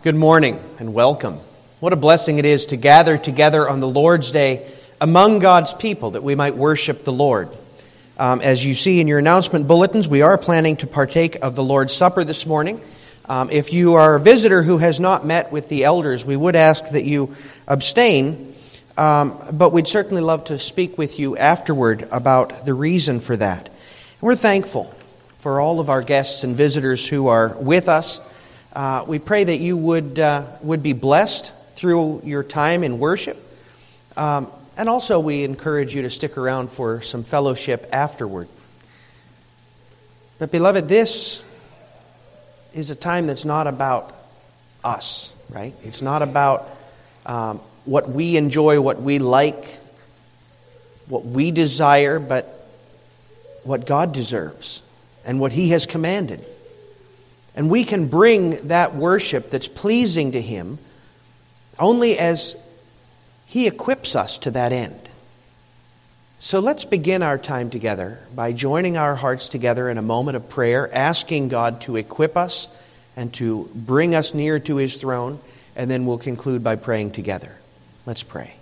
Good 0.00 0.14
morning 0.14 0.60
and 0.78 0.94
welcome. 0.94 1.40
What 1.80 1.92
a 1.92 1.96
blessing 1.96 2.38
it 2.38 2.46
is 2.46 2.66
to 2.66 2.76
gather 2.76 3.18
together 3.18 3.68
on 3.68 3.80
the 3.80 3.88
Lord's 3.88 4.30
Day 4.30 4.70
among 5.00 5.40
God's 5.40 5.74
people 5.74 6.12
that 6.12 6.22
we 6.22 6.36
might 6.36 6.54
worship 6.54 7.02
the 7.02 7.12
Lord. 7.12 7.48
Um, 8.16 8.40
as 8.40 8.64
you 8.64 8.74
see 8.74 9.00
in 9.00 9.08
your 9.08 9.18
announcement 9.18 9.66
bulletins, 9.66 10.08
we 10.08 10.22
are 10.22 10.38
planning 10.38 10.76
to 10.76 10.86
partake 10.86 11.34
of 11.42 11.56
the 11.56 11.64
Lord's 11.64 11.92
Supper 11.92 12.22
this 12.22 12.46
morning. 12.46 12.80
Um, 13.24 13.50
if 13.50 13.72
you 13.72 13.94
are 13.94 14.14
a 14.14 14.20
visitor 14.20 14.62
who 14.62 14.78
has 14.78 15.00
not 15.00 15.26
met 15.26 15.50
with 15.50 15.68
the 15.68 15.82
elders, 15.82 16.24
we 16.24 16.36
would 16.36 16.54
ask 16.54 16.90
that 16.90 17.04
you 17.04 17.34
abstain, 17.66 18.54
um, 18.96 19.36
but 19.52 19.72
we'd 19.72 19.88
certainly 19.88 20.22
love 20.22 20.44
to 20.44 20.60
speak 20.60 20.96
with 20.96 21.18
you 21.18 21.36
afterward 21.36 22.06
about 22.12 22.64
the 22.64 22.72
reason 22.72 23.18
for 23.18 23.36
that. 23.36 23.68
we're 24.20 24.36
thankful 24.36 24.94
for 25.38 25.60
all 25.60 25.80
of 25.80 25.90
our 25.90 26.02
guests 26.02 26.44
and 26.44 26.54
visitors 26.54 27.08
who 27.08 27.26
are 27.26 27.56
with 27.58 27.88
us. 27.88 28.20
Uh, 28.72 29.04
we 29.06 29.18
pray 29.18 29.44
that 29.44 29.56
you 29.56 29.76
would, 29.76 30.18
uh, 30.18 30.46
would 30.62 30.82
be 30.82 30.92
blessed 30.92 31.52
through 31.74 32.22
your 32.24 32.42
time 32.42 32.84
in 32.84 32.98
worship. 32.98 33.36
Um, 34.16 34.48
and 34.76 34.88
also, 34.88 35.18
we 35.20 35.42
encourage 35.44 35.94
you 35.94 36.02
to 36.02 36.10
stick 36.10 36.36
around 36.36 36.70
for 36.70 37.00
some 37.00 37.24
fellowship 37.24 37.88
afterward. 37.92 38.48
But, 40.38 40.52
beloved, 40.52 40.88
this 40.88 41.42
is 42.72 42.90
a 42.90 42.96
time 42.96 43.26
that's 43.26 43.44
not 43.44 43.66
about 43.66 44.14
us, 44.84 45.34
right? 45.50 45.74
It's 45.82 46.02
not 46.02 46.22
about 46.22 46.70
um, 47.26 47.58
what 47.84 48.08
we 48.08 48.36
enjoy, 48.36 48.80
what 48.80 49.00
we 49.00 49.18
like, 49.18 49.78
what 51.08 51.24
we 51.24 51.50
desire, 51.50 52.18
but 52.18 52.44
what 53.64 53.86
God 53.86 54.12
deserves 54.12 54.82
and 55.24 55.40
what 55.40 55.52
He 55.52 55.70
has 55.70 55.86
commanded. 55.86 56.44
And 57.58 57.68
we 57.68 57.82
can 57.82 58.06
bring 58.06 58.68
that 58.68 58.94
worship 58.94 59.50
that's 59.50 59.66
pleasing 59.66 60.30
to 60.32 60.40
Him 60.40 60.78
only 61.76 62.16
as 62.16 62.56
He 63.46 63.66
equips 63.66 64.14
us 64.14 64.38
to 64.38 64.52
that 64.52 64.72
end. 64.72 65.08
So 66.38 66.60
let's 66.60 66.84
begin 66.84 67.24
our 67.24 67.36
time 67.36 67.68
together 67.68 68.20
by 68.32 68.52
joining 68.52 68.96
our 68.96 69.16
hearts 69.16 69.48
together 69.48 69.90
in 69.90 69.98
a 69.98 70.02
moment 70.02 70.36
of 70.36 70.48
prayer, 70.48 70.88
asking 70.94 71.48
God 71.48 71.80
to 71.80 71.96
equip 71.96 72.36
us 72.36 72.68
and 73.16 73.34
to 73.34 73.68
bring 73.74 74.14
us 74.14 74.34
near 74.34 74.60
to 74.60 74.76
His 74.76 74.96
throne, 74.96 75.40
and 75.74 75.90
then 75.90 76.06
we'll 76.06 76.18
conclude 76.18 76.62
by 76.62 76.76
praying 76.76 77.10
together. 77.10 77.56
Let's 78.06 78.22
pray. 78.22 78.57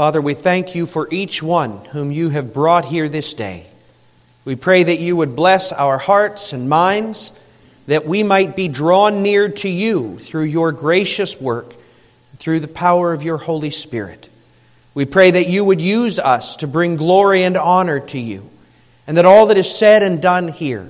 Father, 0.00 0.22
we 0.22 0.32
thank 0.32 0.74
you 0.74 0.86
for 0.86 1.06
each 1.10 1.42
one 1.42 1.84
whom 1.90 2.10
you 2.10 2.30
have 2.30 2.54
brought 2.54 2.86
here 2.86 3.06
this 3.06 3.34
day. 3.34 3.66
We 4.46 4.56
pray 4.56 4.82
that 4.82 4.98
you 4.98 5.14
would 5.16 5.36
bless 5.36 5.72
our 5.72 5.98
hearts 5.98 6.54
and 6.54 6.70
minds, 6.70 7.34
that 7.86 8.06
we 8.06 8.22
might 8.22 8.56
be 8.56 8.66
drawn 8.66 9.22
near 9.22 9.50
to 9.50 9.68
you 9.68 10.18
through 10.18 10.44
your 10.44 10.72
gracious 10.72 11.38
work, 11.38 11.74
through 12.38 12.60
the 12.60 12.66
power 12.66 13.12
of 13.12 13.22
your 13.22 13.36
Holy 13.36 13.70
Spirit. 13.70 14.30
We 14.94 15.04
pray 15.04 15.32
that 15.32 15.48
you 15.48 15.66
would 15.66 15.82
use 15.82 16.18
us 16.18 16.56
to 16.56 16.66
bring 16.66 16.96
glory 16.96 17.42
and 17.42 17.58
honor 17.58 18.00
to 18.00 18.18
you, 18.18 18.48
and 19.06 19.18
that 19.18 19.26
all 19.26 19.48
that 19.48 19.58
is 19.58 19.70
said 19.70 20.02
and 20.02 20.22
done 20.22 20.48
here 20.48 20.88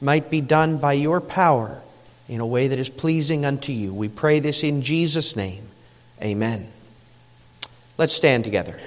might 0.00 0.30
be 0.30 0.40
done 0.40 0.78
by 0.78 0.92
your 0.92 1.20
power 1.20 1.82
in 2.28 2.40
a 2.40 2.46
way 2.46 2.68
that 2.68 2.78
is 2.78 2.88
pleasing 2.88 3.44
unto 3.44 3.72
you. 3.72 3.92
We 3.92 4.06
pray 4.06 4.38
this 4.38 4.62
in 4.62 4.82
Jesus' 4.82 5.34
name. 5.34 5.66
Amen. 6.22 6.68
Let's 7.98 8.12
stand 8.12 8.44
together. 8.44 8.78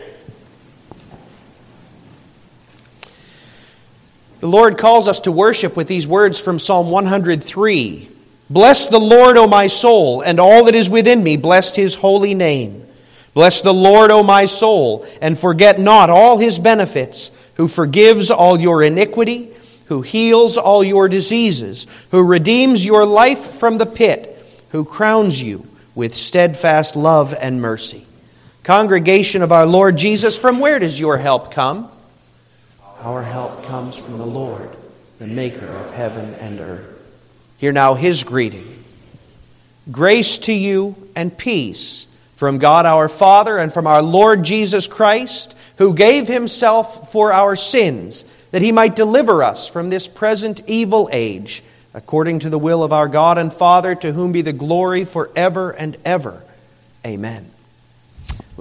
The 4.40 4.48
Lord 4.48 4.78
calls 4.78 5.10
us 5.10 5.20
to 5.22 5.34
worship 5.34 5.76
with 5.76 5.90
these 5.90 6.08
words 6.08 6.40
from 6.40 6.60
Psalm 6.60 6.90
103 6.90 8.10
Bless 8.50 8.88
the 8.88 9.00
Lord, 9.00 9.38
O 9.38 9.48
my 9.48 9.68
soul, 9.68 10.22
and 10.22 10.40
all 10.40 10.66
that 10.66 10.76
is 10.76 10.90
within 10.90 11.24
me, 11.24 11.38
bless 11.38 11.76
his 11.76 11.96
holy 11.96 12.34
name. 12.34 12.86
Bless 13.34 13.62
the 13.62 13.74
Lord, 13.74 14.12
O 14.12 14.24
my 14.24 14.46
soul, 14.46 15.06
and 15.22 15.38
forget 15.38 15.80
not 15.80 16.10
all 16.10 16.38
his 16.38 16.58
benefits, 16.60 17.32
who 17.56 17.68
forgives 17.68 18.32
all 18.32 18.60
your 18.60 18.82
iniquity, 18.84 19.52
who 19.86 20.02
heals 20.02 20.58
all 20.58 20.84
your 20.84 21.08
diseases, 21.08 21.86
who 22.12 22.24
redeems 22.24 22.86
your 22.86 23.06
life 23.06 23.40
from 23.40 23.78
the 23.78 23.86
pit, 23.86 24.38
who 24.70 24.84
crowns 24.84 25.42
you 25.42 25.66
with 25.96 26.14
steadfast 26.14 26.96
love 26.96 27.34
and 27.40 27.62
mercy 27.62 28.06
Congregation 28.64 29.42
of 29.42 29.52
our 29.52 29.66
Lord 29.66 29.98
Jesus, 29.98 30.38
from 30.38 30.60
where 30.60 30.78
does 30.78 31.00
your 31.00 31.18
help 31.18 31.52
come? 31.52 31.90
Our 33.00 33.24
help 33.24 33.64
comes 33.66 33.98
from 33.98 34.18
the 34.18 34.26
Lord, 34.26 34.70
the 35.18 35.26
maker 35.26 35.66
of 35.66 35.90
heaven 35.90 36.36
and 36.36 36.60
earth. 36.60 37.00
Hear 37.58 37.72
now 37.72 37.96
his 37.96 38.24
greeting. 38.24 38.84
Grace 39.92 40.38
to 40.40 40.54
you 40.54 40.96
and 41.16 41.36
peace 41.36 42.06
from 42.36 42.60
God 42.60 42.86
our 42.86 43.10
Father 43.10 43.58
and 43.58 43.74
from 43.74 43.88
our 43.88 44.02
Lord 44.02 44.44
Jesus 44.44 44.88
Christ, 44.88 45.58
who 45.78 45.94
gave 45.96 46.28
himself 46.28 47.12
for 47.12 47.34
our 47.34 47.56
sins, 47.56 48.26
that 48.52 48.62
he 48.62 48.72
might 48.72 48.96
deliver 48.96 49.42
us 49.44 49.68
from 49.68 49.90
this 49.90 50.08
present 50.08 50.62
evil 50.68 51.10
age, 51.12 51.64
according 51.96 52.40
to 52.40 52.50
the 52.50 52.60
will 52.60 52.84
of 52.84 52.94
our 52.94 53.08
God 53.08 53.40
and 53.40 53.52
Father, 53.52 53.96
to 53.96 54.12
whom 54.12 54.32
be 54.32 54.42
the 54.42 54.54
glory 54.54 55.06
forever 55.06 55.72
and 55.72 55.98
ever. 56.06 56.44
Amen. 57.06 57.50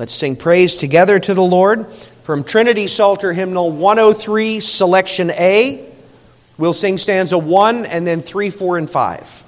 Let's 0.00 0.14
sing 0.14 0.34
praise 0.34 0.78
together 0.78 1.20
to 1.20 1.34
the 1.34 1.42
Lord 1.42 1.92
from 2.22 2.42
Trinity 2.42 2.86
Psalter 2.86 3.34
Hymnal 3.34 3.70
103, 3.70 4.60
Selection 4.60 5.30
A. 5.32 5.92
We'll 6.56 6.72
sing 6.72 6.96
stanza 6.96 7.36
1 7.36 7.84
and 7.84 8.06
then 8.06 8.20
3, 8.20 8.48
4, 8.48 8.78
and 8.78 8.88
5. 8.88 9.44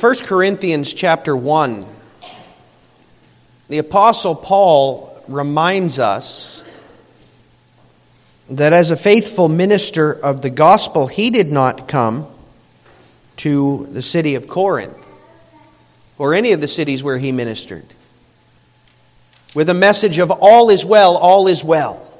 1 0.00 0.14
Corinthians 0.24 0.94
chapter 0.94 1.36
1, 1.36 1.84
the 3.68 3.76
Apostle 3.76 4.34
Paul 4.34 5.22
reminds 5.28 5.98
us 5.98 6.64
that 8.48 8.72
as 8.72 8.90
a 8.90 8.96
faithful 8.96 9.50
minister 9.50 10.10
of 10.10 10.40
the 10.40 10.48
gospel, 10.48 11.06
he 11.06 11.28
did 11.28 11.52
not 11.52 11.86
come 11.86 12.26
to 13.36 13.88
the 13.90 14.00
city 14.00 14.36
of 14.36 14.48
Corinth 14.48 14.96
or 16.16 16.32
any 16.32 16.52
of 16.52 16.62
the 16.62 16.68
cities 16.68 17.02
where 17.02 17.18
he 17.18 17.30
ministered 17.30 17.84
with 19.54 19.68
a 19.68 19.74
message 19.74 20.16
of 20.16 20.30
all 20.30 20.70
is 20.70 20.82
well, 20.82 21.18
all 21.18 21.46
is 21.46 21.62
well. 21.62 22.10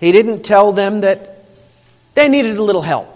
He 0.00 0.10
didn't 0.10 0.42
tell 0.42 0.72
them 0.72 1.02
that 1.02 1.38
they 2.14 2.28
needed 2.28 2.56
a 2.56 2.62
little 2.64 2.82
help. 2.82 3.13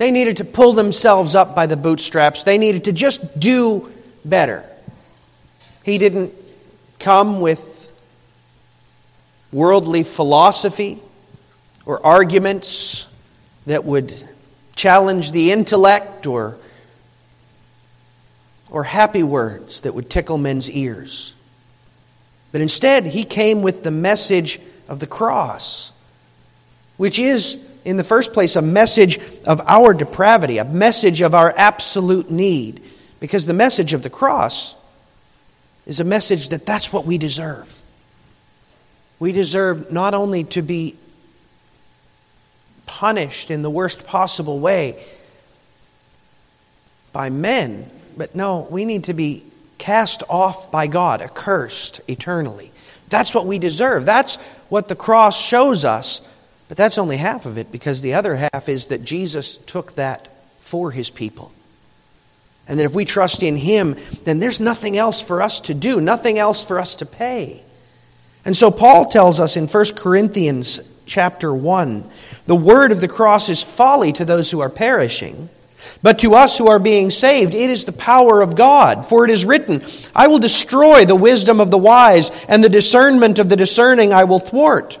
They 0.00 0.12
needed 0.12 0.38
to 0.38 0.46
pull 0.46 0.72
themselves 0.72 1.34
up 1.34 1.54
by 1.54 1.66
the 1.66 1.76
bootstraps. 1.76 2.44
They 2.44 2.56
needed 2.56 2.84
to 2.84 2.92
just 2.92 3.38
do 3.38 3.92
better. 4.24 4.64
He 5.82 5.98
didn't 5.98 6.32
come 6.98 7.42
with 7.42 7.94
worldly 9.52 10.02
philosophy 10.04 11.00
or 11.84 12.04
arguments 12.06 13.08
that 13.66 13.84
would 13.84 14.14
challenge 14.74 15.32
the 15.32 15.52
intellect 15.52 16.26
or, 16.26 16.56
or 18.70 18.84
happy 18.84 19.22
words 19.22 19.82
that 19.82 19.94
would 19.94 20.08
tickle 20.08 20.38
men's 20.38 20.70
ears. 20.70 21.34
But 22.52 22.62
instead, 22.62 23.04
he 23.04 23.22
came 23.22 23.60
with 23.60 23.82
the 23.82 23.90
message 23.90 24.60
of 24.88 24.98
the 24.98 25.06
cross, 25.06 25.92
which 26.96 27.18
is 27.18 27.58
in 27.84 27.96
the 27.96 28.04
first 28.04 28.32
place, 28.32 28.56
a 28.56 28.62
message 28.62 29.18
of 29.46 29.60
our 29.66 29.94
depravity, 29.94 30.58
a 30.58 30.64
message 30.64 31.20
of 31.20 31.34
our 31.34 31.52
absolute 31.56 32.30
need. 32.30 32.82
Because 33.20 33.46
the 33.46 33.54
message 33.54 33.92
of 33.92 34.02
the 34.02 34.10
cross 34.10 34.74
is 35.86 36.00
a 36.00 36.04
message 36.04 36.50
that 36.50 36.66
that's 36.66 36.92
what 36.92 37.04
we 37.04 37.18
deserve. 37.18 37.82
We 39.18 39.32
deserve 39.32 39.92
not 39.92 40.14
only 40.14 40.44
to 40.44 40.62
be 40.62 40.96
punished 42.86 43.50
in 43.50 43.62
the 43.62 43.70
worst 43.70 44.06
possible 44.06 44.58
way 44.58 45.02
by 47.12 47.30
men, 47.30 47.88
but 48.16 48.34
no, 48.34 48.66
we 48.70 48.84
need 48.84 49.04
to 49.04 49.14
be 49.14 49.44
cast 49.78 50.22
off 50.28 50.70
by 50.70 50.86
God, 50.86 51.22
accursed 51.22 52.00
eternally. 52.08 52.72
That's 53.08 53.34
what 53.34 53.46
we 53.46 53.58
deserve. 53.58 54.06
That's 54.06 54.36
what 54.68 54.88
the 54.88 54.96
cross 54.96 55.40
shows 55.40 55.84
us 55.84 56.22
but 56.70 56.76
that's 56.76 56.98
only 56.98 57.16
half 57.16 57.46
of 57.46 57.58
it 57.58 57.72
because 57.72 58.00
the 58.00 58.14
other 58.14 58.36
half 58.36 58.68
is 58.68 58.86
that 58.86 59.02
Jesus 59.02 59.56
took 59.56 59.96
that 59.96 60.28
for 60.60 60.92
his 60.92 61.10
people. 61.10 61.50
And 62.68 62.78
that 62.78 62.84
if 62.84 62.94
we 62.94 63.04
trust 63.04 63.42
in 63.42 63.56
him, 63.56 63.96
then 64.22 64.38
there's 64.38 64.60
nothing 64.60 64.96
else 64.96 65.20
for 65.20 65.42
us 65.42 65.58
to 65.62 65.74
do, 65.74 66.00
nothing 66.00 66.38
else 66.38 66.62
for 66.62 66.78
us 66.78 66.94
to 66.94 67.06
pay. 67.06 67.60
And 68.44 68.56
so 68.56 68.70
Paul 68.70 69.06
tells 69.06 69.40
us 69.40 69.56
in 69.56 69.66
1 69.66 69.84
Corinthians 69.96 70.78
chapter 71.06 71.52
1 71.52 72.08
the 72.46 72.54
word 72.54 72.92
of 72.92 73.00
the 73.00 73.08
cross 73.08 73.48
is 73.48 73.64
folly 73.64 74.12
to 74.12 74.24
those 74.24 74.52
who 74.52 74.60
are 74.60 74.70
perishing. 74.70 75.48
But 76.04 76.20
to 76.20 76.36
us 76.36 76.56
who 76.56 76.68
are 76.68 76.78
being 76.78 77.10
saved, 77.10 77.52
it 77.52 77.68
is 77.68 77.84
the 77.84 77.90
power 77.90 78.42
of 78.42 78.54
God. 78.54 79.04
For 79.04 79.24
it 79.24 79.32
is 79.32 79.44
written, 79.44 79.82
I 80.14 80.28
will 80.28 80.38
destroy 80.38 81.04
the 81.04 81.16
wisdom 81.16 81.58
of 81.58 81.72
the 81.72 81.78
wise, 81.78 82.30
and 82.44 82.62
the 82.62 82.68
discernment 82.68 83.40
of 83.40 83.48
the 83.48 83.56
discerning 83.56 84.12
I 84.12 84.22
will 84.22 84.38
thwart. 84.38 85.00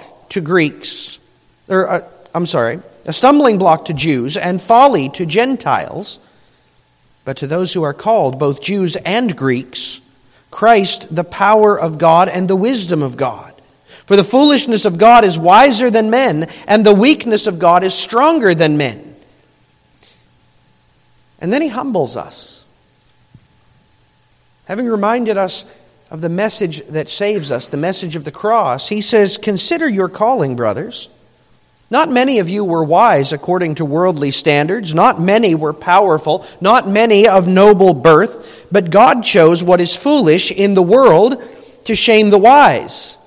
to 0.31 0.41
Greeks, 0.41 1.19
or 1.69 1.87
uh, 1.87 2.01
I'm 2.33 2.45
sorry, 2.45 2.79
a 3.05 3.13
stumbling 3.13 3.57
block 3.57 3.85
to 3.85 3.93
Jews 3.93 4.37
and 4.37 4.61
folly 4.61 5.09
to 5.09 5.25
Gentiles. 5.25 6.19
But 7.23 7.37
to 7.37 7.47
those 7.47 7.73
who 7.73 7.83
are 7.83 7.93
called, 7.93 8.39
both 8.39 8.61
Jews 8.61 8.95
and 8.95 9.35
Greeks, 9.37 10.01
Christ, 10.49 11.13
the 11.13 11.23
power 11.23 11.79
of 11.79 11.97
God 11.97 12.29
and 12.29 12.47
the 12.47 12.55
wisdom 12.55 13.03
of 13.03 13.15
God. 13.17 13.53
For 14.05 14.15
the 14.15 14.23
foolishness 14.23 14.85
of 14.85 14.97
God 14.97 15.23
is 15.23 15.37
wiser 15.37 15.89
than 15.89 16.09
men, 16.09 16.47
and 16.67 16.85
the 16.85 16.95
weakness 16.95 17.47
of 17.47 17.59
God 17.59 17.83
is 17.83 17.93
stronger 17.93 18.55
than 18.55 18.77
men. 18.77 19.15
And 21.39 21.51
then 21.51 21.61
he 21.61 21.67
humbles 21.67 22.17
us. 22.17 22.65
Having 24.65 24.87
reminded 24.87 25.37
us 25.37 25.65
of 26.11 26.19
the 26.19 26.29
message 26.29 26.85
that 26.87 27.07
saves 27.07 27.51
us, 27.51 27.69
the 27.69 27.77
message 27.77 28.17
of 28.17 28.25
the 28.25 28.31
cross, 28.31 28.89
he 28.89 28.99
says, 28.99 29.37
Consider 29.37 29.87
your 29.87 30.09
calling, 30.09 30.57
brothers. 30.57 31.07
Not 31.89 32.11
many 32.11 32.39
of 32.39 32.49
you 32.49 32.65
were 32.65 32.83
wise 32.83 33.33
according 33.33 33.75
to 33.75 33.85
worldly 33.85 34.31
standards. 34.31 34.93
Not 34.93 35.21
many 35.21 35.55
were 35.55 35.73
powerful. 35.73 36.45
Not 36.59 36.87
many 36.87 37.27
of 37.27 37.47
noble 37.47 37.93
birth. 37.93 38.67
But 38.71 38.91
God 38.91 39.23
chose 39.23 39.63
what 39.63 39.81
is 39.81 39.95
foolish 39.95 40.51
in 40.51 40.73
the 40.73 40.83
world 40.83 41.41
to 41.85 41.95
shame 41.95 42.29
the 42.29 42.37
wise. 42.37 43.17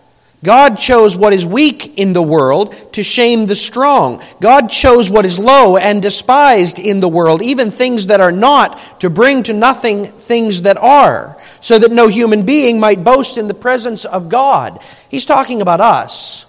God 0.44 0.78
chose 0.78 1.16
what 1.16 1.32
is 1.32 1.46
weak 1.46 1.98
in 1.98 2.12
the 2.12 2.22
world 2.22 2.74
to 2.92 3.02
shame 3.02 3.46
the 3.46 3.56
strong. 3.56 4.22
God 4.42 4.68
chose 4.68 5.08
what 5.08 5.24
is 5.24 5.38
low 5.38 5.78
and 5.78 6.02
despised 6.02 6.78
in 6.78 7.00
the 7.00 7.08
world, 7.08 7.40
even 7.40 7.70
things 7.70 8.08
that 8.08 8.20
are 8.20 8.30
not, 8.30 9.00
to 9.00 9.08
bring 9.08 9.42
to 9.44 9.54
nothing 9.54 10.04
things 10.04 10.62
that 10.62 10.76
are, 10.76 11.40
so 11.60 11.78
that 11.78 11.90
no 11.90 12.08
human 12.08 12.44
being 12.44 12.78
might 12.78 13.02
boast 13.02 13.38
in 13.38 13.48
the 13.48 13.54
presence 13.54 14.04
of 14.04 14.28
God. 14.28 14.80
He's 15.08 15.24
talking 15.24 15.62
about 15.62 15.80
us. 15.80 16.44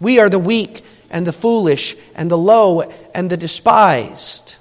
We 0.00 0.18
are 0.18 0.30
the 0.30 0.38
weak 0.38 0.82
and 1.10 1.26
the 1.26 1.34
foolish 1.34 1.94
and 2.14 2.30
the 2.30 2.38
low 2.38 2.90
and 3.14 3.28
the 3.28 3.36
despised. 3.36 4.56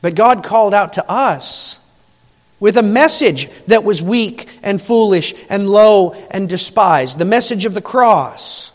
But 0.00 0.14
God 0.14 0.42
called 0.42 0.72
out 0.72 0.94
to 0.94 1.04
us 1.06 1.80
with 2.64 2.78
a 2.78 2.82
message 2.82 3.50
that 3.66 3.84
was 3.84 4.02
weak 4.02 4.48
and 4.62 4.80
foolish 4.80 5.34
and 5.50 5.68
low 5.68 6.14
and 6.30 6.48
despised, 6.48 7.18
the 7.18 7.24
message 7.26 7.66
of 7.66 7.74
the 7.74 7.82
cross, 7.82 8.72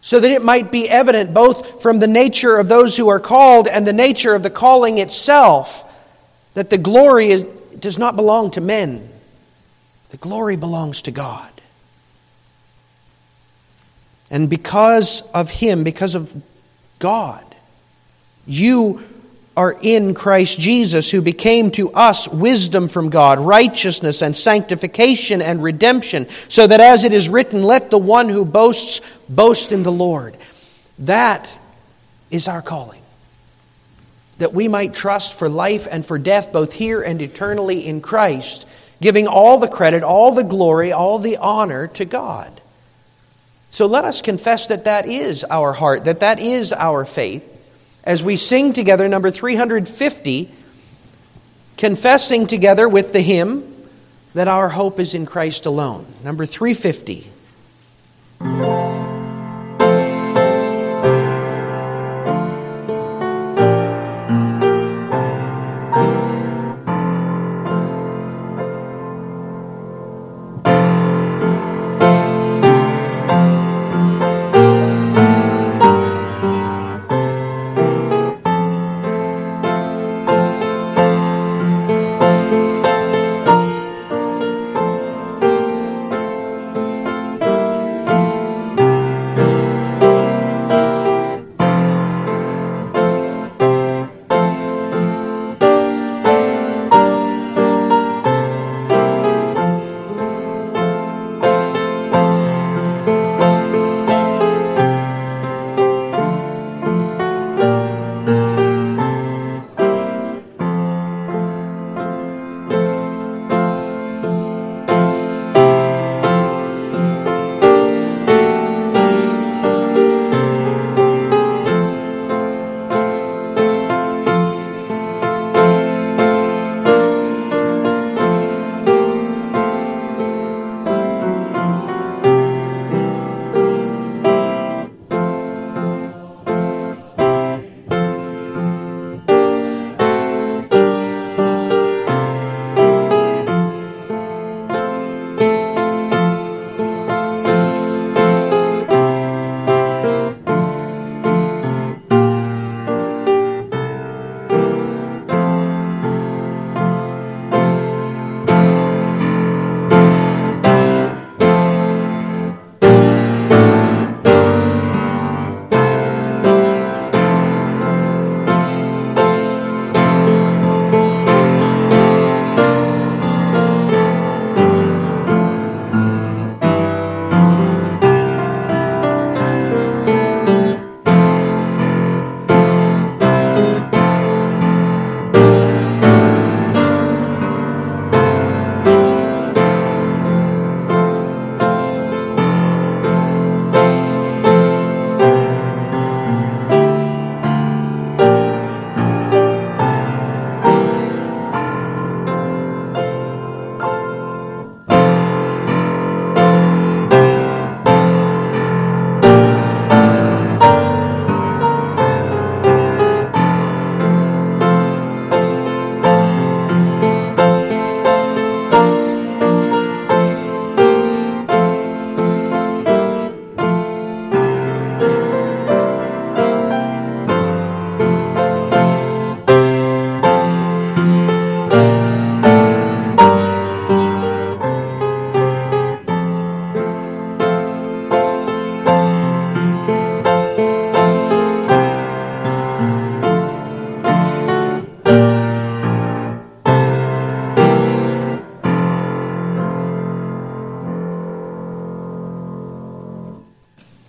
so 0.00 0.18
that 0.18 0.32
it 0.32 0.42
might 0.42 0.72
be 0.72 0.88
evident 0.88 1.32
both 1.32 1.80
from 1.80 2.00
the 2.00 2.08
nature 2.08 2.58
of 2.58 2.66
those 2.66 2.96
who 2.96 3.06
are 3.06 3.20
called 3.20 3.68
and 3.68 3.86
the 3.86 3.92
nature 3.92 4.34
of 4.34 4.42
the 4.42 4.50
calling 4.50 4.98
itself 4.98 5.84
that 6.54 6.68
the 6.68 6.78
glory 6.78 7.28
is, 7.28 7.44
does 7.78 7.96
not 7.96 8.16
belong 8.16 8.50
to 8.50 8.60
men, 8.60 9.08
the 10.10 10.16
glory 10.16 10.56
belongs 10.56 11.02
to 11.02 11.12
God. 11.12 11.52
And 14.32 14.50
because 14.50 15.22
of 15.32 15.48
Him, 15.48 15.84
because 15.84 16.16
of 16.16 16.34
God, 16.98 17.44
you 18.48 19.04
are 19.56 19.76
in 19.80 20.12
Christ 20.12 20.60
Jesus, 20.60 21.10
who 21.10 21.22
became 21.22 21.70
to 21.72 21.90
us 21.92 22.28
wisdom 22.28 22.88
from 22.88 23.08
God, 23.08 23.40
righteousness 23.40 24.20
and 24.22 24.36
sanctification 24.36 25.40
and 25.40 25.62
redemption, 25.62 26.28
so 26.28 26.66
that 26.66 26.80
as 26.80 27.04
it 27.04 27.14
is 27.14 27.30
written, 27.30 27.62
let 27.62 27.90
the 27.90 27.98
one 27.98 28.28
who 28.28 28.44
boasts 28.44 29.00
boast 29.28 29.72
in 29.72 29.82
the 29.82 29.92
Lord. 29.92 30.36
That 30.98 31.48
is 32.30 32.48
our 32.48 32.60
calling. 32.60 33.00
That 34.38 34.52
we 34.52 34.68
might 34.68 34.92
trust 34.92 35.38
for 35.38 35.48
life 35.48 35.88
and 35.90 36.04
for 36.04 36.18
death, 36.18 36.52
both 36.52 36.74
here 36.74 37.00
and 37.00 37.22
eternally 37.22 37.86
in 37.86 38.02
Christ, 38.02 38.66
giving 39.00 39.26
all 39.26 39.58
the 39.58 39.68
credit, 39.68 40.02
all 40.02 40.34
the 40.34 40.44
glory, 40.44 40.92
all 40.92 41.18
the 41.18 41.38
honor 41.38 41.86
to 41.88 42.04
God. 42.04 42.60
So 43.70 43.86
let 43.86 44.04
us 44.04 44.20
confess 44.20 44.66
that 44.66 44.84
that 44.84 45.06
is 45.06 45.44
our 45.44 45.72
heart, 45.72 46.04
that 46.04 46.20
that 46.20 46.40
is 46.40 46.74
our 46.74 47.06
faith 47.06 47.54
as 48.06 48.22
we 48.22 48.36
sing 48.36 48.72
together 48.72 49.08
number 49.08 49.30
350, 49.30 50.50
confessing 51.76 52.46
together 52.46 52.88
with 52.88 53.12
the 53.12 53.20
hymn 53.20 53.64
that 54.32 54.48
our 54.48 54.68
hope 54.68 55.00
is 55.00 55.14
in 55.14 55.26
Christ 55.26 55.66
alone. 55.66 56.06
Number 56.22 56.46
350. 56.46 59.05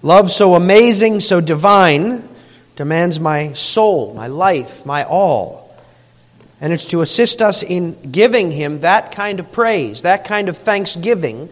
Love 0.08 0.32
so 0.32 0.56
amazing, 0.56 1.20
so 1.20 1.42
divine, 1.42 2.26
demands 2.78 3.20
my 3.20 3.52
soul, 3.52 4.14
my 4.14 4.28
life, 4.28 4.86
my 4.86 5.04
all. 5.04 5.76
And 6.62 6.72
it's 6.72 6.86
to 6.86 7.02
assist 7.02 7.42
us 7.42 7.62
in 7.62 8.10
giving 8.10 8.50
Him 8.50 8.80
that 8.80 9.12
kind 9.12 9.42
of 9.42 9.52
praise, 9.52 10.04
that 10.04 10.24
kind 10.24 10.48
of 10.48 10.58
thanksgiving 10.58 11.50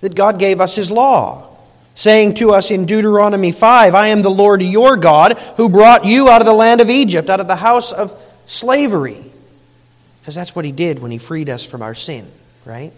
that 0.00 0.14
God 0.14 0.38
gave 0.38 0.58
us 0.58 0.74
His 0.74 0.90
law 0.90 1.54
saying 1.96 2.32
to 2.32 2.52
us 2.52 2.70
in 2.70 2.86
Deuteronomy 2.86 3.52
5 3.52 3.94
I 3.94 4.06
am 4.06 4.22
the 4.22 4.30
Lord 4.30 4.62
your 4.62 4.96
God 4.96 5.38
who 5.58 5.68
brought 5.68 6.06
you 6.06 6.30
out 6.30 6.40
of 6.40 6.46
the 6.46 6.54
land 6.54 6.80
of 6.80 6.88
Egypt, 6.88 7.28
out 7.28 7.40
of 7.40 7.46
the 7.46 7.56
house 7.56 7.92
of 7.92 8.18
slavery. 8.46 9.22
Because 10.22 10.34
that's 10.34 10.56
what 10.56 10.64
he 10.64 10.72
did 10.72 10.98
when 10.98 11.10
he 11.10 11.18
freed 11.18 11.50
us 11.50 11.62
from 11.62 11.82
our 11.82 11.94
sin, 11.94 12.26
right? 12.64 12.90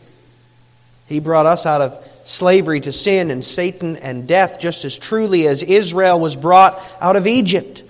He 1.09 1.19
brought 1.19 1.47
us 1.47 1.67
out 1.67 1.81
of 1.81 2.10
slavery 2.25 2.81
to 2.81 2.93
sin 2.93 3.31
and 3.31 3.45
Satan 3.45 3.97
and 3.97 4.27
death 4.27 4.61
just 4.61 4.85
as 4.85 4.99
truly 4.99 5.47
as 5.47 5.63
Israel 5.63 6.19
was 6.21 6.37
brought 6.37 6.81
out 7.01 7.17
of 7.17 7.27
Egypt. 7.27 7.83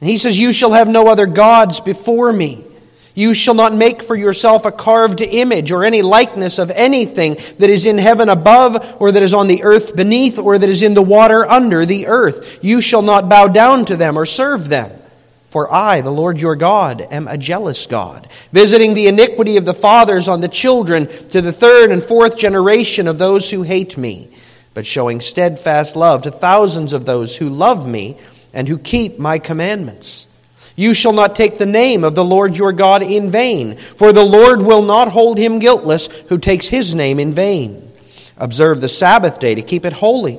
he 0.00 0.18
says, 0.18 0.38
You 0.38 0.52
shall 0.52 0.72
have 0.72 0.88
no 0.88 1.08
other 1.08 1.26
gods 1.26 1.80
before 1.80 2.32
me. 2.32 2.64
You 3.16 3.32
shall 3.32 3.54
not 3.54 3.74
make 3.74 4.02
for 4.02 4.14
yourself 4.14 4.66
a 4.66 4.70
carved 4.70 5.22
image 5.22 5.72
or 5.72 5.84
any 5.84 6.02
likeness 6.02 6.58
of 6.58 6.70
anything 6.70 7.38
that 7.58 7.70
is 7.70 7.86
in 7.86 7.96
heaven 7.96 8.28
above, 8.28 9.00
or 9.00 9.10
that 9.10 9.22
is 9.22 9.32
on 9.32 9.48
the 9.48 9.62
earth 9.64 9.96
beneath, 9.96 10.38
or 10.38 10.58
that 10.58 10.68
is 10.68 10.82
in 10.82 10.92
the 10.92 11.02
water 11.02 11.46
under 11.46 11.86
the 11.86 12.08
earth. 12.08 12.62
You 12.62 12.82
shall 12.82 13.00
not 13.00 13.26
bow 13.26 13.48
down 13.48 13.86
to 13.86 13.96
them 13.96 14.18
or 14.18 14.26
serve 14.26 14.68
them. 14.68 14.90
For 15.56 15.72
I, 15.72 16.02
the 16.02 16.10
Lord 16.10 16.38
your 16.38 16.54
God, 16.54 17.00
am 17.00 17.26
a 17.28 17.38
jealous 17.38 17.86
God, 17.86 18.28
visiting 18.52 18.92
the 18.92 19.06
iniquity 19.06 19.56
of 19.56 19.64
the 19.64 19.72
fathers 19.72 20.28
on 20.28 20.42
the 20.42 20.48
children 20.48 21.06
to 21.28 21.40
the 21.40 21.50
third 21.50 21.90
and 21.90 22.02
fourth 22.02 22.36
generation 22.36 23.08
of 23.08 23.16
those 23.16 23.50
who 23.50 23.62
hate 23.62 23.96
me, 23.96 24.28
but 24.74 24.84
showing 24.84 25.18
steadfast 25.18 25.96
love 25.96 26.24
to 26.24 26.30
thousands 26.30 26.92
of 26.92 27.06
those 27.06 27.38
who 27.38 27.48
love 27.48 27.88
me 27.88 28.18
and 28.52 28.68
who 28.68 28.76
keep 28.76 29.18
my 29.18 29.38
commandments. 29.38 30.26
You 30.76 30.92
shall 30.92 31.14
not 31.14 31.34
take 31.34 31.56
the 31.56 31.64
name 31.64 32.04
of 32.04 32.14
the 32.14 32.22
Lord 32.22 32.54
your 32.54 32.72
God 32.72 33.02
in 33.02 33.30
vain, 33.30 33.78
for 33.78 34.12
the 34.12 34.22
Lord 34.22 34.60
will 34.60 34.82
not 34.82 35.08
hold 35.08 35.38
him 35.38 35.58
guiltless 35.58 36.08
who 36.28 36.36
takes 36.36 36.68
his 36.68 36.94
name 36.94 37.18
in 37.18 37.32
vain. 37.32 37.90
Observe 38.36 38.82
the 38.82 38.88
Sabbath 38.88 39.40
day 39.40 39.54
to 39.54 39.62
keep 39.62 39.86
it 39.86 39.94
holy, 39.94 40.38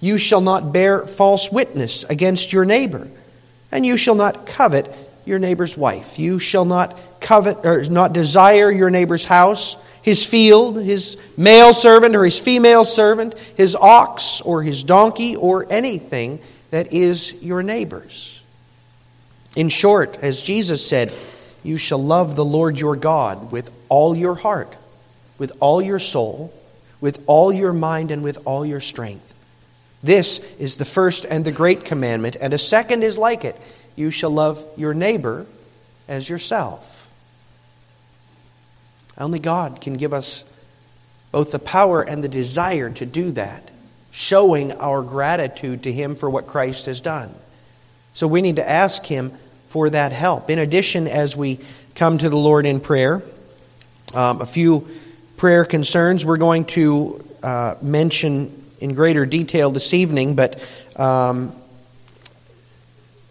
You 0.00 0.18
shall 0.18 0.40
not 0.40 0.72
bear 0.72 1.06
false 1.06 1.50
witness 1.50 2.04
against 2.04 2.52
your 2.52 2.64
neighbor. 2.64 3.08
And 3.72 3.84
you 3.84 3.96
shall 3.96 4.14
not 4.14 4.46
covet 4.46 4.94
your 5.24 5.38
neighbor's 5.38 5.76
wife. 5.76 6.18
You 6.18 6.38
shall 6.38 6.64
not 6.64 6.98
covet 7.20 7.64
or 7.64 7.82
not 7.84 8.12
desire 8.12 8.70
your 8.70 8.90
neighbor's 8.90 9.24
house, 9.24 9.76
his 10.02 10.24
field, 10.24 10.80
his 10.80 11.16
male 11.36 11.74
servant 11.74 12.14
or 12.14 12.24
his 12.24 12.38
female 12.38 12.84
servant, 12.84 13.36
his 13.56 13.74
ox 13.74 14.40
or 14.40 14.62
his 14.62 14.84
donkey, 14.84 15.34
or 15.34 15.66
anything 15.70 16.38
that 16.70 16.92
is 16.92 17.32
your 17.42 17.62
neighbor's. 17.62 18.40
In 19.56 19.68
short, 19.68 20.18
as 20.22 20.42
Jesus 20.42 20.86
said, 20.86 21.12
you 21.64 21.76
shall 21.76 22.02
love 22.02 22.36
the 22.36 22.44
Lord 22.44 22.78
your 22.78 22.94
God 22.94 23.50
with 23.50 23.72
all 23.88 24.14
your 24.14 24.36
heart, 24.36 24.76
with 25.38 25.52
all 25.58 25.82
your 25.82 25.98
soul, 25.98 26.54
with 27.00 27.22
all 27.26 27.52
your 27.52 27.72
mind, 27.72 28.12
and 28.12 28.22
with 28.22 28.38
all 28.44 28.64
your 28.64 28.80
strength. 28.80 29.34
This 30.06 30.38
is 30.60 30.76
the 30.76 30.84
first 30.84 31.26
and 31.28 31.44
the 31.44 31.50
great 31.50 31.84
commandment, 31.84 32.36
and 32.40 32.54
a 32.54 32.58
second 32.58 33.02
is 33.02 33.18
like 33.18 33.44
it 33.44 33.60
you 33.96 34.10
shall 34.10 34.30
love 34.30 34.64
your 34.76 34.94
neighbor 34.94 35.46
as 36.06 36.28
yourself. 36.28 37.10
Only 39.18 39.40
God 39.40 39.80
can 39.80 39.94
give 39.94 40.14
us 40.14 40.44
both 41.32 41.50
the 41.50 41.58
power 41.58 42.02
and 42.02 42.22
the 42.22 42.28
desire 42.28 42.88
to 42.90 43.04
do 43.04 43.32
that, 43.32 43.68
showing 44.12 44.70
our 44.72 45.02
gratitude 45.02 45.82
to 45.82 45.92
Him 45.92 46.14
for 46.14 46.30
what 46.30 46.46
Christ 46.46 46.86
has 46.86 47.00
done. 47.00 47.34
So 48.14 48.28
we 48.28 48.42
need 48.42 48.56
to 48.56 48.68
ask 48.68 49.04
Him 49.04 49.32
for 49.66 49.90
that 49.90 50.12
help. 50.12 50.50
In 50.50 50.60
addition, 50.60 51.08
as 51.08 51.36
we 51.36 51.58
come 51.96 52.18
to 52.18 52.28
the 52.28 52.36
Lord 52.36 52.64
in 52.64 52.78
prayer, 52.78 53.24
um, 54.14 54.40
a 54.40 54.46
few 54.46 54.86
prayer 55.36 55.64
concerns 55.64 56.24
we're 56.24 56.36
going 56.36 56.64
to 56.66 57.24
uh, 57.42 57.74
mention 57.82 58.65
in 58.80 58.94
greater 58.94 59.26
detail 59.26 59.70
this 59.70 59.94
evening, 59.94 60.34
but 60.34 60.62
um, 60.96 61.52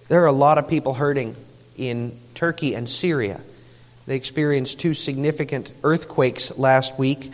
there 0.08 0.24
are 0.24 0.28
a 0.28 0.32
lot 0.32 0.58
of 0.58 0.68
people 0.68 0.94
hurting 0.94 1.36
in 1.78 2.18
Turkey 2.34 2.76
and 2.76 2.90
Syria. 2.90 3.42
They 4.06 4.16
experienced 4.16 4.80
two 4.80 4.94
significant 4.94 5.72
earthquakes 5.84 6.58
last 6.58 6.98
week. 7.00 7.32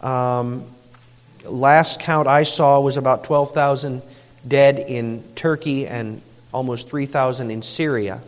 Um, 0.00 0.64
last 1.46 2.00
count 2.00 2.28
I 2.28 2.44
saw 2.44 2.80
was 2.80 2.96
about 2.96 3.24
12,000 3.24 4.02
dead 4.46 4.78
in 4.78 5.22
Turkey 5.34 5.86
and 5.86 6.22
almost 6.52 6.88
3,000 6.88 7.50
in 7.50 7.62
Syria. 7.62 8.22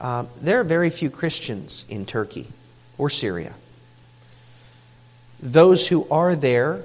Um, 0.00 0.28
there 0.40 0.60
are 0.60 0.64
very 0.64 0.88
few 0.88 1.10
Christians 1.10 1.84
in 1.88 2.06
Turkey 2.06 2.46
or 2.96 3.10
Syria. 3.10 3.54
Those 5.40 5.88
who 5.88 6.06
are 6.10 6.34
there 6.34 6.82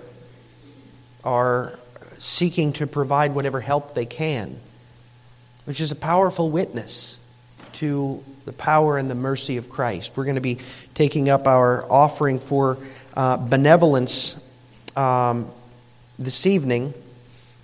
are 1.25 1.77
seeking 2.17 2.73
to 2.73 2.87
provide 2.87 3.35
whatever 3.35 3.59
help 3.59 3.93
they 3.93 4.05
can, 4.05 4.59
which 5.65 5.81
is 5.81 5.91
a 5.91 5.95
powerful 5.95 6.49
witness 6.49 7.19
to 7.73 8.23
the 8.45 8.53
power 8.53 8.97
and 8.97 9.09
the 9.09 9.15
mercy 9.15 9.57
of 9.57 9.69
Christ. 9.69 10.15
We're 10.15 10.25
going 10.25 10.35
to 10.35 10.41
be 10.41 10.59
taking 10.93 11.29
up 11.29 11.47
our 11.47 11.89
offering 11.91 12.39
for 12.39 12.77
uh, 13.15 13.37
benevolence 13.37 14.37
um, 14.95 15.51
this 16.17 16.45
evening 16.45 16.93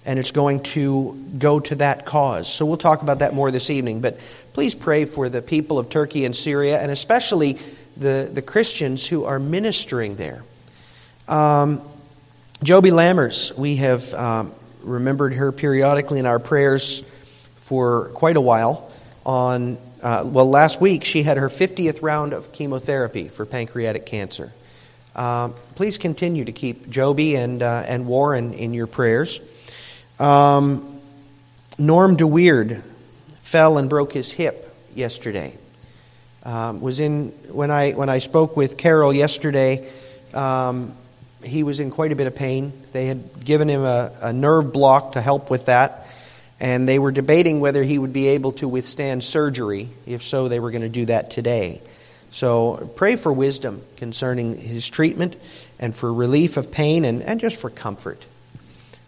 and 0.06 0.18
it's 0.18 0.32
going 0.32 0.62
to 0.62 1.14
go 1.38 1.60
to 1.60 1.76
that 1.76 2.06
cause. 2.06 2.52
So 2.52 2.66
we'll 2.66 2.78
talk 2.78 3.02
about 3.02 3.20
that 3.20 3.34
more 3.34 3.52
this 3.52 3.70
evening. 3.70 4.02
But 4.02 4.20
please 4.54 4.74
pray 4.74 5.06
for 5.06 5.30
the 5.30 5.42
people 5.42 5.78
of 5.78 5.90
Turkey 5.90 6.26
and 6.26 6.36
Syria, 6.36 6.80
and 6.82 6.92
especially 6.92 7.60
the, 7.98 8.30
the 8.32 8.42
Christians 8.42 9.08
who 9.08 9.26
are 9.26 9.40
ministering 9.40 10.16
there. 10.16 10.44
Um, 11.28 11.82
Joby 12.64 12.92
Lammers, 12.92 13.58
we 13.58 13.78
have 13.78 14.14
um, 14.14 14.54
remembered 14.84 15.34
her 15.34 15.52
periodically 15.52 16.20
in 16.20 16.28
our 16.28 16.38
prayers 16.38 17.02
for 17.56 18.10
quite 18.10 18.38
a 18.38 18.42
while. 18.42 18.92
On 19.26 19.80
uh, 20.04 20.24
well, 20.28 20.48
last 20.48 20.80
week 20.80 21.04
she 21.04 21.24
had 21.24 21.38
her 21.38 21.50
50th 21.50 22.04
round 22.04 22.34
of 22.34 22.52
chemotherapy 22.52 23.30
for 23.30 23.48
pancreatic 23.48 24.06
cancer. 24.06 24.54
Uh, 25.16 25.50
please 25.74 25.98
continue 25.98 26.46
to 26.46 26.52
keep 26.52 26.88
Joby 26.88 27.36
and, 27.36 27.64
uh, 27.64 27.84
and 27.88 28.06
Warren 28.06 28.54
in 28.54 28.76
your 28.76 28.86
prayers. 28.86 29.42
Um, 30.20 31.02
Norm 31.80 32.16
DeWeird 32.16 32.84
fell 33.38 33.80
and 33.80 33.90
broke 33.90 34.14
his 34.14 34.32
hip 34.32 34.72
yesterday. 34.94 35.58
Um, 36.44 36.80
was 36.80 37.00
in 37.00 37.30
when 37.52 37.72
I 37.72 37.94
when 37.94 38.10
I 38.10 38.20
spoke 38.20 38.56
with 38.56 38.78
Carol 38.78 39.14
yesterday. 39.14 39.90
Um, 40.32 40.96
he 41.44 41.64
was 41.64 41.80
in 41.80 41.92
quite 41.92 42.12
a 42.12 42.16
bit 42.16 42.28
of 42.28 42.36
pain. 42.36 42.74
They 42.92 43.06
had 43.06 43.44
given 43.44 43.70
him 43.70 43.82
a, 43.82 44.12
a 44.22 44.34
nerve 44.34 44.72
block 44.72 45.14
to 45.14 45.22
help 45.22 45.50
with 45.50 45.66
that, 45.66 46.08
and 46.60 46.88
they 46.88 47.00
were 47.00 47.12
debating 47.12 47.60
whether 47.60 47.84
he 47.84 47.98
would 47.98 48.14
be 48.14 48.28
able 48.30 48.52
to 48.54 48.68
withstand 48.68 49.24
surgery. 49.24 49.90
If 50.06 50.24
so, 50.24 50.48
they 50.48 50.60
were 50.60 50.72
going 50.72 50.84
to 50.84 50.90
do 50.90 51.06
that 51.06 51.32
today. 51.32 51.82
So 52.32 52.90
pray 52.96 53.18
for 53.18 53.34
wisdom 53.34 53.82
concerning 53.98 54.56
his 54.56 54.90
treatment 54.90 55.36
and 55.80 55.94
for 55.94 56.14
relief 56.14 56.58
of 56.58 56.72
pain 56.72 57.04
and, 57.04 57.22
and 57.22 57.40
just 57.40 57.60
for 57.60 57.70
comfort. 57.70 58.24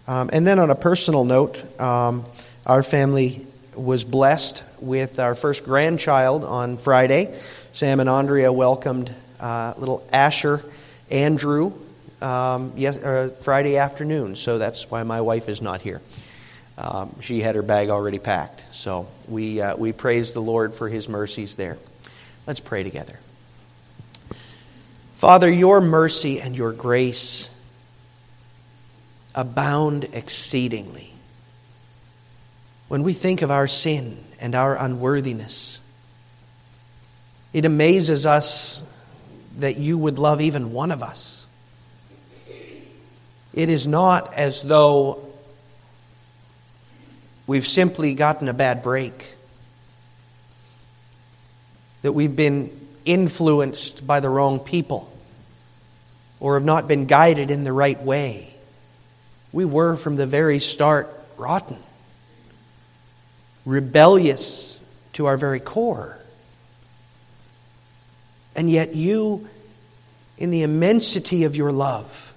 Um, 0.08 0.30
and 0.34 0.46
then 0.46 0.60
on 0.60 0.70
a 0.70 0.76
personal 0.76 1.24
note, 1.24 1.80
um, 1.80 2.26
our 2.66 2.84
family 2.84 3.46
was 3.76 4.04
blessed 4.04 4.64
with 4.82 5.20
our 5.20 5.36
first 5.36 5.64
grandchild 5.64 6.44
on 6.44 6.78
Friday. 6.78 7.34
Sam 7.72 8.02
and 8.02 8.10
Andrea 8.10 8.52
welcomed 8.52 9.14
uh, 9.40 9.74
little 9.78 10.06
Asher 10.12 10.64
Andrew 11.10 11.74
um, 12.24 12.74
yes, 12.76 12.98
uh, 12.98 13.30
Friday 13.42 13.78
afternoon, 13.78 14.36
so 14.36 14.58
that's 14.58 14.90
why 14.90 15.04
my 15.04 15.22
wife 15.22 15.50
is 15.50 15.62
not 15.62 15.82
here. 15.82 16.02
Um, 16.78 17.16
she 17.22 17.42
had 17.42 17.56
her 17.56 17.62
bag 17.62 17.90
already 17.90 18.20
packed. 18.20 18.64
So 18.72 19.08
we, 19.28 19.62
uh, 19.62 19.76
we 19.76 19.92
praise 19.92 20.34
the 20.34 20.42
Lord 20.42 20.74
for 20.74 20.90
his 20.90 21.08
mercies 21.08 21.56
there. 21.56 21.78
Let's 22.48 22.60
pray 22.60 22.84
together. 22.84 23.20
Father, 25.16 25.50
your 25.50 25.82
mercy 25.82 26.42
and 26.42 26.56
your 26.56 26.72
grace 26.72 27.50
abound 29.36 30.06
exceedingly. 30.14 31.12
When 32.88 33.04
we 33.04 33.14
think 33.14 33.42
of 33.42 33.52
our 33.52 33.68
sin 33.68 34.18
and 34.40 34.56
our 34.56 34.76
unworthiness, 34.76 35.80
it 37.54 37.66
amazes 37.66 38.26
us 38.26 38.84
that 39.58 39.78
you 39.78 39.98
would 39.98 40.20
love 40.20 40.42
even 40.42 40.74
one 40.74 40.92
of 40.92 41.04
us. 41.04 41.43
It 43.54 43.70
is 43.70 43.86
not 43.86 44.34
as 44.34 44.64
though 44.64 45.24
we've 47.46 47.68
simply 47.68 48.16
gotten 48.16 48.48
a 48.48 48.54
bad 48.54 48.82
break, 48.82 49.36
that 52.02 52.14
we've 52.14 52.36
been 52.36 52.72
influenced 53.06 54.06
by 54.08 54.20
the 54.20 54.30
wrong 54.30 54.60
people, 54.60 55.12
or 56.40 56.56
have 56.56 56.66
not 56.66 56.88
been 56.88 57.06
guided 57.06 57.52
in 57.52 57.64
the 57.64 57.74
right 57.74 58.02
way. 58.02 58.54
We 59.52 59.66
were 59.66 59.96
from 59.96 60.16
the 60.16 60.26
very 60.26 60.60
start 60.60 61.10
rotten, 61.38 61.78
rebellious 63.66 64.82
to 65.14 65.28
our 65.28 65.38
very 65.38 65.60
core. 65.60 66.18
And 68.56 68.70
yet, 68.70 68.96
you, 68.96 69.48
in 70.38 70.50
the 70.50 70.64
immensity 70.64 71.44
of 71.44 71.56
your 71.56 71.72
love, 71.72 72.33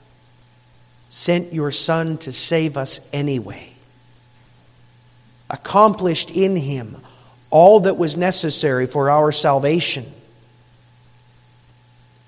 sent 1.16 1.54
your 1.54 1.70
Son 1.70 2.18
to 2.18 2.30
save 2.30 2.76
us 2.76 3.00
anyway. 3.10 3.72
Accomplished 5.48 6.30
in 6.30 6.56
him 6.56 6.94
all 7.48 7.80
that 7.80 7.96
was 7.96 8.18
necessary 8.18 8.86
for 8.86 9.08
our 9.08 9.32
salvation, 9.32 10.04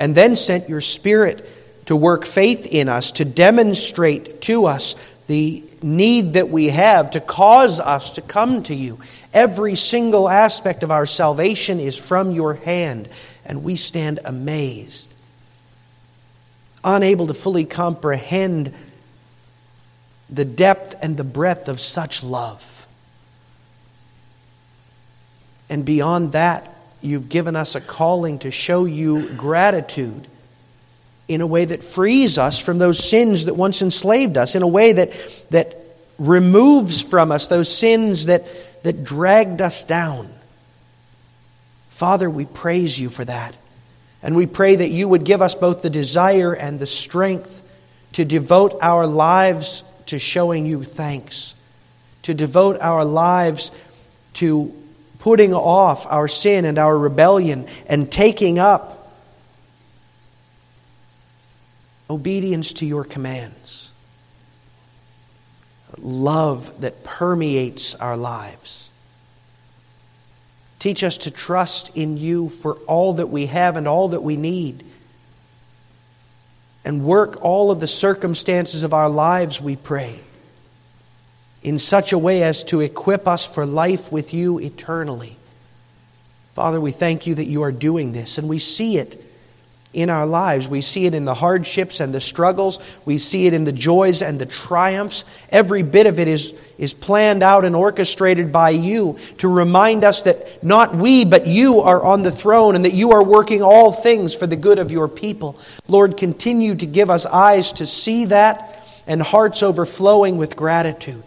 and 0.00 0.14
then 0.14 0.36
sent 0.36 0.70
your 0.70 0.80
Spirit 0.80 1.46
to 1.84 1.94
work 1.94 2.24
faith 2.24 2.66
in 2.66 2.88
us, 2.88 3.12
to 3.12 3.26
demonstrate 3.26 4.40
to 4.40 4.64
us 4.64 4.94
the 5.26 5.62
need 5.82 6.32
that 6.32 6.48
we 6.48 6.68
have, 6.68 7.10
to 7.10 7.20
cause 7.20 7.80
us 7.80 8.14
to 8.14 8.22
come 8.22 8.62
to 8.62 8.74
you. 8.74 8.98
Every 9.34 9.76
single 9.76 10.30
aspect 10.30 10.82
of 10.82 10.90
our 10.90 11.04
salvation 11.04 11.78
is 11.78 11.98
from 11.98 12.30
your 12.30 12.54
hand, 12.54 13.10
and 13.44 13.62
we 13.62 13.76
stand 13.76 14.20
amazed, 14.24 15.12
unable 16.96 17.26
to 17.26 17.34
fully 17.34 17.64
comprehend 17.64 18.72
the 20.30 20.44
depth 20.44 20.96
and 21.02 21.16
the 21.16 21.24
breadth 21.24 21.68
of 21.68 21.80
such 21.80 22.22
love. 22.22 22.86
And 25.70 25.84
beyond 25.84 26.32
that, 26.32 26.74
you've 27.00 27.28
given 27.28 27.56
us 27.56 27.74
a 27.74 27.80
calling 27.80 28.38
to 28.40 28.50
show 28.50 28.84
you 28.84 29.28
gratitude 29.36 30.26
in 31.28 31.42
a 31.42 31.46
way 31.46 31.66
that 31.66 31.84
frees 31.84 32.38
us 32.38 32.58
from 32.58 32.78
those 32.78 32.98
sins 32.98 33.44
that 33.44 33.54
once 33.54 33.82
enslaved 33.82 34.36
us, 34.38 34.54
in 34.54 34.62
a 34.62 34.66
way 34.66 34.92
that, 34.94 35.12
that 35.50 35.76
removes 36.18 37.02
from 37.02 37.30
us 37.30 37.48
those 37.48 37.74
sins 37.74 38.26
that, 38.26 38.46
that 38.82 39.04
dragged 39.04 39.60
us 39.60 39.84
down. 39.84 40.30
Father, 41.90 42.30
we 42.30 42.46
praise 42.46 42.98
you 42.98 43.10
for 43.10 43.24
that. 43.24 43.54
And 44.22 44.34
we 44.34 44.46
pray 44.46 44.76
that 44.76 44.90
you 44.90 45.08
would 45.08 45.24
give 45.24 45.42
us 45.42 45.54
both 45.54 45.82
the 45.82 45.90
desire 45.90 46.52
and 46.52 46.80
the 46.80 46.86
strength 46.86 47.62
to 48.12 48.24
devote 48.24 48.74
our 48.82 49.06
lives 49.06 49.84
to 50.06 50.18
showing 50.18 50.66
you 50.66 50.82
thanks, 50.82 51.54
to 52.22 52.34
devote 52.34 52.78
our 52.80 53.04
lives 53.04 53.70
to 54.34 54.72
putting 55.18 55.52
off 55.52 56.06
our 56.08 56.28
sin 56.28 56.64
and 56.64 56.78
our 56.78 56.96
rebellion 56.96 57.66
and 57.88 58.10
taking 58.10 58.58
up 58.58 59.12
obedience 62.08 62.74
to 62.74 62.86
your 62.86 63.04
commands. 63.04 63.90
Love 65.98 66.80
that 66.80 67.04
permeates 67.04 67.94
our 67.96 68.16
lives. 68.16 68.87
Teach 70.78 71.02
us 71.02 71.18
to 71.18 71.30
trust 71.30 71.96
in 71.96 72.16
you 72.16 72.48
for 72.48 72.74
all 72.86 73.14
that 73.14 73.28
we 73.28 73.46
have 73.46 73.76
and 73.76 73.88
all 73.88 74.08
that 74.08 74.22
we 74.22 74.36
need. 74.36 74.84
And 76.84 77.04
work 77.04 77.42
all 77.42 77.70
of 77.70 77.80
the 77.80 77.88
circumstances 77.88 78.82
of 78.82 78.94
our 78.94 79.08
lives, 79.08 79.60
we 79.60 79.76
pray 79.76 80.20
in 81.62 81.78
such 81.78 82.12
a 82.12 82.18
way 82.18 82.42
as 82.44 82.64
to 82.64 82.80
equip 82.80 83.26
us 83.26 83.46
for 83.46 83.66
life 83.66 84.12
with 84.12 84.32
you 84.32 84.60
eternally. 84.60 85.36
Father, 86.54 86.80
we 86.80 86.92
thank 86.92 87.26
you 87.26 87.34
that 87.34 87.46
you 87.46 87.62
are 87.62 87.72
doing 87.72 88.12
this, 88.12 88.38
and 88.38 88.48
we 88.48 88.58
see 88.58 88.96
it 88.98 89.22
in 89.94 90.10
our 90.10 90.26
lives. 90.26 90.68
We 90.68 90.82
see 90.82 91.06
it 91.06 91.14
in 91.14 91.24
the 91.24 91.34
hardships 91.34 92.00
and 92.00 92.14
the 92.14 92.20
struggles. 92.20 92.78
We 93.06 93.18
see 93.18 93.46
it 93.46 93.54
in 93.54 93.64
the 93.64 93.72
joys 93.72 94.20
and 94.20 94.38
the 94.38 94.46
triumphs. 94.46 95.24
Every 95.50 95.82
bit 95.82 96.06
of 96.06 96.18
it 96.18 96.28
is, 96.28 96.54
is 96.76 96.92
planned 96.92 97.42
out 97.42 97.64
and 97.64 97.74
orchestrated 97.74 98.52
by 98.52 98.70
you 98.70 99.18
to 99.38 99.48
remind 99.48 100.04
us 100.04 100.22
that 100.22 100.62
not 100.62 100.94
we, 100.94 101.24
but 101.24 101.46
you 101.46 101.80
are 101.80 102.02
on 102.02 102.22
the 102.22 102.30
throne 102.30 102.76
and 102.76 102.84
that 102.84 102.92
you 102.92 103.12
are 103.12 103.22
working 103.22 103.62
all 103.62 103.90
things 103.90 104.34
for 104.34 104.46
the 104.46 104.56
good 104.56 104.78
of 104.78 104.92
your 104.92 105.08
people. 105.08 105.58
Lord, 105.88 106.18
continue 106.18 106.74
to 106.74 106.86
give 106.86 107.08
us 107.08 107.24
eyes 107.24 107.72
to 107.74 107.86
see 107.86 108.26
that 108.26 108.74
and 109.06 109.22
hearts 109.22 109.62
overflowing 109.62 110.36
with 110.36 110.54
gratitude. 110.54 111.24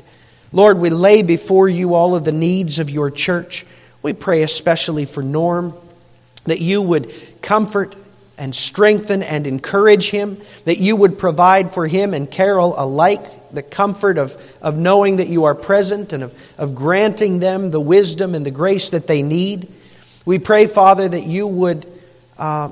Lord, 0.54 0.78
we 0.78 0.92
lay 0.92 1.24
before 1.24 1.68
you 1.68 1.96
all 1.96 2.14
of 2.14 2.26
the 2.26 2.32
needs 2.32 2.78
of 2.78 2.92
your 2.92 3.10
church. 3.10 3.66
We 4.04 4.14
pray 4.14 4.44
especially 4.44 5.06
for 5.06 5.24
Norm, 5.24 5.74
that 6.46 6.60
you 6.62 6.82
would 6.82 7.12
comfort 7.42 7.96
and 8.42 8.56
strengthen 8.56 9.22
and 9.22 9.46
encourage 9.46 10.10
him, 10.10 10.36
that 10.66 10.80
you 10.80 10.96
would 10.96 11.20
provide 11.20 11.72
for 11.72 11.86
him 11.86 12.16
and 12.16 12.30
Carol 12.30 12.74
alike 12.76 13.52
the 13.52 13.62
comfort 13.62 14.18
of, 14.18 14.36
of 14.64 14.76
knowing 14.80 15.18
that 15.18 15.28
you 15.28 15.44
are 15.44 15.54
present 15.54 16.12
and 16.12 16.24
of, 16.24 16.54
of 16.58 16.74
granting 16.74 17.40
them 17.40 17.70
the 17.70 17.80
wisdom 17.80 18.34
and 18.34 18.44
the 18.44 18.50
grace 18.50 18.90
that 18.90 19.06
they 19.06 19.22
need. 19.22 19.72
We 20.26 20.40
pray, 20.40 20.66
Father, 20.66 21.08
that 21.08 21.28
you 21.28 21.46
would 21.46 21.86
uh, 22.40 22.72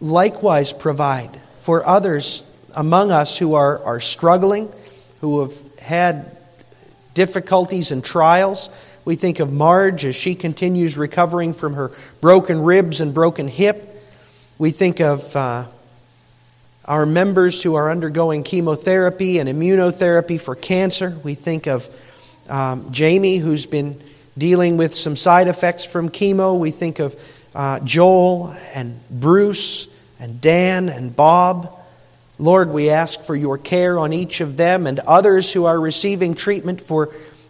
likewise 0.00 0.72
provide 0.72 1.38
for 1.58 1.86
others 1.86 2.42
among 2.74 3.12
us 3.12 3.36
who 3.36 3.52
are, 3.52 3.84
are 3.84 4.00
struggling, 4.00 4.72
who 5.20 5.40
have 5.40 5.78
had 5.78 6.34
difficulties 7.12 7.92
and 7.92 8.02
trials. 8.02 8.70
We 9.04 9.16
think 9.16 9.40
of 9.40 9.52
Marge 9.52 10.06
as 10.06 10.16
she 10.16 10.34
continues 10.34 10.96
recovering 10.96 11.52
from 11.52 11.74
her 11.74 11.90
broken 12.22 12.62
ribs 12.62 13.02
and 13.02 13.12
broken 13.12 13.46
hip. 13.46 13.90
We 14.58 14.70
think 14.70 15.00
of 15.00 15.34
uh, 15.34 15.66
our 16.84 17.06
members 17.06 17.62
who 17.62 17.74
are 17.74 17.90
undergoing 17.90 18.42
chemotherapy 18.42 19.38
and 19.38 19.48
immunotherapy 19.48 20.40
for 20.40 20.54
cancer. 20.54 21.18
We 21.22 21.34
think 21.34 21.66
of 21.66 21.88
um, 22.48 22.92
Jamie, 22.92 23.38
who's 23.38 23.66
been 23.66 24.00
dealing 24.36 24.76
with 24.76 24.94
some 24.94 25.16
side 25.16 25.48
effects 25.48 25.84
from 25.84 26.10
chemo. 26.10 26.58
We 26.58 26.70
think 26.70 26.98
of 26.98 27.16
uh, 27.54 27.80
Joel 27.80 28.54
and 28.74 29.00
Bruce 29.10 29.88
and 30.20 30.40
Dan 30.40 30.88
and 30.88 31.14
Bob. 31.14 31.72
Lord, 32.38 32.70
we 32.70 32.90
ask 32.90 33.22
for 33.22 33.36
your 33.36 33.58
care 33.58 33.98
on 33.98 34.12
each 34.12 34.40
of 34.40 34.56
them 34.56 34.86
and 34.86 34.98
others 35.00 35.52
who 35.52 35.64
are 35.64 35.78
receiving 35.78 36.34
treatment 36.34 36.80
for, 36.80 37.06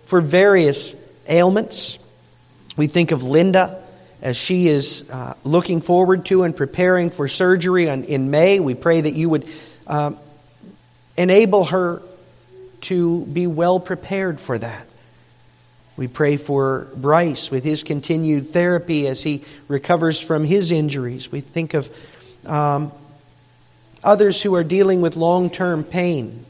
for 0.06 0.20
various 0.20 0.94
ailments. 1.28 1.98
We 2.76 2.86
think 2.86 3.10
of 3.10 3.22
Linda 3.22 3.81
as 4.22 4.36
she 4.36 4.68
is 4.68 5.10
uh, 5.10 5.34
looking 5.44 5.80
forward 5.80 6.24
to 6.26 6.44
and 6.44 6.56
preparing 6.56 7.10
for 7.10 7.28
surgery 7.28 7.90
on, 7.90 8.04
in 8.04 8.30
May. 8.30 8.60
We 8.60 8.74
pray 8.74 9.00
that 9.00 9.14
you 9.14 9.28
would 9.28 9.48
uh, 9.86 10.12
enable 11.16 11.64
her 11.64 12.02
to 12.82 13.26
be 13.26 13.46
well 13.46 13.80
prepared 13.80 14.40
for 14.40 14.56
that. 14.56 14.86
We 15.96 16.08
pray 16.08 16.36
for 16.36 16.88
Bryce 16.96 17.50
with 17.50 17.64
his 17.64 17.82
continued 17.82 18.48
therapy 18.48 19.06
as 19.06 19.22
he 19.22 19.44
recovers 19.68 20.20
from 20.20 20.44
his 20.44 20.72
injuries. 20.72 21.30
We 21.30 21.40
think 21.40 21.74
of 21.74 21.90
um, 22.46 22.92
others 24.02 24.42
who 24.42 24.54
are 24.54 24.64
dealing 24.64 25.00
with 25.00 25.16
long 25.16 25.50
term 25.50 25.84
pain 25.84 26.44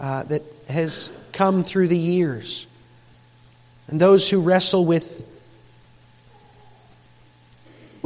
uh, 0.00 0.22
that 0.24 0.42
has 0.68 1.12
come 1.32 1.62
through 1.62 1.88
the 1.88 1.98
years, 1.98 2.66
and 3.88 4.00
those 4.00 4.28
who 4.28 4.40
wrestle 4.40 4.84
with, 4.84 5.24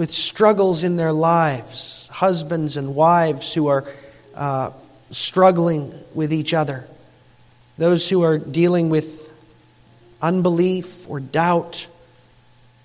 with 0.00 0.12
struggles 0.14 0.82
in 0.82 0.96
their 0.96 1.12
lives, 1.12 2.08
husbands 2.10 2.78
and 2.78 2.94
wives 2.94 3.52
who 3.52 3.66
are 3.66 3.84
uh, 4.34 4.70
struggling 5.10 5.92
with 6.14 6.32
each 6.32 6.54
other, 6.54 6.86
those 7.76 8.08
who 8.08 8.22
are 8.22 8.38
dealing 8.38 8.88
with 8.88 9.30
unbelief 10.22 11.06
or 11.06 11.20
doubt 11.20 11.86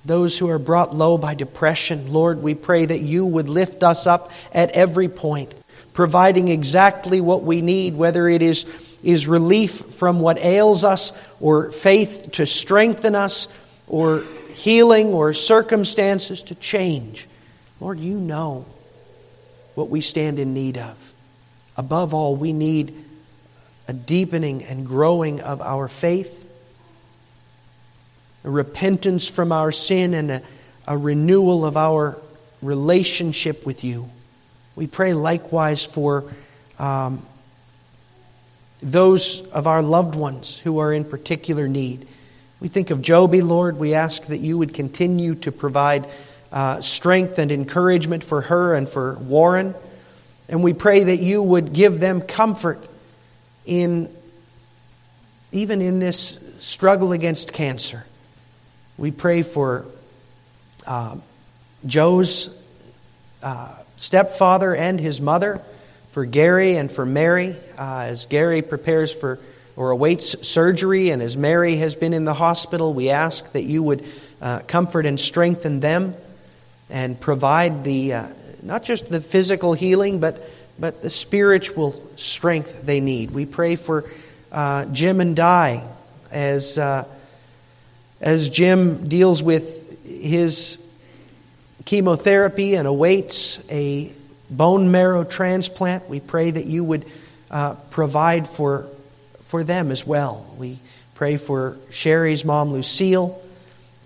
those 0.04 0.38
who 0.38 0.50
are 0.50 0.60
brought 0.60 0.94
low 0.94 1.18
by 1.18 1.36
depression. 1.36 2.12
Lord, 2.12 2.44
we 2.44 2.54
pray 2.54 2.84
that 2.84 3.00
you 3.00 3.26
would 3.26 3.48
lift 3.48 3.82
us 3.82 4.06
up 4.08 4.34
at 4.54 4.72
every 4.72 5.08
point 5.08 5.56
providing 5.94 6.50
exactly 6.50 7.22
what 7.22 7.44
we 7.44 7.62
need, 7.62 7.96
whether 7.96 8.28
it 8.28 8.42
is, 8.42 8.66
is 9.02 9.26
relief 9.26 9.72
from 9.72 10.20
what 10.20 10.38
ails 10.38 10.84
us, 10.84 11.14
or 11.40 11.72
faith 11.72 12.32
to 12.34 12.46
strengthen 12.46 13.16
us, 13.16 13.48
or 13.88 14.26
healing, 14.56 15.14
or 15.14 15.34
circumstances 15.34 16.44
to 16.44 16.56
change. 16.56 17.28
Lord, 17.80 18.00
you 18.00 18.18
know 18.18 18.66
what 19.76 19.90
we 19.90 20.02
stand 20.02 20.40
in 20.40 20.54
need 20.54 20.78
of. 20.78 21.14
Above 21.78 22.14
all, 22.14 22.36
we 22.36 22.54
need 22.54 22.96
a 23.88 23.94
deepening 23.94 24.64
and 24.64 24.86
growing 24.86 25.42
of 25.42 25.62
our 25.62 25.88
faith, 25.88 26.50
a 28.44 28.50
repentance 28.50 29.28
from 29.28 29.52
our 29.52 29.72
sin, 29.72 30.14
and 30.14 30.32
a, 30.32 30.42
a 30.88 30.98
renewal 30.98 31.66
of 31.66 31.76
our 31.76 32.18
relationship 32.62 33.66
with 33.66 33.84
you. 33.84 34.10
We 34.76 34.88
pray 34.88 35.14
likewise 35.14 35.86
for 35.86 36.24
um, 36.80 37.26
those 38.82 39.46
of 39.48 39.68
our 39.68 39.82
loved 39.82 40.16
ones 40.16 40.60
who 40.60 40.80
are 40.80 40.94
in 40.94 41.04
particular 41.04 41.68
need. 41.68 42.08
We 42.60 42.68
think 42.68 42.90
of 42.90 43.02
Joby, 43.02 43.42
Lord. 43.42 43.78
We 43.78 43.94
ask 43.94 44.26
that 44.28 44.40
you 44.40 44.58
would 44.58 44.74
continue 44.74 45.36
to 45.36 45.52
provide 45.52 46.08
uh, 46.52 46.82
strength 46.82 47.38
and 47.38 47.52
encouragement 47.52 48.24
for 48.24 48.42
her 48.42 48.74
and 48.74 48.88
for 48.88 49.16
Warren. 49.16 49.76
And 50.48 50.64
we 50.64 50.74
pray 50.74 51.04
that 51.04 51.22
you 51.22 51.44
would 51.44 51.74
give 51.74 52.00
them 52.00 52.22
comfort 52.22 52.80
in 53.66 54.10
even 55.52 55.82
in 55.82 56.00
this 56.00 56.40
struggle 56.60 57.12
against 57.12 57.54
cancer. 57.54 58.06
We 58.98 59.12
pray 59.12 59.42
for 59.42 59.86
uh, 60.86 61.18
Joe's 61.86 62.50
uh, 63.42 63.76
stepfather 63.98 64.76
and 64.76 65.00
his 65.00 65.22
mother, 65.22 65.62
for 66.12 66.26
Gary 66.26 66.78
and 66.78 66.92
for 66.92 67.06
Mary, 67.06 67.56
uh, 67.78 68.06
as 68.08 68.26
Gary 68.26 68.62
prepares 68.62 69.14
for 69.14 69.40
or 69.76 69.92
awaits 69.92 70.48
surgery, 70.48 71.10
and 71.10 71.22
as 71.22 71.36
Mary 71.36 71.76
has 71.78 71.96
been 71.96 72.14
in 72.14 72.26
the 72.26 72.34
hospital, 72.34 72.94
we 72.94 73.10
ask 73.10 73.52
that 73.54 73.64
you 73.64 73.84
would 73.84 74.06
uh, 74.42 74.60
comfort 74.60 75.06
and 75.06 75.20
strengthen 75.20 75.80
them 75.80 76.16
and 76.90 77.20
provide 77.20 77.84
the 77.84 78.14
uh, 78.14 78.28
not 78.64 78.84
just 78.84 79.10
the 79.10 79.22
physical 79.22 79.74
healing, 79.74 80.20
but 80.20 80.50
but 80.80 81.02
the 81.02 81.10
spiritual 81.10 81.92
strength 82.16 82.86
they 82.86 83.00
need. 83.00 83.32
We 83.32 83.46
pray 83.46 83.76
for 83.76 84.06
uh, 84.52 84.86
Jim 84.86 85.22
and 85.22 85.36
Di 85.36 85.84
as 86.32 86.78
uh, 86.78 87.06
as 88.22 88.50
Jim 88.50 89.08
deals 89.08 89.44
with 89.44 90.06
his 90.06 90.80
chemotherapy 91.86 92.76
and 92.76 92.88
awaits 92.88 93.60
a 93.70 94.12
bone 94.50 94.92
marrow 94.92 95.24
transplant. 95.24 96.10
We 96.10 96.20
pray 96.20 96.52
that 96.52 96.66
you 96.66 96.84
would 96.84 97.06
uh, 97.50 97.76
provide 97.92 98.48
for, 98.48 98.88
for 99.56 99.64
them 99.64 99.90
as 99.90 100.06
well. 100.06 100.46
We 100.58 100.78
pray 101.14 101.38
for 101.38 101.78
Sherry's 101.90 102.44
mom, 102.44 102.74
Lucille, 102.74 103.42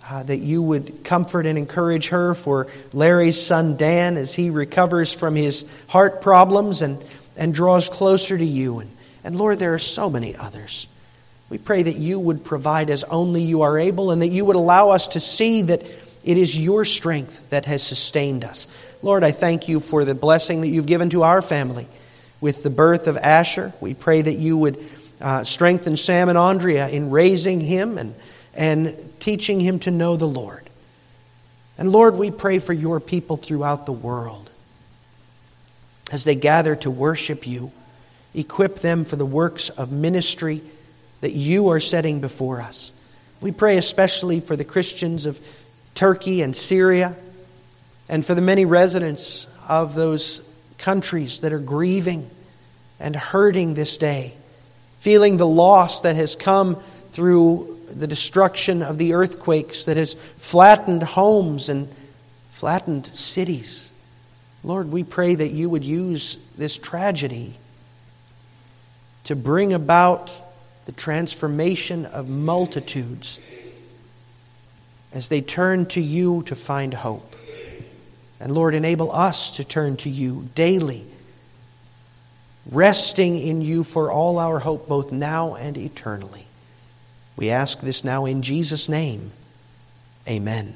uh, 0.07 0.21
that 0.21 0.37
you 0.37 0.61
would 0.61 1.03
comfort 1.03 1.47
and 1.47 1.57
encourage 1.57 2.09
her, 2.09 2.35
for 2.35 2.67
Larry's 2.93 3.43
son, 3.43 3.75
Dan, 3.75 4.15
as 4.15 4.35
he 4.35 4.51
recovers 4.51 5.11
from 5.11 5.35
his 5.35 5.65
heart 5.87 6.21
problems 6.21 6.83
and, 6.83 7.03
and 7.35 7.51
draws 7.51 7.89
closer 7.89 8.37
to 8.37 8.45
you. 8.45 8.77
And, 8.77 8.91
and 9.23 9.35
Lord, 9.37 9.57
there 9.57 9.73
are 9.73 9.79
so 9.79 10.07
many 10.07 10.35
others. 10.35 10.87
We 11.49 11.57
pray 11.57 11.81
that 11.81 11.97
you 11.97 12.19
would 12.19 12.45
provide 12.45 12.91
as 12.91 13.03
only 13.05 13.41
you 13.41 13.63
are 13.63 13.75
able 13.75 14.11
and 14.11 14.21
that 14.21 14.27
you 14.27 14.45
would 14.45 14.55
allow 14.55 14.91
us 14.91 15.07
to 15.07 15.19
see 15.19 15.63
that 15.63 15.81
it 15.81 16.37
is 16.37 16.55
your 16.55 16.85
strength 16.85 17.49
that 17.49 17.65
has 17.65 17.81
sustained 17.81 18.43
us. 18.43 18.67
Lord, 19.01 19.23
I 19.23 19.31
thank 19.31 19.67
you 19.67 19.79
for 19.79 20.05
the 20.05 20.13
blessing 20.13 20.61
that 20.61 20.67
you've 20.67 20.85
given 20.85 21.09
to 21.09 21.23
our 21.23 21.41
family 21.41 21.87
with 22.39 22.61
the 22.61 22.69
birth 22.69 23.07
of 23.07 23.17
Asher. 23.17 23.73
We 23.81 23.95
pray 23.95 24.21
that 24.21 24.35
you 24.35 24.55
would 24.59 24.77
uh, 25.21 25.43
strengthen 25.43 25.97
Sam 25.97 26.29
and 26.29 26.37
Andrea 26.37 26.87
in 26.87 27.09
raising 27.09 27.59
him 27.59 27.97
and, 27.97 28.15
and 28.53 28.97
teaching 29.19 29.59
him 29.59 29.79
to 29.79 29.91
know 29.91 30.15
the 30.15 30.27
Lord. 30.27 30.69
And 31.77 31.91
Lord, 31.91 32.15
we 32.15 32.31
pray 32.31 32.59
for 32.59 32.73
your 32.73 32.99
people 32.99 33.37
throughout 33.37 33.85
the 33.85 33.93
world 33.93 34.49
as 36.11 36.23
they 36.23 36.35
gather 36.35 36.75
to 36.77 36.91
worship 36.91 37.47
you. 37.47 37.71
Equip 38.33 38.79
them 38.79 39.05
for 39.05 39.15
the 39.15 39.25
works 39.25 39.69
of 39.69 39.91
ministry 39.91 40.61
that 41.21 41.31
you 41.31 41.69
are 41.69 41.79
setting 41.79 42.21
before 42.21 42.61
us. 42.61 42.91
We 43.41 43.51
pray 43.51 43.77
especially 43.77 44.39
for 44.39 44.55
the 44.55 44.65
Christians 44.65 45.25
of 45.25 45.39
Turkey 45.95 46.41
and 46.41 46.55
Syria, 46.55 47.15
and 48.07 48.25
for 48.25 48.33
the 48.35 48.41
many 48.41 48.65
residents 48.65 49.47
of 49.67 49.95
those 49.95 50.41
countries 50.77 51.41
that 51.41 51.53
are 51.53 51.59
grieving 51.59 52.29
and 52.99 53.15
hurting 53.15 53.73
this 53.73 53.97
day, 53.97 54.33
feeling 54.99 55.37
the 55.37 55.47
loss 55.47 56.01
that 56.01 56.15
has 56.15 56.35
come 56.35 56.75
through 57.11 57.77
the 57.91 58.07
destruction 58.07 58.83
of 58.83 58.97
the 58.97 59.13
earthquakes 59.13 59.85
that 59.85 59.97
has 59.97 60.13
flattened 60.37 61.03
homes 61.03 61.69
and 61.69 61.89
flattened 62.51 63.05
cities. 63.07 63.91
Lord, 64.63 64.91
we 64.91 65.03
pray 65.03 65.35
that 65.35 65.51
you 65.51 65.69
would 65.69 65.83
use 65.83 66.37
this 66.57 66.77
tragedy 66.77 67.55
to 69.23 69.35
bring 69.35 69.73
about 69.73 70.31
the 70.85 70.91
transformation 70.91 72.05
of 72.05 72.27
multitudes 72.27 73.39
as 75.11 75.29
they 75.29 75.41
turn 75.41 75.85
to 75.87 76.01
you 76.01 76.43
to 76.43 76.55
find 76.55 76.93
hope. 76.93 77.35
And 78.39 78.51
Lord, 78.51 78.75
enable 78.75 79.11
us 79.11 79.51
to 79.57 79.63
turn 79.63 79.97
to 79.97 80.09
you 80.09 80.49
daily, 80.55 81.05
resting 82.71 83.37
in 83.37 83.61
you 83.61 83.83
for 83.83 84.11
all 84.11 84.39
our 84.39 84.59
hope, 84.59 84.87
both 84.87 85.11
now 85.11 85.55
and 85.55 85.77
eternally. 85.77 86.45
We 87.35 87.49
ask 87.49 87.79
this 87.79 88.03
now 88.03 88.25
in 88.25 88.41
Jesus' 88.41 88.89
name. 88.89 89.31
Amen. 90.27 90.75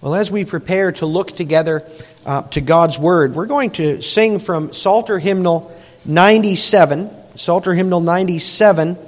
Well, 0.00 0.14
as 0.14 0.30
we 0.30 0.44
prepare 0.44 0.92
to 0.92 1.06
look 1.06 1.30
together 1.30 1.88
uh, 2.26 2.42
to 2.42 2.60
God's 2.60 2.98
Word, 2.98 3.34
we're 3.34 3.46
going 3.46 3.70
to 3.72 4.02
sing 4.02 4.38
from 4.38 4.72
Psalter 4.72 5.18
Hymnal 5.18 5.72
97. 6.04 7.10
Psalter 7.36 7.72
Hymnal 7.72 8.00
97. 8.00 8.98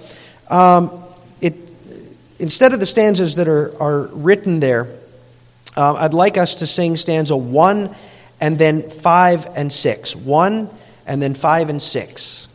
Um, 0.48 1.04
instead 2.38 2.72
of 2.72 2.80
the 2.80 2.86
stanzas 2.86 3.36
that 3.36 3.48
are, 3.48 3.80
are 3.82 4.02
written 4.08 4.60
there, 4.60 4.88
uh, 5.76 5.94
I'd 5.94 6.14
like 6.14 6.38
us 6.38 6.56
to 6.56 6.66
sing 6.66 6.96
stanza 6.96 7.36
1 7.36 7.94
and 8.40 8.58
then 8.58 8.82
5 8.82 9.48
and 9.56 9.72
6. 9.72 10.16
1 10.16 10.70
and 11.06 11.22
then 11.22 11.34
5 11.34 11.68
and 11.68 11.82
6. 11.82 12.48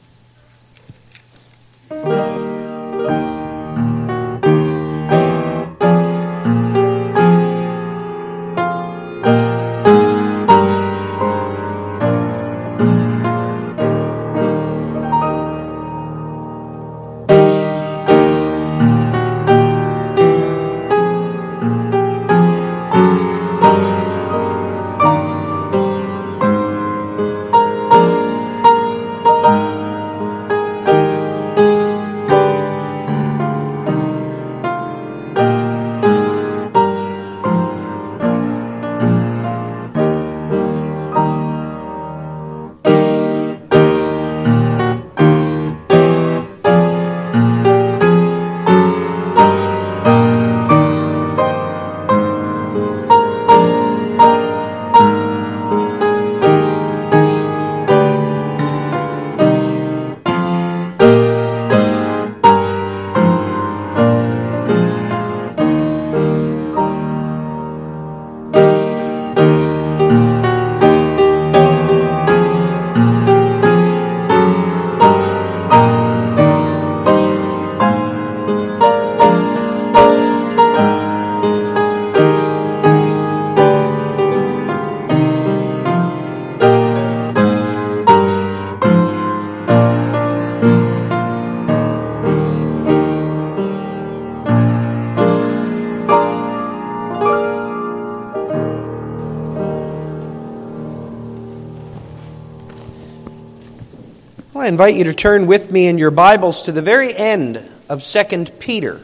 Invite 104.79 104.95
you 104.95 105.03
to 105.03 105.13
turn 105.13 105.45
with 105.45 105.69
me 105.69 105.87
in 105.87 105.97
your 105.97 106.09
Bibles 106.09 106.61
to 106.61 106.71
the 106.71 106.81
very 106.81 107.13
end 107.13 107.61
of 107.89 108.01
2 108.01 108.45
Peter. 108.59 109.01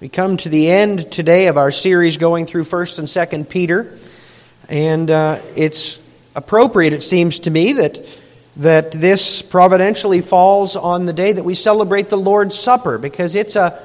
We 0.00 0.10
come 0.10 0.36
to 0.36 0.50
the 0.50 0.70
end 0.70 1.10
today 1.10 1.46
of 1.46 1.56
our 1.56 1.70
series 1.70 2.18
going 2.18 2.44
through 2.44 2.64
1st 2.64 2.98
and 2.98 3.08
2nd 3.08 3.48
Peter, 3.48 3.98
and 4.68 5.10
uh, 5.10 5.40
it's 5.56 5.98
appropriate, 6.36 6.92
it 6.92 7.02
seems 7.02 7.38
to 7.38 7.50
me, 7.50 7.72
that, 7.72 8.04
that 8.56 8.92
this 8.92 9.40
providentially 9.40 10.20
falls 10.20 10.76
on 10.76 11.06
the 11.06 11.14
day 11.14 11.32
that 11.32 11.42
we 11.42 11.54
celebrate 11.54 12.10
the 12.10 12.18
Lord's 12.18 12.58
Supper, 12.58 12.98
because 12.98 13.34
it's 13.34 13.56
a, 13.56 13.82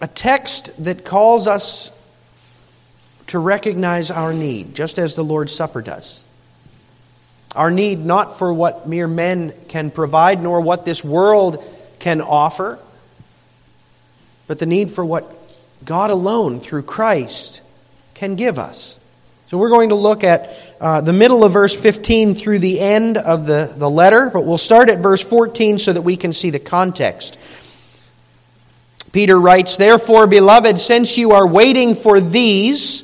a 0.00 0.06
text 0.06 0.70
that 0.84 1.04
calls 1.04 1.48
us 1.48 1.90
to 3.26 3.40
recognize 3.40 4.12
our 4.12 4.32
need, 4.32 4.76
just 4.76 4.96
as 4.96 5.16
the 5.16 5.24
Lord's 5.24 5.52
Supper 5.52 5.82
does. 5.82 6.23
Our 7.54 7.70
need 7.70 8.04
not 8.04 8.38
for 8.38 8.52
what 8.52 8.88
mere 8.88 9.06
men 9.06 9.54
can 9.68 9.90
provide, 9.90 10.42
nor 10.42 10.60
what 10.60 10.84
this 10.84 11.04
world 11.04 11.64
can 12.00 12.20
offer, 12.20 12.78
but 14.46 14.58
the 14.58 14.66
need 14.66 14.90
for 14.90 15.04
what 15.04 15.30
God 15.84 16.10
alone, 16.10 16.60
through 16.60 16.82
Christ, 16.82 17.60
can 18.14 18.34
give 18.34 18.58
us. 18.58 18.98
So 19.46 19.58
we're 19.58 19.68
going 19.68 19.90
to 19.90 19.94
look 19.94 20.24
at 20.24 20.56
uh, 20.80 21.00
the 21.00 21.12
middle 21.12 21.44
of 21.44 21.52
verse 21.52 21.76
15 21.78 22.34
through 22.34 22.58
the 22.58 22.80
end 22.80 23.16
of 23.16 23.46
the, 23.46 23.72
the 23.76 23.88
letter, 23.88 24.30
but 24.32 24.44
we'll 24.44 24.58
start 24.58 24.88
at 24.88 24.98
verse 24.98 25.22
14 25.22 25.78
so 25.78 25.92
that 25.92 26.02
we 26.02 26.16
can 26.16 26.32
see 26.32 26.50
the 26.50 26.58
context. 26.58 27.38
Peter 29.12 29.38
writes, 29.38 29.76
Therefore, 29.76 30.26
beloved, 30.26 30.80
since 30.80 31.16
you 31.16 31.32
are 31.32 31.46
waiting 31.46 31.94
for 31.94 32.20
these, 32.20 33.03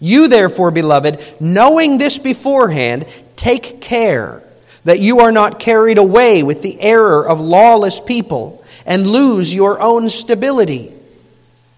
You, 0.00 0.28
therefore, 0.28 0.70
beloved, 0.70 1.22
knowing 1.40 1.98
this 1.98 2.18
beforehand, 2.18 3.06
take 3.36 3.80
care 3.80 4.42
that 4.84 4.98
you 4.98 5.20
are 5.20 5.30
not 5.30 5.60
carried 5.60 5.98
away 5.98 6.42
with 6.42 6.62
the 6.62 6.80
error 6.80 7.26
of 7.28 7.40
lawless 7.40 8.00
people 8.00 8.64
and 8.86 9.06
lose 9.06 9.54
your 9.54 9.80
own 9.80 10.08
stability, 10.08 10.94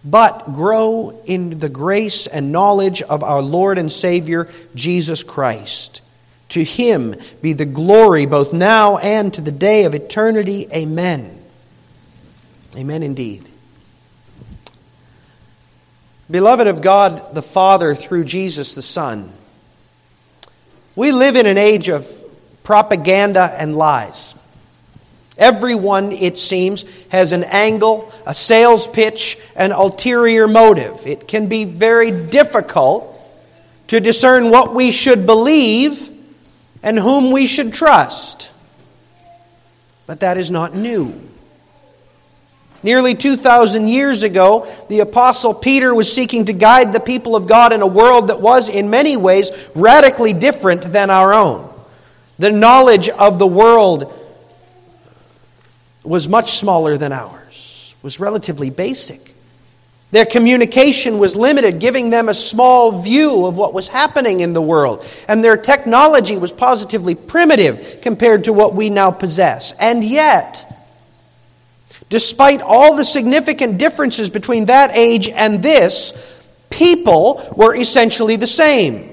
but 0.05 0.53
grow 0.53 1.21
in 1.27 1.59
the 1.59 1.69
grace 1.69 2.29
and 2.29 2.53
knowledge 2.53 3.03
of 3.03 3.25
our 3.25 3.43
Lord 3.43 3.77
and 3.77 3.91
Savior, 3.91 4.49
Jesus 4.75 5.25
Christ. 5.25 6.01
To 6.51 6.63
him 6.63 7.17
be 7.41 7.55
the 7.55 7.65
glory 7.65 8.27
both 8.27 8.53
now 8.53 8.99
and 8.99 9.35
to 9.35 9.41
the 9.41 9.51
day 9.51 9.85
of 9.85 9.95
eternity. 9.95 10.69
Amen. 10.73 11.39
Amen 12.77 13.03
indeed. 13.03 13.49
Beloved 16.33 16.67
of 16.67 16.81
God 16.81 17.35
the 17.35 17.43
Father 17.43 17.95
through 17.95 18.25
Jesus 18.25 18.75
the 18.75 18.81
Son, 18.81 19.31
we 20.97 21.13
live 21.13 21.37
in 21.37 21.45
an 21.45 21.59
age 21.59 21.89
of 21.89 22.11
propaganda 22.65 23.55
and 23.59 23.77
lies. 23.77 24.35
Everyone, 25.37 26.11
it 26.11 26.39
seems, 26.39 26.85
has 27.09 27.33
an 27.33 27.45
angle, 27.45 28.11
a 28.27 28.33
sales 28.33 28.87
pitch, 28.87 29.39
an 29.57 29.73
ulterior 29.73 30.49
motive. 30.49 31.07
It 31.07 31.29
can 31.29 31.49
be 31.49 31.65
very 31.65 32.11
difficult 32.29 33.15
to 33.89 34.01
discern 34.01 34.51
what 34.51 34.75
we 34.75 34.91
should 34.91 35.27
believe 35.27 36.09
and 36.83 36.99
whom 36.99 37.31
we 37.31 37.47
should 37.47 37.75
trust. 37.75 38.51
But 40.07 40.21
that 40.21 40.39
is 40.39 40.51
not 40.51 40.75
new. 40.75 41.29
Nearly 42.83 43.15
2,000 43.15 43.87
years 43.89 44.25
ago, 44.25 44.67
the 44.89 45.01
Apostle 45.01 45.55
Peter 45.55 45.95
was 45.95 46.13
seeking 46.13 46.47
to 46.47 46.53
guide 46.53 46.93
the 46.93 47.01
people 47.01 47.37
of 47.37 47.47
God 47.47 47.73
in 47.73 47.81
a 47.81 47.87
world 47.87 48.29
that 48.29 48.41
was, 48.41 48.69
in 48.69 48.91
many 48.91 49.17
ways, 49.17 49.51
radically 49.75 50.33
different 50.33 50.83
than 50.83 51.09
our 51.09 51.33
own. 51.33 51.73
The 52.39 52.51
knowledge 52.51 53.09
of 53.09 53.39
the 53.39 53.47
world 53.47 54.13
was 56.03 56.27
much 56.27 56.53
smaller 56.53 56.97
than 56.97 57.13
ours, 57.13 57.95
was 58.03 58.19
relatively 58.19 58.71
basic. 58.71 59.33
Their 60.11 60.27
communication 60.27 61.19
was 61.19 61.37
limited, 61.37 61.79
giving 61.79 62.11
them 62.11 62.29
a 62.29 62.35
small 62.35 63.01
view 63.01 63.47
of 63.47 63.57
what 63.57 63.73
was 63.73 63.89
happening 63.89 64.41
in 64.41 64.53
the 64.53 64.61
world. 64.61 65.07
And 65.27 65.43
their 65.43 65.57
technology 65.57 66.37
was 66.37 66.53
positively 66.53 67.15
primitive 67.15 68.01
compared 68.03 68.45
to 68.45 68.53
what 68.53 68.75
we 68.75 68.91
now 68.91 69.11
possess. 69.11 69.73
And 69.73 70.05
yet, 70.05 70.67
Despite 72.13 72.61
all 72.61 72.95
the 72.95 73.07
significant 73.07 73.79
differences 73.79 74.29
between 74.29 74.67
that 74.67 74.91
age 74.95 75.31
and 75.31 75.63
this, 75.63 76.43
people 76.69 77.43
were 77.57 77.75
essentially 77.75 78.37
the 78.37 78.47
same. 78.47 79.11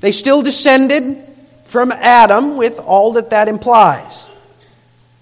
They 0.00 0.10
still 0.10 0.42
descended 0.42 1.22
from 1.64 1.92
Adam 1.92 2.56
with 2.56 2.80
all 2.80 3.12
that 3.12 3.30
that 3.30 3.46
implies. 3.46 4.28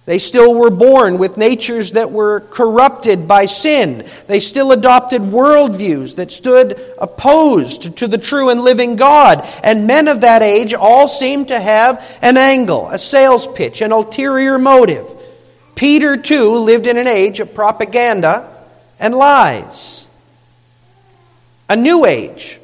They 0.07 0.17
still 0.17 0.55
were 0.55 0.71
born 0.71 1.19
with 1.19 1.37
natures 1.37 1.93
that 1.93 2.11
were 2.11 2.41
corrupted 2.41 3.29
by 3.29 3.45
sin. 3.45 4.09
They 4.27 4.41
still 4.41 4.73
adopted 4.73 5.21
worldviews 5.21 6.17
that 6.17 6.33
stood 6.33 6.81
opposed 6.99 7.99
to 7.99 8.09
the 8.09 8.17
true 8.17 8.49
and 8.49 8.63
living 8.63 8.97
God. 8.97 9.47
And 9.63 9.87
men 9.87 10.09
of 10.09 10.23
that 10.23 10.41
age 10.41 10.73
all 10.73 11.09
seemed 11.09 11.49
to 11.49 11.61
have 11.61 12.19
an 12.23 12.39
angle, 12.39 12.89
a 12.89 12.99
sales 12.99 13.47
pitch, 13.49 13.83
an 13.83 13.93
ulterior 13.93 14.59
motive. 14.59 15.15
Peter, 15.75 16.17
too, 16.17 16.57
lived 16.59 16.87
in 16.87 16.97
an 16.97 17.07
age 17.07 17.41
of 17.41 17.55
propaganda 17.55 18.51
and 19.01 19.15
lies. 19.15 20.09
A 21.69 21.77
new 21.77 22.05
age, 22.05 22.61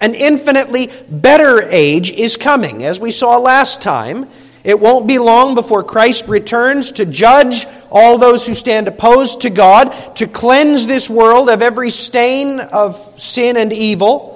an 0.00 0.14
infinitely 0.14 0.90
better 1.10 1.62
age 1.62 2.10
is 2.10 2.36
coming. 2.36 2.84
As 2.84 3.00
we 3.00 3.10
saw 3.10 3.38
last 3.38 3.82
time, 3.82 4.28
it 4.64 4.80
won't 4.80 5.06
be 5.06 5.18
long 5.18 5.54
before 5.54 5.84
Christ 5.84 6.26
returns 6.26 6.92
to 6.92 7.06
judge 7.06 7.66
all 7.90 8.18
those 8.18 8.46
who 8.46 8.54
stand 8.54 8.88
opposed 8.88 9.42
to 9.42 9.50
God, 9.50 9.90
to 10.16 10.26
cleanse 10.26 10.86
this 10.86 11.08
world 11.08 11.48
of 11.50 11.62
every 11.62 11.90
stain 11.90 12.60
of 12.60 12.96
sin 13.20 13.56
and 13.56 13.72
evil, 13.72 14.32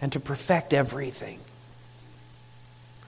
and 0.00 0.12
to 0.12 0.20
perfect 0.20 0.72
everything 0.72 1.38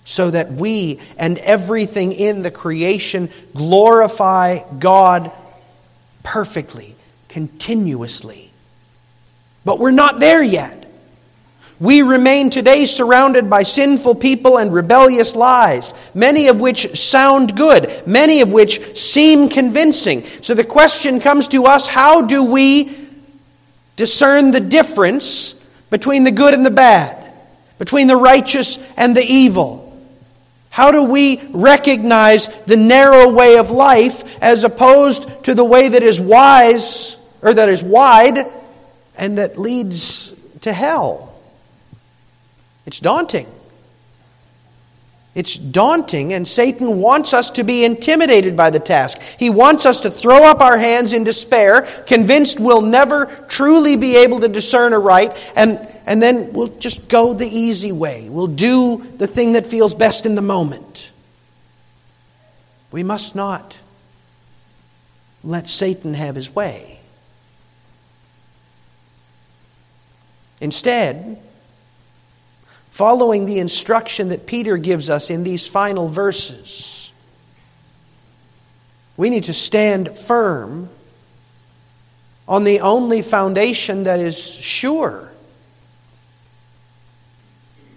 so 0.06 0.30
that 0.30 0.52
we 0.52 1.00
and 1.18 1.36
everything 1.38 2.12
in 2.12 2.40
the 2.40 2.50
creation 2.50 3.28
glorify 3.54 4.60
God 4.78 5.32
perfectly, 6.22 6.94
continuously. 7.28 8.50
But 9.64 9.80
we're 9.80 9.90
not 9.90 10.20
there 10.20 10.44
yet. 10.44 10.84
We 11.80 12.02
remain 12.02 12.50
today 12.50 12.86
surrounded 12.86 13.50
by 13.50 13.64
sinful 13.64 14.14
people 14.14 14.58
and 14.58 14.72
rebellious 14.72 15.34
lies, 15.36 15.92
many 16.14 16.46
of 16.46 16.60
which 16.60 16.96
sound 16.96 17.56
good, 17.56 17.90
many 18.06 18.40
of 18.40 18.52
which 18.52 18.96
seem 18.96 19.48
convincing. 19.48 20.24
So 20.40 20.54
the 20.54 20.64
question 20.64 21.20
comes 21.20 21.48
to 21.48 21.64
us 21.64 21.88
how 21.88 22.22
do 22.22 22.44
we 22.44 22.96
discern 23.96 24.52
the 24.52 24.60
difference 24.60 25.54
between 25.90 26.22
the 26.22 26.30
good 26.30 26.54
and 26.54 26.64
the 26.64 26.70
bad, 26.70 27.32
between 27.78 28.06
the 28.06 28.16
righteous 28.16 28.78
and 28.96 29.16
the 29.16 29.24
evil? 29.24 29.85
How 30.76 30.90
do 30.90 31.04
we 31.04 31.40
recognize 31.52 32.48
the 32.64 32.76
narrow 32.76 33.32
way 33.32 33.56
of 33.56 33.70
life 33.70 34.36
as 34.42 34.62
opposed 34.62 35.44
to 35.44 35.54
the 35.54 35.64
way 35.64 35.88
that 35.88 36.02
is 36.02 36.20
wise 36.20 37.16
or 37.40 37.54
that 37.54 37.70
is 37.70 37.82
wide 37.82 38.36
and 39.16 39.38
that 39.38 39.56
leads 39.56 40.34
to 40.60 40.74
hell? 40.74 41.34
It's 42.84 43.00
daunting. 43.00 43.46
It's 45.36 45.58
daunting, 45.58 46.32
and 46.32 46.48
Satan 46.48 46.98
wants 46.98 47.34
us 47.34 47.50
to 47.50 47.62
be 47.62 47.84
intimidated 47.84 48.56
by 48.56 48.70
the 48.70 48.78
task. 48.80 49.20
He 49.38 49.50
wants 49.50 49.84
us 49.84 50.00
to 50.00 50.10
throw 50.10 50.44
up 50.44 50.62
our 50.62 50.78
hands 50.78 51.12
in 51.12 51.24
despair, 51.24 51.82
convinced 52.06 52.58
we'll 52.58 52.80
never 52.80 53.26
truly 53.46 53.96
be 53.96 54.16
able 54.16 54.40
to 54.40 54.48
discern 54.48 54.94
aright, 54.94 55.36
and 55.54 55.78
and 56.06 56.22
then 56.22 56.54
we'll 56.54 56.78
just 56.78 57.08
go 57.08 57.34
the 57.34 57.46
easy 57.46 57.92
way. 57.92 58.30
We'll 58.30 58.46
do 58.46 59.04
the 59.18 59.26
thing 59.26 59.52
that 59.52 59.66
feels 59.66 59.92
best 59.92 60.24
in 60.24 60.36
the 60.36 60.42
moment. 60.42 61.10
We 62.90 63.02
must 63.02 63.34
not 63.34 63.76
let 65.44 65.68
Satan 65.68 66.14
have 66.14 66.34
his 66.34 66.54
way. 66.54 66.98
Instead, 70.62 71.42
following 72.96 73.44
the 73.44 73.58
instruction 73.58 74.30
that 74.30 74.46
Peter 74.46 74.78
gives 74.78 75.10
us 75.10 75.28
in 75.28 75.44
these 75.44 75.68
final 75.68 76.08
verses. 76.08 77.12
We 79.18 79.28
need 79.28 79.44
to 79.44 79.52
stand 79.52 80.16
firm 80.16 80.88
on 82.48 82.64
the 82.64 82.80
only 82.80 83.20
foundation 83.20 84.04
that 84.04 84.18
is 84.18 84.42
sure. 84.42 85.30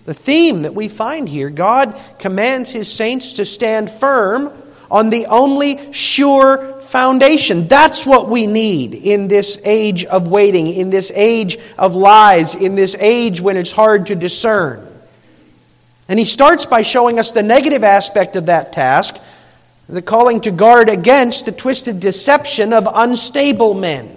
The 0.04 0.14
theme 0.14 0.64
that 0.64 0.76
we 0.76 0.89
find 0.89 1.30
here 1.30 1.50
God 1.50 1.97
commands 2.20 2.70
his 2.70 2.91
saints 2.91 3.36
to 3.36 3.45
stand 3.45 3.89
firm 3.89 4.52
on 4.91 5.12
the 5.12 5.28
only 5.28 5.93
sure 5.93 6.82
foundation. 6.82 7.70
That's 7.70 8.06
what 8.06 8.28
we 8.28 8.47
need 8.47 8.95
in 8.95 9.30
this 9.30 9.62
age 9.64 10.04
of 10.04 10.28
waiting, 10.28 10.68
in 10.68 10.89
this 10.89 11.10
age 11.16 11.58
of 11.78 11.95
lies, 11.95 12.54
in 12.54 12.76
this 12.76 12.97
age 13.00 13.39
when 13.39 13.56
it's 13.56 13.72
hard 13.72 14.08
to 14.08 14.16
discern. 14.16 14.88
And 16.10 16.20
he 16.20 16.26
starts 16.26 16.66
by 16.66 16.82
showing 16.82 17.20
us 17.20 17.32
the 17.32 17.43
negative 17.43 17.84
aspect 17.84 18.36
of 18.36 18.47
that 18.47 18.74
task, 18.74 19.16
the 19.88 20.01
calling 20.01 20.41
to 20.41 20.51
guard 20.51 20.89
against 20.89 21.45
the 21.45 21.51
twisted 21.51 21.99
deception 21.99 22.74
of 22.74 22.88
unstable 22.91 23.76
men. 23.76 24.16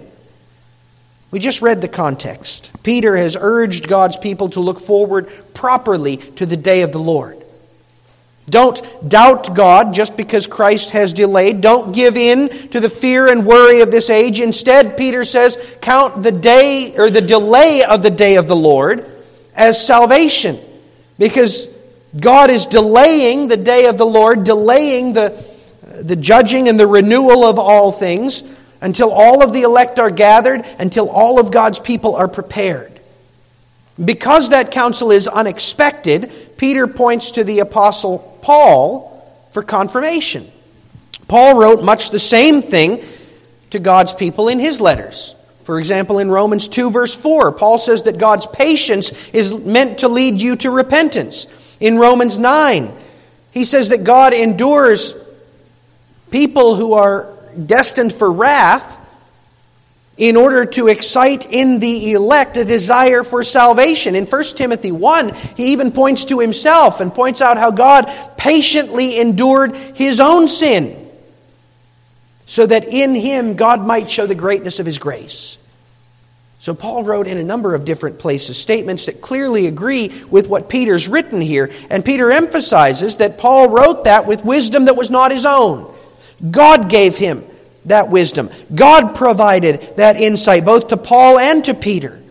We 1.29 1.39
just 1.39 1.61
read 1.61 1.81
the 1.81 1.87
context. 1.87 2.71
Peter 2.83 3.15
has 3.15 3.37
urged 3.39 3.87
God's 3.87 4.17
people 4.17 4.49
to 4.49 4.59
look 4.59 4.79
forward 4.79 5.31
properly 5.53 6.17
to 6.17 6.45
the 6.45 6.57
day 6.57 6.81
of 6.81 6.91
the 6.91 6.99
Lord. 6.99 7.43
Don't 8.49 8.81
doubt 9.07 9.55
God 9.55 9.93
just 9.93 10.17
because 10.17 10.47
Christ 10.47 10.91
has 10.91 11.13
delayed. 11.13 11.61
Don't 11.61 11.93
give 11.93 12.17
in 12.17 12.49
to 12.69 12.79
the 12.79 12.89
fear 12.89 13.27
and 13.27 13.45
worry 13.45 13.81
of 13.81 13.89
this 13.89 14.09
age. 14.09 14.39
Instead, 14.39 14.97
Peter 14.97 15.23
says, 15.23 15.77
count 15.79 16.23
the 16.23 16.31
day 16.31 16.93
or 16.97 17.09
the 17.09 17.21
delay 17.21 17.83
of 17.83 18.03
the 18.03 18.09
day 18.09 18.35
of 18.35 18.47
the 18.47 18.55
Lord 18.55 19.09
as 19.55 19.83
salvation. 19.83 20.59
Because 21.17 21.72
God 22.19 22.49
is 22.49 22.67
delaying 22.67 23.47
the 23.47 23.57
day 23.57 23.85
of 23.85 23.97
the 23.97 24.05
Lord, 24.05 24.43
delaying 24.43 25.13
the, 25.13 25.43
the 26.01 26.15
judging 26.15 26.67
and 26.67 26.79
the 26.79 26.87
renewal 26.87 27.43
of 27.45 27.57
all 27.57 27.91
things 27.91 28.43
until 28.81 29.11
all 29.11 29.43
of 29.43 29.53
the 29.53 29.61
elect 29.61 29.97
are 29.97 30.11
gathered, 30.11 30.65
until 30.77 31.09
all 31.09 31.39
of 31.39 31.51
God's 31.51 31.79
people 31.79 32.15
are 32.15 32.27
prepared. 32.27 32.99
Because 34.03 34.49
that 34.49 34.71
counsel 34.71 35.11
is 35.11 35.27
unexpected, 35.27 36.31
Peter 36.57 36.85
points 36.87 37.31
to 37.31 37.43
the 37.43 37.59
Apostle 37.59 38.19
Paul 38.41 39.09
for 39.51 39.63
confirmation. 39.63 40.51
Paul 41.27 41.57
wrote 41.57 41.83
much 41.83 42.09
the 42.11 42.19
same 42.19 42.61
thing 42.61 43.01
to 43.69 43.79
God's 43.79 44.13
people 44.13 44.49
in 44.49 44.59
his 44.59 44.81
letters. 44.81 45.33
For 45.63 45.79
example, 45.79 46.19
in 46.19 46.29
Romans 46.29 46.67
2, 46.67 46.91
verse 46.91 47.15
4, 47.15 47.53
Paul 47.53 47.77
says 47.77 48.03
that 48.03 48.17
God's 48.17 48.45
patience 48.45 49.29
is 49.29 49.57
meant 49.57 49.99
to 49.99 50.09
lead 50.09 50.39
you 50.39 50.57
to 50.57 50.69
repentance. 50.69 51.47
In 51.79 51.97
Romans 51.97 52.39
9, 52.39 52.93
he 53.51 53.63
says 53.63 53.89
that 53.89 54.03
God 54.03 54.33
endures 54.33 55.13
people 56.31 56.75
who 56.75 56.93
are 56.93 57.31
destined 57.65 58.13
for 58.13 58.31
wrath 58.31 58.99
in 60.17 60.35
order 60.35 60.65
to 60.65 60.87
excite 60.87 61.51
in 61.51 61.79
the 61.79 62.13
elect 62.13 62.57
a 62.57 62.65
desire 62.65 63.23
for 63.23 63.43
salvation. 63.43 64.15
In 64.15 64.25
1 64.25 64.43
Timothy 64.55 64.91
1, 64.91 65.33
he 65.55 65.73
even 65.73 65.91
points 65.91 66.25
to 66.25 66.39
himself 66.39 66.99
and 66.99 67.13
points 67.13 67.41
out 67.41 67.57
how 67.57 67.71
God 67.71 68.05
patiently 68.37 69.19
endured 69.19 69.75
his 69.75 70.19
own 70.19 70.47
sin 70.47 70.99
so 72.45 72.65
that 72.65 72.85
in 72.85 73.15
him 73.15 73.55
God 73.55 73.85
might 73.85 74.09
show 74.09 74.27
the 74.27 74.35
greatness 74.35 74.79
of 74.79 74.85
his 74.85 74.99
grace. 74.99 75.57
So, 76.63 76.73
Paul 76.73 77.03
wrote 77.03 77.27
in 77.27 77.37
a 77.37 77.43
number 77.43 77.75
of 77.75 77.83
different 77.83 78.19
places 78.19 78.57
statements 78.57 79.07
that 79.07 79.19
clearly 79.19 79.67
agree 79.67 80.23
with 80.29 80.47
what 80.47 80.69
Peter's 80.69 81.09
written 81.09 81.41
here. 81.41 81.69
And 81.89 82.05
Peter 82.05 82.31
emphasizes 82.31 83.17
that 83.17 83.37
Paul 83.37 83.67
wrote 83.67 84.05
that 84.05 84.25
with 84.25 84.45
wisdom 84.45 84.85
that 84.85 84.95
was 84.95 85.11
not 85.11 85.33
his 85.33 85.45
own. 85.45 85.93
God 86.49 86.89
gave 86.89 87.17
him 87.17 87.43
that 87.83 88.07
wisdom. 88.09 88.49
God 88.73 89.13
provided 89.13 89.81
that 89.97 90.15
insight 90.15 90.63
both 90.63 90.87
to 90.87 90.95
Paul 90.95 91.37
and 91.37 91.65
to 91.65 91.73
Peter. 91.73 92.23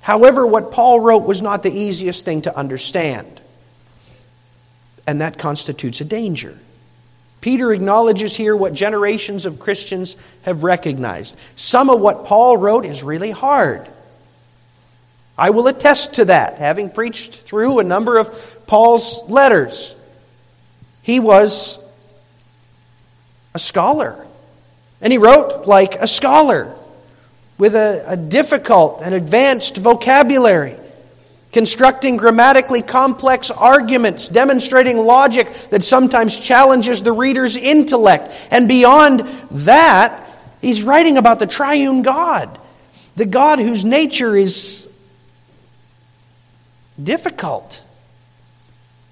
However, 0.00 0.46
what 0.46 0.72
Paul 0.72 1.00
wrote 1.00 1.26
was 1.26 1.42
not 1.42 1.62
the 1.62 1.70
easiest 1.70 2.24
thing 2.24 2.40
to 2.40 2.56
understand. 2.56 3.42
And 5.06 5.20
that 5.20 5.36
constitutes 5.36 6.00
a 6.00 6.06
danger. 6.06 6.58
Peter 7.40 7.72
acknowledges 7.72 8.36
here 8.36 8.54
what 8.54 8.74
generations 8.74 9.46
of 9.46 9.58
Christians 9.58 10.16
have 10.42 10.62
recognized. 10.62 11.36
Some 11.56 11.88
of 11.88 12.00
what 12.00 12.26
Paul 12.26 12.56
wrote 12.56 12.84
is 12.84 13.02
really 13.02 13.30
hard. 13.30 13.88
I 15.38 15.50
will 15.50 15.68
attest 15.68 16.14
to 16.14 16.26
that, 16.26 16.58
having 16.58 16.90
preached 16.90 17.34
through 17.34 17.78
a 17.78 17.84
number 17.84 18.18
of 18.18 18.66
Paul's 18.66 19.22
letters. 19.28 19.94
He 21.02 21.18
was 21.18 21.82
a 23.54 23.58
scholar. 23.58 24.26
And 25.00 25.12
he 25.12 25.18
wrote 25.18 25.66
like 25.66 25.94
a 25.94 26.06
scholar 26.06 26.74
with 27.56 27.74
a, 27.74 28.04
a 28.06 28.16
difficult 28.16 29.00
and 29.02 29.14
advanced 29.14 29.78
vocabulary, 29.78 30.76
constructing 31.52 32.16
grammatically 32.16 32.82
complex 32.82 33.50
arguments, 33.50 34.28
demonstrating 34.28 34.98
logic 34.98 35.52
that 35.70 35.82
sometimes 35.82 36.38
challenges 36.38 37.02
the 37.02 37.12
reader's 37.12 37.56
intellect. 37.56 38.30
And 38.50 38.68
beyond 38.68 39.20
that, 39.50 40.28
he's 40.60 40.82
writing 40.82 41.18
about 41.18 41.38
the 41.38 41.46
triune 41.46 42.02
God, 42.02 42.58
the 43.16 43.26
God 43.26 43.58
whose 43.58 43.84
nature 43.84 44.36
is 44.36 44.88
difficult, 47.02 47.82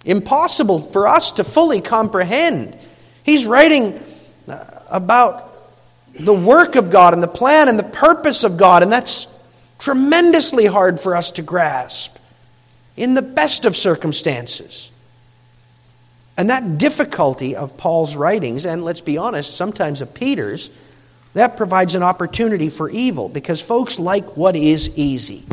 impossible 0.05 0.81
for 0.81 1.09
us 1.09 1.33
to 1.33 1.45
fully 1.45 1.81
comprehend. 1.81 2.79
He's 3.25 3.47
writing 3.47 4.01
uh, 4.47 4.65
about 4.91 5.45
the 6.15 6.35
work 6.35 6.77
of 6.77 6.91
God 6.91 7.15
and 7.15 7.23
the 7.23 7.29
plan 7.29 7.69
and 7.69 7.79
the 7.79 7.85
purpose 7.85 8.45
of 8.45 8.57
God, 8.57 8.85
and 8.85 8.93
that's 8.93 9.27
tremendously 9.79 10.67
hard 10.67 11.01
for 11.01 11.17
us 11.17 11.33
to 11.33 11.43
grasp 11.43 12.18
in 12.99 13.15
the 13.15 13.23
best 13.23 13.65
of 13.65 13.77
circumstances. 13.77 14.91
And 16.37 16.51
that 16.51 16.79
difficulty 16.79 17.57
of 17.57 17.77
Paul's 17.77 18.15
writings, 18.15 18.67
and 18.67 18.85
let's 18.85 19.01
be 19.01 19.19
honest, 19.19 19.57
sometimes 19.57 20.01
of 20.03 20.15
Peter's, 20.15 20.71
that 21.35 21.57
provides 21.57 21.95
an 21.95 22.03
opportunity 22.03 22.69
for 22.69 22.91
evil 22.91 23.29
because 23.29 23.61
folks 23.61 23.99
like 23.99 24.37
what 24.37 24.57
is 24.57 24.91
easy. 24.97 25.45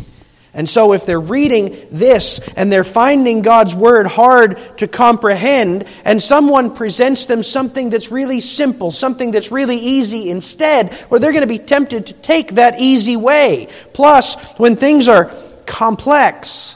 And 0.54 0.66
so, 0.66 0.94
if 0.94 1.04
they're 1.04 1.20
reading 1.20 1.76
this 1.92 2.38
and 2.56 2.72
they're 2.72 2.82
finding 2.82 3.42
God's 3.42 3.74
Word 3.74 4.06
hard 4.06 4.58
to 4.78 4.88
comprehend, 4.88 5.84
and 6.02 6.22
someone 6.22 6.74
presents 6.74 7.26
them 7.26 7.42
something 7.42 7.90
that's 7.90 8.10
really 8.10 8.40
simple, 8.40 8.90
something 8.90 9.32
that's 9.32 9.52
really 9.52 9.76
easy 9.76 10.30
instead, 10.30 10.96
well, 11.10 11.20
they're 11.20 11.32
going 11.32 11.42
to 11.42 11.46
be 11.46 11.58
tempted 11.58 12.06
to 12.06 12.12
take 12.14 12.52
that 12.52 12.80
easy 12.80 13.18
way. 13.18 13.68
Plus, 13.92 14.34
when 14.58 14.76
things 14.76 15.10
are 15.10 15.30
complex, 15.66 16.75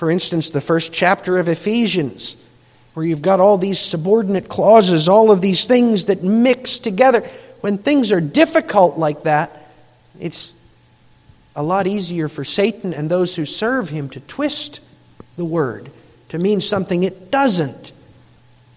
for 0.00 0.10
instance, 0.10 0.48
the 0.48 0.62
first 0.62 0.94
chapter 0.94 1.36
of 1.36 1.46
Ephesians, 1.46 2.38
where 2.94 3.04
you've 3.04 3.20
got 3.20 3.38
all 3.38 3.58
these 3.58 3.78
subordinate 3.78 4.48
clauses, 4.48 5.10
all 5.10 5.30
of 5.30 5.42
these 5.42 5.66
things 5.66 6.06
that 6.06 6.22
mix 6.22 6.78
together, 6.78 7.20
when 7.60 7.76
things 7.76 8.10
are 8.10 8.20
difficult 8.22 8.96
like 8.96 9.24
that, 9.24 9.70
it's 10.18 10.54
a 11.54 11.62
lot 11.62 11.86
easier 11.86 12.30
for 12.30 12.44
Satan 12.44 12.94
and 12.94 13.10
those 13.10 13.36
who 13.36 13.44
serve 13.44 13.90
him 13.90 14.08
to 14.08 14.20
twist 14.20 14.80
the 15.36 15.44
word 15.44 15.90
to 16.30 16.38
mean 16.38 16.62
something 16.62 17.02
it 17.02 17.30
doesn't. 17.30 17.92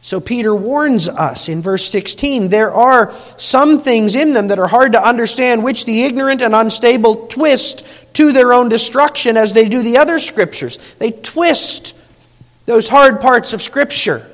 So 0.04 0.20
Peter 0.20 0.54
warns 0.54 1.08
us 1.08 1.48
in 1.48 1.62
verse 1.62 1.90
16 1.90 2.50
there 2.50 2.74
are 2.74 3.14
some 3.38 3.80
things 3.80 4.16
in 4.16 4.34
them 4.34 4.50
that 4.50 4.60
are 4.60 4.68
hard 4.68 4.92
to 4.92 5.02
understand, 5.02 5.64
which 5.64 5.86
the 5.86 6.04
ignorant 6.04 6.42
and 6.42 6.54
unstable 6.54 7.28
twist 7.28 7.86
to 8.16 8.34
their 8.34 8.52
own 8.52 8.68
destruction 8.68 9.38
as 9.38 9.54
they 9.54 9.70
do 9.70 9.82
the 9.82 9.98
other 9.98 10.20
scriptures. 10.20 10.78
They 10.96 11.12
twist 11.12 11.96
those 12.66 12.90
hard 12.90 13.22
parts 13.22 13.54
of 13.54 13.62
Scripture 13.62 14.30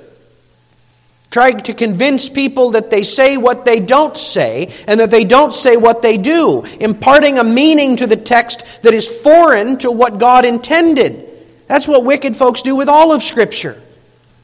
trying 1.30 1.60
to 1.60 1.76
convince 1.76 2.30
people 2.30 2.72
that 2.72 2.90
they 2.90 3.04
say 3.04 3.38
what 3.38 3.64
they 3.64 3.80
don't 3.80 4.18
say 4.18 4.74
and 4.88 5.00
that 5.00 5.12
they 5.12 5.24
don't 5.24 5.54
say 5.54 5.78
what 5.78 6.02
they 6.02 6.18
do, 6.18 6.64
imparting 6.80 7.38
a 7.38 7.44
meaning 7.44 7.96
to 7.98 8.08
the 8.08 8.18
text 8.18 8.82
that 8.82 8.96
is 8.96 9.14
foreign 9.22 9.78
to 9.78 9.92
what 9.92 10.18
God 10.18 10.46
intended. 10.46 11.30
That's 11.68 11.88
what 11.88 12.04
wicked 12.06 12.36
folks 12.36 12.64
do 12.64 12.76
with 12.76 12.90
all 12.90 13.14
of 13.14 13.22
Scripture. 13.22 13.80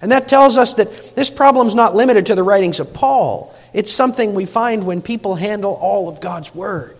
And 0.06 0.12
that 0.12 0.28
tells 0.28 0.56
us 0.56 0.76
that 0.76 1.16
this 1.16 1.32
problem 1.32 1.66
is 1.66 1.74
not 1.74 1.96
limited 1.96 2.28
to 2.28 2.36
the 2.36 2.44
writings 2.44 2.80
of 2.80 2.94
Paul. 2.94 3.52
It's 3.74 3.92
something 3.92 4.36
we 4.36 4.46
find 4.46 4.86
when 4.86 5.02
people 5.02 5.34
handle 5.34 5.74
all 5.74 6.08
of 6.10 6.22
God's 6.22 6.54
Word. 6.54 6.96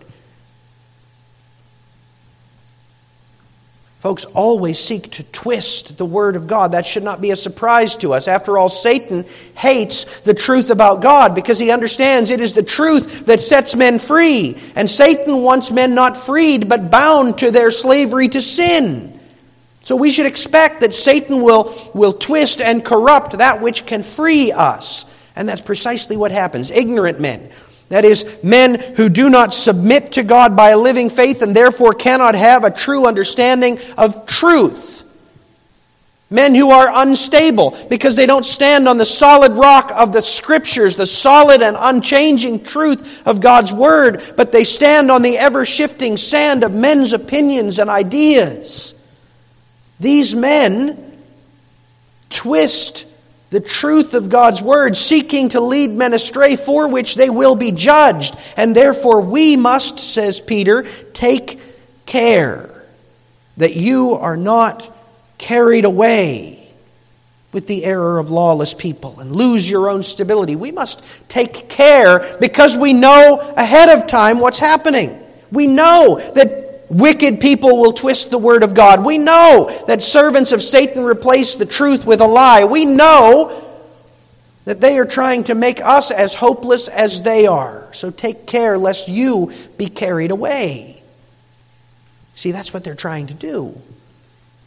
Folks 4.00 4.24
always 4.24 4.80
seek 4.80 5.08
to 5.12 5.22
twist 5.22 5.98
the 5.98 6.04
Word 6.04 6.34
of 6.34 6.48
God. 6.48 6.72
That 6.72 6.84
should 6.84 7.04
not 7.04 7.20
be 7.20 7.30
a 7.30 7.36
surprise 7.36 7.96
to 7.98 8.12
us. 8.12 8.26
After 8.26 8.58
all, 8.58 8.68
Satan 8.68 9.24
hates 9.54 10.22
the 10.22 10.34
truth 10.34 10.70
about 10.70 11.00
God 11.00 11.32
because 11.32 11.60
he 11.60 11.70
understands 11.70 12.32
it 12.32 12.40
is 12.40 12.54
the 12.54 12.62
truth 12.64 13.26
that 13.26 13.40
sets 13.40 13.76
men 13.76 14.00
free. 14.00 14.58
And 14.74 14.90
Satan 14.90 15.42
wants 15.42 15.70
men 15.70 15.94
not 15.94 16.16
freed, 16.16 16.68
but 16.68 16.90
bound 16.90 17.38
to 17.38 17.52
their 17.52 17.70
slavery 17.70 18.26
to 18.30 18.42
sin. 18.42 19.15
So 19.86 19.94
we 19.94 20.10
should 20.10 20.26
expect 20.26 20.80
that 20.80 20.92
Satan 20.92 21.42
will, 21.42 21.72
will 21.94 22.12
twist 22.12 22.60
and 22.60 22.84
corrupt 22.84 23.38
that 23.38 23.60
which 23.60 23.86
can 23.86 24.02
free 24.02 24.50
us. 24.50 25.04
And 25.36 25.48
that's 25.48 25.60
precisely 25.60 26.16
what 26.16 26.32
happens. 26.32 26.72
Ignorant 26.72 27.20
men, 27.20 27.50
that 27.88 28.04
is, 28.04 28.40
men 28.42 28.80
who 28.96 29.08
do 29.08 29.30
not 29.30 29.52
submit 29.52 30.10
to 30.14 30.24
God 30.24 30.56
by 30.56 30.70
a 30.70 30.76
living 30.76 31.08
faith 31.08 31.40
and 31.40 31.54
therefore 31.54 31.94
cannot 31.94 32.34
have 32.34 32.64
a 32.64 32.70
true 32.72 33.06
understanding 33.06 33.78
of 33.96 34.26
truth. 34.26 35.04
Men 36.30 36.56
who 36.56 36.72
are 36.72 36.90
unstable 36.92 37.78
because 37.88 38.16
they 38.16 38.26
don't 38.26 38.44
stand 38.44 38.88
on 38.88 38.98
the 38.98 39.06
solid 39.06 39.52
rock 39.52 39.92
of 39.94 40.12
the 40.12 40.20
Scriptures, 40.20 40.96
the 40.96 41.06
solid 41.06 41.62
and 41.62 41.76
unchanging 41.78 42.64
truth 42.64 43.24
of 43.24 43.40
God's 43.40 43.72
Word, 43.72 44.20
but 44.36 44.50
they 44.50 44.64
stand 44.64 45.12
on 45.12 45.22
the 45.22 45.38
ever 45.38 45.64
shifting 45.64 46.16
sand 46.16 46.64
of 46.64 46.74
men's 46.74 47.12
opinions 47.12 47.78
and 47.78 47.88
ideas. 47.88 48.94
These 49.98 50.34
men 50.34 51.12
twist 52.28 53.06
the 53.50 53.60
truth 53.60 54.14
of 54.14 54.28
God's 54.28 54.60
word, 54.60 54.96
seeking 54.96 55.50
to 55.50 55.60
lead 55.60 55.90
men 55.90 56.12
astray, 56.12 56.56
for 56.56 56.88
which 56.88 57.14
they 57.14 57.30
will 57.30 57.54
be 57.54 57.70
judged. 57.70 58.36
And 58.56 58.74
therefore, 58.74 59.20
we 59.20 59.56
must, 59.56 60.00
says 60.00 60.40
Peter, 60.40 60.84
take 61.14 61.60
care 62.06 62.70
that 63.56 63.76
you 63.76 64.14
are 64.14 64.36
not 64.36 64.92
carried 65.38 65.84
away 65.84 66.68
with 67.52 67.66
the 67.66 67.84
error 67.84 68.18
of 68.18 68.30
lawless 68.30 68.74
people 68.74 69.20
and 69.20 69.32
lose 69.32 69.70
your 69.70 69.88
own 69.88 70.02
stability. 70.02 70.56
We 70.56 70.72
must 70.72 71.02
take 71.28 71.68
care 71.68 72.36
because 72.38 72.76
we 72.76 72.92
know 72.92 73.38
ahead 73.56 73.88
of 73.98 74.06
time 74.06 74.40
what's 74.40 74.58
happening. 74.58 75.18
We 75.50 75.66
know 75.66 76.20
that 76.34 76.65
Wicked 76.88 77.40
people 77.40 77.78
will 77.78 77.92
twist 77.92 78.30
the 78.30 78.38
word 78.38 78.62
of 78.62 78.74
God. 78.74 79.04
We 79.04 79.18
know 79.18 79.70
that 79.86 80.02
servants 80.02 80.52
of 80.52 80.62
Satan 80.62 81.04
replace 81.04 81.56
the 81.56 81.66
truth 81.66 82.06
with 82.06 82.20
a 82.20 82.26
lie. 82.26 82.64
We 82.64 82.86
know 82.86 83.62
that 84.66 84.80
they 84.80 84.98
are 84.98 85.04
trying 85.04 85.44
to 85.44 85.54
make 85.54 85.80
us 85.80 86.10
as 86.10 86.34
hopeless 86.34 86.88
as 86.88 87.22
they 87.22 87.46
are. 87.46 87.88
So 87.92 88.10
take 88.10 88.46
care 88.46 88.76
lest 88.78 89.08
you 89.08 89.52
be 89.76 89.88
carried 89.88 90.30
away. 90.30 91.02
See, 92.34 92.52
that's 92.52 92.74
what 92.74 92.84
they're 92.84 92.94
trying 92.94 93.28
to 93.28 93.34
do. 93.34 93.80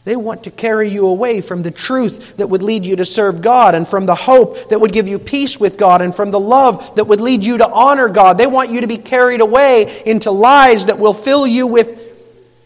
They 0.04 0.16
want 0.16 0.44
to 0.44 0.50
carry 0.50 0.88
you 0.88 1.06
away 1.06 1.42
from 1.42 1.62
the 1.62 1.70
truth 1.70 2.38
that 2.38 2.48
would 2.48 2.62
lead 2.62 2.86
you 2.86 2.96
to 2.96 3.04
serve 3.04 3.42
God, 3.42 3.74
and 3.74 3.86
from 3.86 4.06
the 4.06 4.14
hope 4.14 4.70
that 4.70 4.80
would 4.80 4.92
give 4.92 5.06
you 5.06 5.18
peace 5.18 5.60
with 5.60 5.76
God, 5.76 6.00
and 6.00 6.14
from 6.14 6.30
the 6.30 6.40
love 6.40 6.96
that 6.96 7.04
would 7.04 7.20
lead 7.20 7.44
you 7.44 7.58
to 7.58 7.68
honor 7.68 8.08
God. 8.08 8.38
They 8.38 8.46
want 8.46 8.70
you 8.70 8.80
to 8.80 8.86
be 8.86 8.96
carried 8.96 9.42
away 9.42 10.02
into 10.06 10.30
lies 10.30 10.86
that 10.86 10.98
will 10.98 11.12
fill 11.12 11.46
you 11.46 11.66
with 11.66 11.99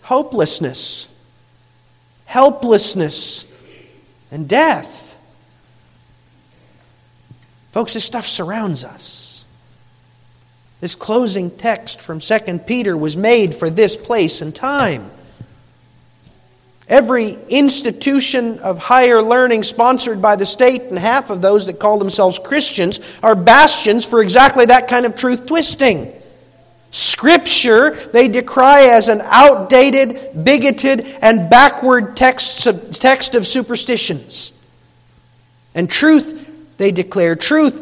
hopelessness, 0.04 1.08
helplessness, 2.26 3.46
and 4.30 4.48
death. 4.48 5.16
Folks, 7.72 7.94
this 7.94 8.04
stuff 8.04 8.26
surrounds 8.26 8.84
us. 8.84 9.44
This 10.80 10.94
closing 10.94 11.50
text 11.50 12.02
from 12.02 12.20
2 12.20 12.58
Peter 12.66 12.96
was 12.96 13.16
made 13.16 13.54
for 13.54 13.70
this 13.70 13.96
place 13.96 14.42
and 14.42 14.54
time. 14.54 15.10
Every 16.86 17.38
institution 17.48 18.58
of 18.58 18.78
higher 18.78 19.22
learning 19.22 19.62
sponsored 19.62 20.20
by 20.20 20.36
the 20.36 20.44
state, 20.44 20.82
and 20.82 20.98
half 20.98 21.30
of 21.30 21.40
those 21.40 21.64
that 21.66 21.78
call 21.78 21.98
themselves 21.98 22.38
Christians, 22.38 23.00
are 23.22 23.34
bastions 23.34 24.04
for 24.04 24.20
exactly 24.20 24.66
that 24.66 24.86
kind 24.86 25.06
of 25.06 25.16
truth 25.16 25.46
twisting. 25.46 26.12
Scripture 26.94 27.90
they 27.90 28.28
decry 28.28 28.82
as 28.82 29.08
an 29.08 29.20
outdated, 29.24 30.44
bigoted, 30.44 31.04
and 31.20 31.50
backward 31.50 32.16
text, 32.16 32.68
of 32.68 33.46
superstitions. 33.48 34.52
And 35.74 35.90
truth, 35.90 36.48
they 36.76 36.92
declare, 36.92 37.34
truth 37.34 37.80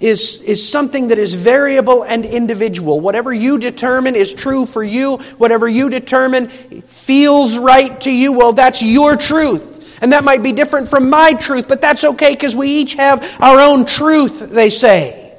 is, 0.00 0.40
is 0.40 0.68
something 0.68 1.06
that 1.08 1.18
is 1.18 1.34
variable 1.34 2.02
and 2.02 2.24
individual. 2.24 2.98
Whatever 2.98 3.32
you 3.32 3.58
determine 3.58 4.16
is 4.16 4.34
true 4.34 4.66
for 4.66 4.82
you, 4.82 5.18
whatever 5.38 5.68
you 5.68 5.88
determine 5.88 6.48
feels 6.48 7.58
right 7.58 8.00
to 8.00 8.10
you, 8.10 8.32
well, 8.32 8.54
that's 8.54 8.82
your 8.82 9.14
truth. 9.14 10.02
And 10.02 10.10
that 10.10 10.24
might 10.24 10.42
be 10.42 10.50
different 10.50 10.88
from 10.88 11.10
my 11.10 11.32
truth, 11.34 11.68
but 11.68 11.80
that's 11.80 12.02
okay 12.02 12.34
because 12.34 12.56
we 12.56 12.68
each 12.68 12.94
have 12.94 13.40
our 13.40 13.60
own 13.60 13.86
truth, 13.86 14.50
they 14.50 14.70
say. 14.70 15.32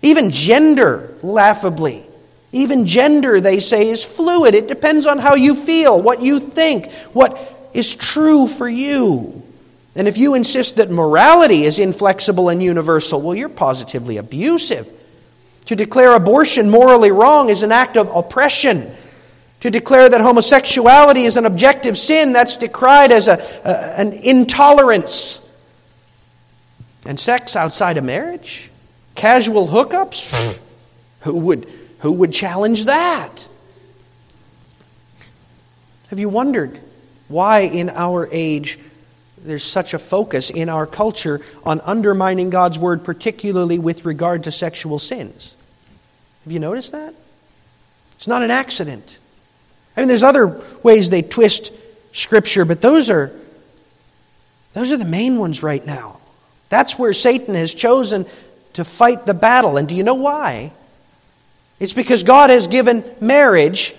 Even 0.00 0.30
gender, 0.30 1.16
laughably, 1.22 2.04
even 2.52 2.86
gender, 2.86 3.40
they 3.40 3.60
say, 3.60 3.88
is 3.88 4.04
fluid. 4.04 4.54
It 4.54 4.66
depends 4.66 5.06
on 5.06 5.18
how 5.18 5.36
you 5.36 5.54
feel, 5.54 6.02
what 6.02 6.20
you 6.20 6.40
think, 6.40 6.90
what 7.12 7.38
is 7.72 7.94
true 7.94 8.48
for 8.48 8.68
you. 8.68 9.42
And 9.94 10.08
if 10.08 10.18
you 10.18 10.34
insist 10.34 10.76
that 10.76 10.90
morality 10.90 11.62
is 11.62 11.78
inflexible 11.78 12.48
and 12.48 12.62
universal, 12.62 13.20
well, 13.20 13.34
you're 13.34 13.48
positively 13.48 14.16
abusive. 14.16 14.88
To 15.66 15.76
declare 15.76 16.14
abortion 16.14 16.70
morally 16.70 17.12
wrong 17.12 17.50
is 17.50 17.62
an 17.62 17.70
act 17.70 17.96
of 17.96 18.08
oppression. 18.14 18.92
To 19.60 19.70
declare 19.70 20.08
that 20.08 20.20
homosexuality 20.20 21.24
is 21.24 21.36
an 21.36 21.44
objective 21.46 21.98
sin, 21.98 22.32
that's 22.32 22.56
decried 22.56 23.12
as 23.12 23.28
a, 23.28 23.34
a 23.64 24.00
an 24.00 24.12
intolerance. 24.12 25.40
And 27.04 27.20
sex 27.20 27.54
outside 27.54 27.98
of 27.98 28.04
marriage? 28.04 28.70
Casual 29.14 29.68
hookups? 29.68 30.58
Who 31.20 31.36
would 31.36 31.79
who 32.00 32.12
would 32.12 32.32
challenge 32.32 32.86
that? 32.86 33.48
Have 36.08 36.18
you 36.18 36.28
wondered 36.28 36.80
why, 37.28 37.60
in 37.60 37.90
our 37.90 38.28
age, 38.32 38.78
there's 39.38 39.64
such 39.64 39.94
a 39.94 39.98
focus 39.98 40.50
in 40.50 40.68
our 40.68 40.86
culture 40.86 41.40
on 41.64 41.80
undermining 41.82 42.50
God's 42.50 42.78
word, 42.78 43.04
particularly 43.04 43.78
with 43.78 44.04
regard 44.04 44.44
to 44.44 44.52
sexual 44.52 44.98
sins? 44.98 45.54
Have 46.44 46.52
you 46.52 46.58
noticed 46.58 46.92
that? 46.92 47.14
It's 48.16 48.28
not 48.28 48.42
an 48.42 48.50
accident. 48.50 49.18
I 49.96 50.00
mean, 50.00 50.08
there's 50.08 50.22
other 50.22 50.60
ways 50.82 51.10
they 51.10 51.22
twist 51.22 51.72
Scripture, 52.12 52.64
but 52.64 52.80
those 52.80 53.10
are, 53.10 53.32
those 54.72 54.90
are 54.92 54.96
the 54.96 55.04
main 55.04 55.38
ones 55.38 55.62
right 55.62 55.84
now. 55.84 56.18
That's 56.70 56.98
where 56.98 57.12
Satan 57.12 57.54
has 57.54 57.72
chosen 57.72 58.26
to 58.74 58.84
fight 58.84 59.26
the 59.26 59.34
battle. 59.34 59.76
And 59.76 59.88
do 59.88 59.94
you 59.94 60.02
know 60.02 60.14
why? 60.14 60.72
It's 61.80 61.94
because 61.94 62.22
God 62.22 62.50
has 62.50 62.66
given 62.66 63.02
marriage 63.20 63.94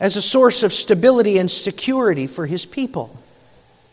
as 0.00 0.16
a 0.16 0.22
source 0.22 0.62
of 0.62 0.72
stability 0.72 1.38
and 1.38 1.50
security 1.50 2.26
for 2.26 2.46
his 2.46 2.66
people. 2.66 3.16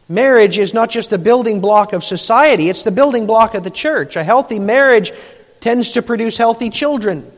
Marriage 0.09 0.57
is 0.57 0.73
not 0.73 0.89
just 0.89 1.09
the 1.09 1.17
building 1.17 1.61
block 1.61 1.93
of 1.93 2.03
society, 2.03 2.69
it's 2.69 2.83
the 2.83 2.91
building 2.91 3.27
block 3.27 3.53
of 3.53 3.63
the 3.63 3.69
church. 3.69 4.15
A 4.15 4.23
healthy 4.23 4.59
marriage 4.59 5.11
tends 5.59 5.91
to 5.91 6.01
produce 6.01 6.37
healthy 6.37 6.69
children. 6.69 7.29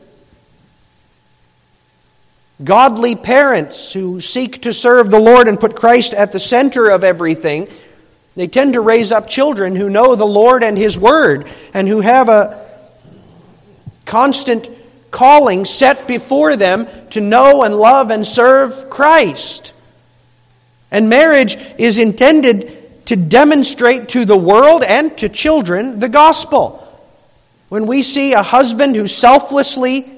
Godly 2.62 3.14
parents 3.14 3.92
who 3.92 4.20
seek 4.20 4.62
to 4.62 4.72
serve 4.72 5.10
the 5.10 5.20
Lord 5.20 5.46
and 5.46 5.60
put 5.60 5.76
Christ 5.76 6.14
at 6.14 6.32
the 6.32 6.40
center 6.40 6.88
of 6.88 7.04
everything, 7.04 7.68
they 8.34 8.46
tend 8.46 8.72
to 8.72 8.80
raise 8.80 9.12
up 9.12 9.28
children 9.28 9.76
who 9.76 9.90
know 9.90 10.14
the 10.14 10.26
Lord 10.26 10.62
and 10.62 10.76
His 10.76 10.98
Word 10.98 11.46
and 11.74 11.86
who 11.86 12.00
have 12.00 12.28
a 12.28 12.66
constant 14.06 14.68
calling 15.10 15.64
set 15.64 16.06
before 16.06 16.56
them 16.56 16.86
to 17.10 17.20
know 17.20 17.62
and 17.62 17.76
love 17.76 18.10
and 18.10 18.26
serve 18.26 18.90
Christ. 18.90 19.72
And 20.90 21.08
marriage 21.08 21.56
is 21.78 21.98
intended 21.98 23.06
to 23.06 23.16
demonstrate 23.16 24.10
to 24.10 24.24
the 24.24 24.36
world 24.36 24.82
and 24.82 25.16
to 25.18 25.28
children 25.28 25.98
the 26.00 26.08
gospel. 26.08 26.82
When 27.68 27.86
we 27.86 28.02
see 28.02 28.32
a 28.32 28.42
husband 28.42 28.94
who 28.94 29.06
selflessly 29.06 30.10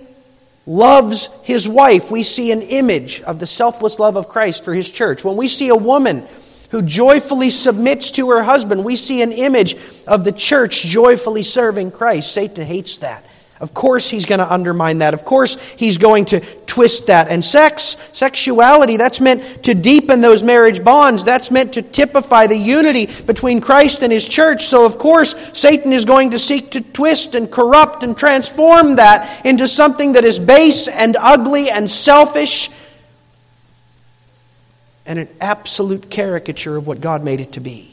loves 0.67 1.29
his 1.45 1.67
wife, 1.67 2.11
we 2.11 2.23
see 2.23 2.53
an 2.53 2.63
image 2.63 3.23
of 3.23 3.39
the 3.39 3.47
selfless 3.47 3.99
love 3.99 4.17
of 4.17 4.29
Christ 4.29 4.65
for 4.65 4.75
his 4.75 4.91
church. 4.91 5.25
When 5.25 5.37
we 5.37 5.49
see 5.49 5.69
a 5.69 5.77
woman 5.77 6.27
who 6.71 6.83
joyfully 6.83 7.51
submits 7.51 8.11
to 8.13 8.31
her 8.31 8.43
husband, 8.43 8.85
we 8.85 8.97
see 8.97 9.23
an 9.23 9.33
image 9.33 9.77
of 10.07 10.25
the 10.25 10.33
church 10.33 10.83
joyfully 10.83 11.43
serving 11.43 11.91
Christ. 11.91 12.33
Satan 12.33 12.67
hates 12.67 12.99
that. 12.99 13.25
Of 13.61 13.75
course, 13.75 14.09
he's 14.09 14.25
going 14.25 14.39
to 14.39 14.53
undermine 14.53 14.99
that. 14.99 15.15
Of 15.15 15.25
course, 15.25 15.61
he's 15.73 15.99
going 15.99 16.27
to 16.27 16.41
twist 16.67 17.09
that. 17.09 17.29
And 17.29 17.45
sex, 17.45 17.97
sexuality, 18.13 18.97
that's 18.97 19.21
meant 19.21 19.65
to 19.65 19.75
deepen 19.75 20.21
those 20.21 20.45
marriage 20.45 20.85
bonds. 20.85 21.25
That's 21.25 21.51
meant 21.51 21.73
to 21.75 21.83
typify 21.83 22.47
the 22.47 22.57
unity 22.57 23.07
between 23.25 23.61
Christ 23.61 24.03
and 24.03 24.13
his 24.13 24.29
church. 24.29 24.67
So, 24.67 24.87
of 24.87 24.99
course, 24.99 25.35
Satan 25.59 25.93
is 25.93 26.05
going 26.05 26.31
to 26.31 26.39
seek 26.39 26.71
to 26.73 26.81
twist 26.81 27.35
and 27.35 27.51
corrupt 27.51 28.05
and 28.05 28.17
transform 28.17 28.97
that 28.97 29.45
into 29.45 29.67
something 29.67 30.13
that 30.13 30.25
is 30.25 30.39
base 30.39 30.87
and 30.87 31.17
ugly 31.19 31.69
and 31.69 31.91
selfish 31.91 32.71
and 35.05 35.19
an 35.19 35.29
absolute 35.41 36.11
caricature 36.11 36.77
of 36.77 36.87
what 36.87 37.01
God 37.01 37.25
made 37.25 37.41
it 37.41 37.53
to 37.53 37.61
be. 37.61 37.93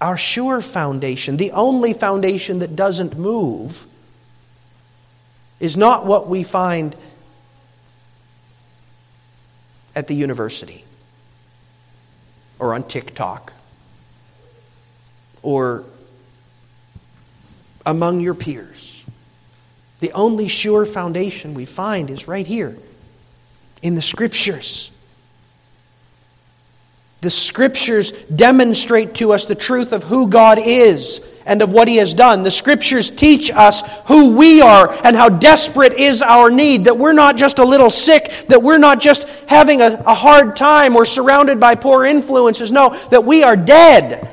Our 0.00 0.16
sure 0.16 0.60
foundation, 0.60 1.36
the 1.36 1.52
only 1.52 1.92
foundation 1.92 2.58
that 2.58 2.76
doesn't 2.76 3.16
move, 3.16 3.86
is 5.58 5.76
not 5.76 6.04
what 6.04 6.28
we 6.28 6.42
find 6.42 6.94
at 9.94 10.06
the 10.06 10.14
university 10.14 10.84
or 12.58 12.74
on 12.74 12.82
TikTok 12.82 13.54
or 15.42 15.84
among 17.86 18.20
your 18.20 18.34
peers. 18.34 19.04
The 20.00 20.12
only 20.12 20.48
sure 20.48 20.84
foundation 20.84 21.54
we 21.54 21.64
find 21.64 22.10
is 22.10 22.28
right 22.28 22.46
here 22.46 22.76
in 23.80 23.94
the 23.94 24.02
Scriptures. 24.02 24.92
The 27.22 27.30
Scriptures 27.30 28.12
demonstrate 28.24 29.14
to 29.16 29.32
us 29.32 29.46
the 29.46 29.54
truth 29.54 29.92
of 29.92 30.04
who 30.04 30.28
God 30.28 30.58
is 30.62 31.20
and 31.46 31.62
of 31.62 31.72
what 31.72 31.88
He 31.88 31.96
has 31.96 32.12
done. 32.12 32.42
The 32.42 32.50
Scriptures 32.50 33.08
teach 33.08 33.50
us 33.50 33.82
who 34.06 34.36
we 34.36 34.60
are 34.60 34.92
and 35.04 35.16
how 35.16 35.30
desperate 35.30 35.94
is 35.94 36.20
our 36.20 36.50
need, 36.50 36.84
that 36.84 36.98
we're 36.98 37.12
not 37.12 37.36
just 37.36 37.58
a 37.58 37.64
little 37.64 37.88
sick, 37.88 38.30
that 38.48 38.62
we're 38.62 38.78
not 38.78 39.00
just 39.00 39.28
having 39.48 39.80
a, 39.80 40.02
a 40.06 40.14
hard 40.14 40.56
time 40.56 40.94
or 40.94 41.04
surrounded 41.04 41.58
by 41.58 41.74
poor 41.74 42.04
influences. 42.04 42.70
No, 42.70 42.90
that 43.10 43.24
we 43.24 43.42
are 43.42 43.56
dead 43.56 44.32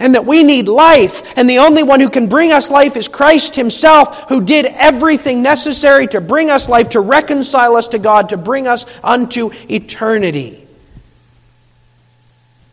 and 0.00 0.14
that 0.14 0.26
we 0.26 0.42
need 0.42 0.66
life. 0.66 1.38
And 1.38 1.48
the 1.48 1.58
only 1.58 1.84
one 1.84 2.00
who 2.00 2.10
can 2.10 2.28
bring 2.28 2.50
us 2.50 2.70
life 2.70 2.96
is 2.96 3.06
Christ 3.06 3.54
Himself, 3.54 4.28
who 4.28 4.42
did 4.42 4.66
everything 4.66 5.40
necessary 5.40 6.08
to 6.08 6.20
bring 6.20 6.50
us 6.50 6.68
life, 6.68 6.90
to 6.90 7.00
reconcile 7.00 7.76
us 7.76 7.88
to 7.88 8.00
God, 8.00 8.30
to 8.30 8.36
bring 8.36 8.66
us 8.66 8.86
unto 9.04 9.50
eternity. 9.70 10.63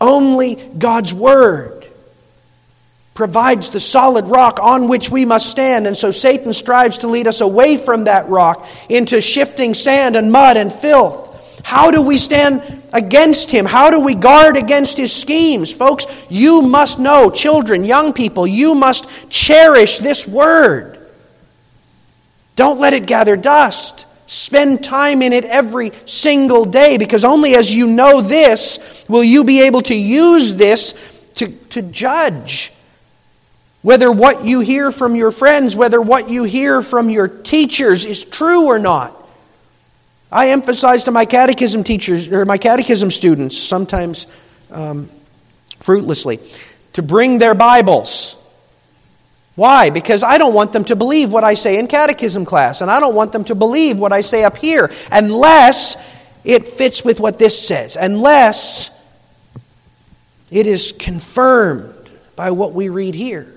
Only 0.02 0.56
God's 0.56 1.14
Word 1.14 1.82
provides 3.14 3.70
the 3.70 3.80
solid 3.80 4.26
rock 4.26 4.60
on 4.60 4.88
which 4.88 5.12
we 5.12 5.26
must 5.26 5.50
stand. 5.50 5.86
And 5.86 5.96
so 5.96 6.12
Satan 6.12 6.54
strives 6.54 7.00
to 7.00 7.08
lead 7.08 7.28
us 7.28 7.40
away 7.40 7.78
from 7.78 8.06
that 8.06 8.28
rock 8.28 8.68
into 8.90 9.22
shifting 9.22 9.74
sand 9.76 10.16
and 10.16 10.32
mud 10.32 10.58
and 10.58 10.74
filth. 10.74 11.30
How 11.64 11.92
do 11.92 12.02
we 12.02 12.18
stand 12.18 12.82
against 12.92 13.52
him? 13.52 13.66
How 13.66 13.92
do 13.92 14.00
we 14.00 14.16
guard 14.16 14.58
against 14.58 14.98
his 14.98 15.14
schemes? 15.14 15.72
Folks, 15.72 16.08
you 16.30 16.64
must 16.64 16.98
know, 16.98 17.30
children, 17.30 17.86
young 17.86 18.14
people, 18.14 18.48
you 18.48 18.74
must 18.74 19.08
cherish 19.30 20.00
this 20.00 20.28
word. 20.28 20.98
Don't 22.56 22.80
let 22.80 22.94
it 22.94 23.06
gather 23.06 23.38
dust. 23.38 24.08
Spend 24.32 24.82
time 24.82 25.22
in 25.22 25.34
it 25.34 25.44
every 25.44 25.92
single 26.06 26.64
day 26.64 26.98
because 26.98 27.26
only 27.26 27.54
as 27.54 27.74
you 27.74 27.86
know 27.86 28.22
this 28.22 29.04
will 29.10 29.26
you 29.26 29.44
be 29.44 29.64
able 29.64 29.82
to 29.82 29.94
use 29.94 30.56
this 30.56 30.94
to, 31.36 31.50
to 31.50 31.82
judge 31.82 32.72
whether 33.82 34.10
what 34.10 34.46
you 34.46 34.62
hear 34.62 34.90
from 34.90 35.18
your 35.18 35.32
friends, 35.32 35.76
whether 35.76 36.02
what 36.02 36.30
you 36.30 36.46
hear 36.46 36.82
from 36.82 37.10
your 37.10 37.28
teachers 37.28 38.06
is 38.06 38.24
true 38.24 38.68
or 38.68 38.80
not. 38.80 39.14
I 40.32 40.52
emphasize 40.52 41.04
to 41.04 41.12
my 41.12 41.26
catechism 41.26 41.84
teachers 41.84 42.30
or 42.32 42.46
my 42.46 42.58
catechism 42.58 43.12
students, 43.12 43.58
sometimes 43.58 44.28
um, 44.70 45.10
fruitlessly, 45.82 46.40
to 46.94 47.02
bring 47.02 47.38
their 47.38 47.54
Bibles. 47.54 48.38
Why? 49.56 49.90
Because 49.90 50.24
I 50.24 50.38
don't 50.38 50.54
want 50.54 50.74
them 50.74 50.86
to 50.86 50.96
believe 50.96 51.32
what 51.32 51.44
I 51.44 51.54
say 51.54 51.78
in 51.78 51.88
catechism 51.88 52.46
class, 52.46 52.82
and 52.82 52.90
I 52.90 53.00
don't 53.00 53.16
want 53.16 53.32
them 53.32 53.44
to 53.46 53.56
believe 53.56 54.00
what 54.00 54.14
I 54.14 54.22
say 54.22 54.44
up 54.44 54.58
here 54.58 54.92
unless 55.12 55.98
it 56.44 56.68
fits 56.68 57.04
with 57.04 57.20
what 57.20 57.38
this 57.38 57.68
says, 57.68 57.96
unless 57.96 58.90
it 60.50 60.68
is 60.68 60.94
confirmed 60.98 62.10
by 62.36 62.52
what 62.52 62.74
we 62.74 62.90
read 62.90 63.14
here. 63.14 63.54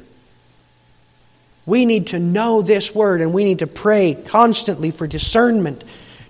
We 1.66 1.86
need 1.86 2.08
to 2.08 2.18
know 2.18 2.60
this 2.60 2.94
word 2.94 3.20
and 3.20 3.32
we 3.32 3.44
need 3.44 3.60
to 3.60 3.66
pray 3.66 4.14
constantly 4.14 4.90
for 4.90 5.06
discernment 5.06 5.84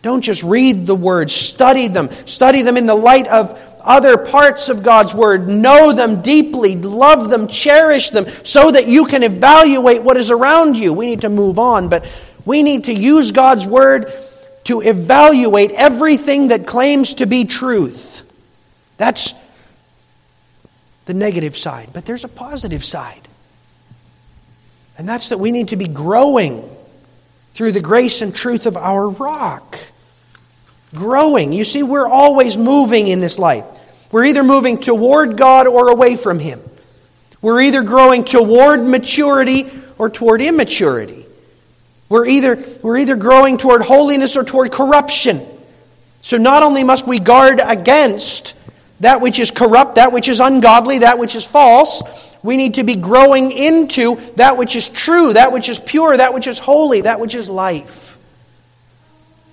don't 0.04 0.20
just 0.20 0.42
read 0.42 0.84
the 0.84 0.94
words, 0.94 1.32
study 1.34 1.88
them. 1.88 2.10
Study 2.26 2.60
them 2.60 2.76
in 2.76 2.84
the 2.84 2.94
light 2.94 3.26
of 3.26 3.58
other 3.84 4.16
parts 4.16 4.68
of 4.68 4.82
God's 4.82 5.14
Word. 5.14 5.48
Know 5.48 5.92
them 5.92 6.22
deeply, 6.22 6.76
love 6.76 7.30
them, 7.30 7.46
cherish 7.46 8.10
them, 8.10 8.26
so 8.28 8.70
that 8.70 8.88
you 8.88 9.06
can 9.06 9.22
evaluate 9.22 10.02
what 10.02 10.16
is 10.16 10.30
around 10.30 10.76
you. 10.76 10.92
We 10.92 11.06
need 11.06 11.20
to 11.20 11.28
move 11.28 11.58
on, 11.58 11.88
but 11.88 12.04
we 12.44 12.62
need 12.62 12.84
to 12.84 12.92
use 12.92 13.32
God's 13.32 13.66
Word 13.66 14.12
to 14.64 14.80
evaluate 14.80 15.70
everything 15.72 16.48
that 16.48 16.66
claims 16.66 17.14
to 17.14 17.26
be 17.26 17.44
truth. 17.44 18.22
That's 18.96 19.34
the 21.04 21.14
negative 21.14 21.56
side, 21.56 21.90
but 21.92 22.06
there's 22.06 22.24
a 22.24 22.28
positive 22.28 22.82
side. 22.82 23.28
And 24.96 25.08
that's 25.08 25.28
that 25.28 25.38
we 25.38 25.52
need 25.52 25.68
to 25.68 25.76
be 25.76 25.88
growing 25.88 26.68
through 27.52 27.72
the 27.72 27.80
grace 27.80 28.22
and 28.22 28.34
truth 28.34 28.66
of 28.66 28.76
our 28.76 29.08
rock 29.08 29.78
growing. 30.94 31.52
You 31.52 31.64
see, 31.64 31.82
we're 31.82 32.06
always 32.06 32.56
moving 32.56 33.08
in 33.08 33.20
this 33.20 33.38
life. 33.38 33.66
We're 34.14 34.26
either 34.26 34.44
moving 34.44 34.78
toward 34.78 35.36
God 35.36 35.66
or 35.66 35.88
away 35.88 36.14
from 36.14 36.38
Him. 36.38 36.60
We're 37.42 37.62
either 37.62 37.82
growing 37.82 38.22
toward 38.22 38.86
maturity 38.86 39.68
or 39.98 40.08
toward 40.08 40.40
immaturity. 40.40 41.26
We're 42.08 42.24
either, 42.24 42.64
we're 42.80 42.98
either 42.98 43.16
growing 43.16 43.58
toward 43.58 43.82
holiness 43.82 44.36
or 44.36 44.44
toward 44.44 44.70
corruption. 44.70 45.44
So 46.22 46.36
not 46.36 46.62
only 46.62 46.84
must 46.84 47.08
we 47.08 47.18
guard 47.18 47.60
against 47.60 48.54
that 49.00 49.20
which 49.20 49.40
is 49.40 49.50
corrupt, 49.50 49.96
that 49.96 50.12
which 50.12 50.28
is 50.28 50.38
ungodly, 50.38 51.00
that 51.00 51.18
which 51.18 51.34
is 51.34 51.44
false, 51.44 52.36
we 52.44 52.56
need 52.56 52.74
to 52.74 52.84
be 52.84 52.94
growing 52.94 53.50
into 53.50 54.14
that 54.36 54.56
which 54.56 54.76
is 54.76 54.88
true, 54.88 55.32
that 55.32 55.50
which 55.50 55.68
is 55.68 55.80
pure, 55.80 56.16
that 56.16 56.32
which 56.32 56.46
is 56.46 56.60
holy, 56.60 57.00
that 57.00 57.18
which 57.18 57.34
is 57.34 57.50
life. 57.50 58.16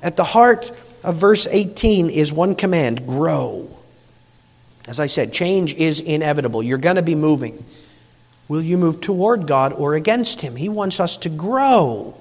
At 0.04 0.18
the 0.18 0.24
heart 0.24 0.72
of 1.04 1.16
verse 1.16 1.48
18 1.50 2.12
is 2.12 2.32
one 2.32 2.54
command 2.54 3.08
grow. 3.08 3.68
As 4.88 5.00
I 5.00 5.06
said, 5.06 5.34
change 5.34 5.74
is 5.74 6.00
inevitable. 6.00 6.64
You're 6.64 6.78
going 6.78 6.96
to 6.96 7.02
be 7.02 7.16
moving. 7.16 7.64
Will 8.48 8.62
you 8.62 8.78
move 8.78 9.00
toward 9.00 9.48
God 9.48 9.74
or 9.74 9.96
against 9.96 10.42
Him? 10.42 10.56
He 10.56 10.70
wants 10.70 11.00
us 11.00 11.18
to 11.18 11.30
grow. 11.30 12.16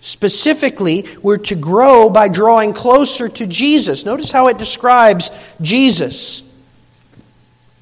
Specifically, 0.00 1.06
we're 1.22 1.38
to 1.38 1.54
grow 1.54 2.10
by 2.10 2.28
drawing 2.28 2.72
closer 2.72 3.28
to 3.28 3.46
Jesus. 3.46 4.04
Notice 4.04 4.30
how 4.30 4.48
it 4.48 4.58
describes 4.58 5.30
Jesus. 5.60 6.42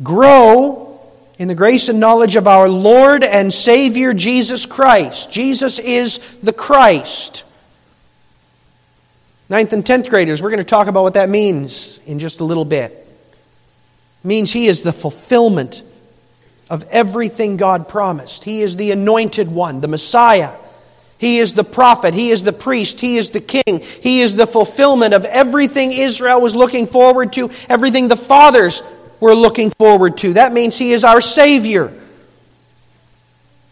Grow 0.02 1.00
in 1.38 1.48
the 1.48 1.54
grace 1.54 1.88
and 1.88 2.00
knowledge 2.00 2.36
of 2.36 2.48
our 2.48 2.68
Lord 2.68 3.22
and 3.22 3.52
Savior 3.52 4.12
Jesus 4.12 4.66
Christ. 4.66 5.30
Jesus 5.30 5.78
is 5.78 6.18
the 6.38 6.52
Christ. 6.52 7.44
Ninth 9.50 9.72
and 9.72 9.84
tenth 9.84 10.10
graders, 10.10 10.42
we're 10.42 10.50
going 10.50 10.58
to 10.58 10.64
talk 10.64 10.88
about 10.88 11.02
what 11.02 11.14
that 11.14 11.30
means 11.30 11.98
in 12.06 12.18
just 12.18 12.40
a 12.40 12.44
little 12.44 12.66
bit. 12.66 12.92
It 12.92 14.26
means 14.26 14.52
he 14.52 14.66
is 14.66 14.82
the 14.82 14.92
fulfillment 14.92 15.82
of 16.68 16.86
everything 16.90 17.56
God 17.56 17.88
promised. 17.88 18.44
He 18.44 18.60
is 18.60 18.76
the 18.76 18.90
anointed 18.90 19.48
one, 19.48 19.80
the 19.80 19.88
Messiah. 19.88 20.54
He 21.16 21.38
is 21.38 21.54
the 21.54 21.64
prophet. 21.64 22.12
He 22.12 22.30
is 22.30 22.42
the 22.42 22.52
priest. 22.52 23.00
He 23.00 23.16
is 23.16 23.30
the 23.30 23.40
king. 23.40 23.80
He 23.80 24.20
is 24.20 24.36
the 24.36 24.46
fulfillment 24.46 25.14
of 25.14 25.24
everything 25.24 25.92
Israel 25.92 26.42
was 26.42 26.54
looking 26.54 26.86
forward 26.86 27.32
to, 27.34 27.50
everything 27.70 28.08
the 28.08 28.16
fathers 28.16 28.82
were 29.18 29.34
looking 29.34 29.70
forward 29.70 30.18
to. 30.18 30.34
That 30.34 30.52
means 30.52 30.76
he 30.76 30.92
is 30.92 31.04
our 31.04 31.20
Savior. 31.20 31.92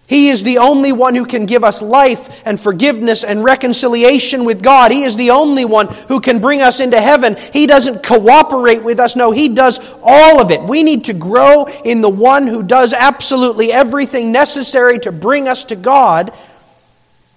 He 0.06 0.28
is 0.28 0.44
the 0.44 0.58
only 0.58 0.92
one 0.92 1.16
who 1.16 1.26
can 1.26 1.46
give 1.46 1.64
us 1.64 1.82
life 1.82 2.42
and 2.46 2.60
forgiveness 2.60 3.24
and 3.24 3.42
reconciliation 3.42 4.44
with 4.44 4.62
God. 4.62 4.92
He 4.92 5.02
is 5.02 5.16
the 5.16 5.30
only 5.30 5.64
one 5.64 5.88
who 6.06 6.20
can 6.20 6.38
bring 6.38 6.62
us 6.62 6.78
into 6.78 7.00
heaven. 7.00 7.36
He 7.52 7.66
doesn't 7.66 8.04
cooperate 8.04 8.84
with 8.84 9.00
us. 9.00 9.16
No, 9.16 9.32
He 9.32 9.48
does 9.48 9.80
all 10.04 10.40
of 10.40 10.52
it. 10.52 10.62
We 10.62 10.84
need 10.84 11.06
to 11.06 11.12
grow 11.12 11.64
in 11.84 12.02
the 12.02 12.08
one 12.08 12.46
who 12.46 12.62
does 12.62 12.92
absolutely 12.92 13.72
everything 13.72 14.30
necessary 14.30 15.00
to 15.00 15.10
bring 15.10 15.48
us 15.48 15.64
to 15.66 15.76
God. 15.76 16.32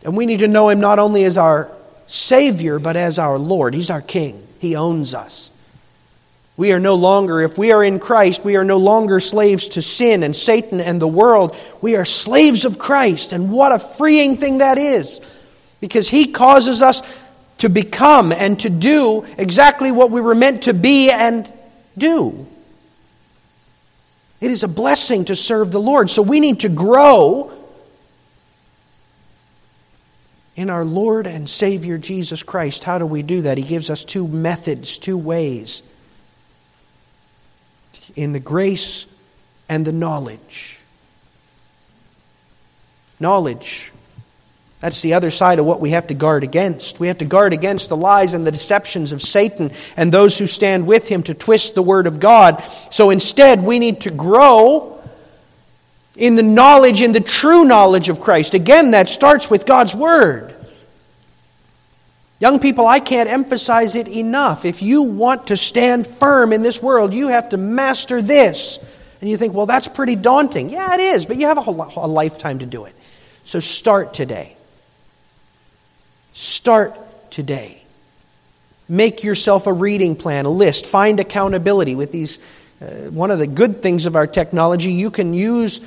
And 0.06 0.16
we 0.16 0.28
need 0.28 0.40
to 0.40 0.48
know 0.48 0.70
Him 0.70 0.80
not 0.80 1.00
only 1.00 1.24
as 1.24 1.40
our 1.40 1.72
Savior, 2.06 2.78
but 2.78 2.96
as 2.96 3.18
our 3.18 3.40
Lord. 3.40 3.74
He's 3.74 3.90
our 3.90 4.02
King, 4.02 4.48
He 4.60 4.76
owns 4.76 5.16
us. 5.16 5.50
We 6.60 6.74
are 6.74 6.80
no 6.80 6.96
longer, 6.96 7.40
if 7.40 7.58
we 7.58 7.72
are 7.72 7.82
in 7.82 8.00
Christ, 8.00 8.44
we 8.44 8.58
are 8.58 8.66
no 8.66 8.76
longer 8.76 9.22
slaves 9.22 9.70
to 9.70 9.82
sin 9.82 10.24
and 10.24 10.36
Satan 10.36 10.82
and 10.82 11.02
the 11.02 11.08
world. 11.08 11.56
We 11.80 11.96
are 11.96 12.04
slaves 12.04 12.66
of 12.66 12.78
Christ. 12.78 13.32
And 13.32 13.50
what 13.50 13.72
a 13.72 13.80
freeing 13.80 14.36
thing 14.36 14.58
that 14.58 14.78
is. 14.78 15.22
Because 15.80 16.10
He 16.10 16.34
causes 16.34 16.82
us 16.82 17.02
to 17.60 17.70
become 17.70 18.34
and 18.34 18.60
to 18.60 18.70
do 18.70 19.26
exactly 19.38 19.90
what 19.94 20.12
we 20.12 20.20
were 20.20 20.36
meant 20.36 20.64
to 20.64 20.74
be 20.74 21.10
and 21.10 21.50
do. 21.98 22.46
It 24.42 24.52
is 24.52 24.66
a 24.66 24.68
blessing 24.68 25.24
to 25.26 25.38
serve 25.38 25.72
the 25.72 25.80
Lord. 25.80 26.10
So 26.10 26.22
we 26.22 26.42
need 26.42 26.60
to 26.60 26.70
grow 26.70 27.54
in 30.58 30.70
our 30.70 30.84
Lord 30.84 31.26
and 31.26 31.50
Savior 31.50 31.98
Jesus 31.98 32.44
Christ. 32.44 32.84
How 32.84 32.98
do 32.98 33.06
we 33.06 33.24
do 33.24 33.44
that? 33.44 33.58
He 33.58 33.64
gives 33.64 33.90
us 33.90 34.04
two 34.04 34.28
methods, 34.28 34.98
two 34.98 35.18
ways 35.18 35.84
in 38.20 38.34
the 38.34 38.40
grace 38.40 39.08
and 39.70 39.86
the 39.86 39.94
knowledge. 39.94 40.78
Knowledge. 43.18 43.94
That's 44.82 45.02
the 45.02 45.14
other 45.14 45.32
side 45.32 45.60
of 45.60 45.66
what 45.66 45.80
we 45.80 45.92
have 45.92 46.08
to 46.08 46.14
guard 46.14 46.44
against. 46.44 47.00
We 47.00 47.08
have 47.08 47.20
to 47.20 47.26
guard 47.26 47.54
against 47.54 47.88
the 47.88 47.96
lies 47.96 48.34
and 48.34 48.46
the 48.46 48.52
deceptions 48.52 49.14
of 49.14 49.22
Satan 49.22 49.72
and 49.96 50.12
those 50.12 50.38
who 50.38 50.48
stand 50.48 50.86
with 50.86 51.08
him 51.08 51.24
to 51.24 51.34
twist 51.34 51.76
the 51.76 51.82
Word 51.82 52.08
of 52.08 52.20
God. 52.20 52.62
So 52.92 53.10
instead, 53.10 53.64
we 53.64 53.80
need 53.80 54.02
to 54.02 54.12
grow 54.12 55.02
in 56.16 56.36
the 56.36 56.44
knowledge, 56.44 57.02
in 57.02 57.14
the 57.14 57.22
true 57.22 57.64
knowledge 57.64 58.10
of 58.10 58.20
Christ. 58.20 58.54
Again, 58.54 58.92
that 58.92 59.08
starts 59.08 59.50
with 59.50 59.66
God's 59.66 59.96
Word. 59.96 60.54
Young 62.40 62.60
people, 62.60 62.88
I 62.88 63.02
can't 63.02 63.30
emphasize 63.30 63.96
it 63.96 64.08
enough. 64.08 64.64
If 64.64 64.82
you 64.82 65.04
want 65.04 65.48
to 65.48 65.58
stand 65.58 66.08
firm 66.08 66.54
in 66.54 66.64
this 66.64 66.82
world, 66.82 67.14
you 67.14 67.28
have 67.28 67.50
to 67.50 67.58
master 67.58 68.22
this. 68.22 68.80
And 69.20 69.30
you 69.30 69.36
think, 69.36 69.54
well, 69.54 69.66
that's 69.66 69.90
pretty 69.90 70.16
daunting. 70.16 70.70
Yeah, 70.70 70.94
it 70.94 71.02
is, 71.02 71.26
but 71.26 71.36
you 71.36 71.48
have 71.48 71.58
a, 71.58 71.62
whole, 71.62 71.76
a 71.98 72.08
lifetime 72.08 72.60
to 72.60 72.66
do 72.66 72.86
it. 72.86 72.96
So 73.44 73.60
start 73.60 74.14
today. 74.14 74.56
Start 76.32 76.98
today. 77.30 77.82
Make 78.88 79.24
yourself 79.24 79.68
a 79.68 79.74
reading 79.74 80.16
plan, 80.16 80.46
a 80.46 80.50
list. 80.50 80.86
Find 80.86 81.20
accountability 81.20 81.96
with 81.96 82.14
these. 82.14 82.40
Uh, 82.82 83.12
one 83.12 83.30
of 83.30 83.40
the 83.40 83.48
good 83.48 83.82
things 83.82 84.06
of 84.06 84.16
our 84.16 84.26
technology, 84.26 84.94
you 84.94 85.12
can 85.12 85.34
use 85.34 85.82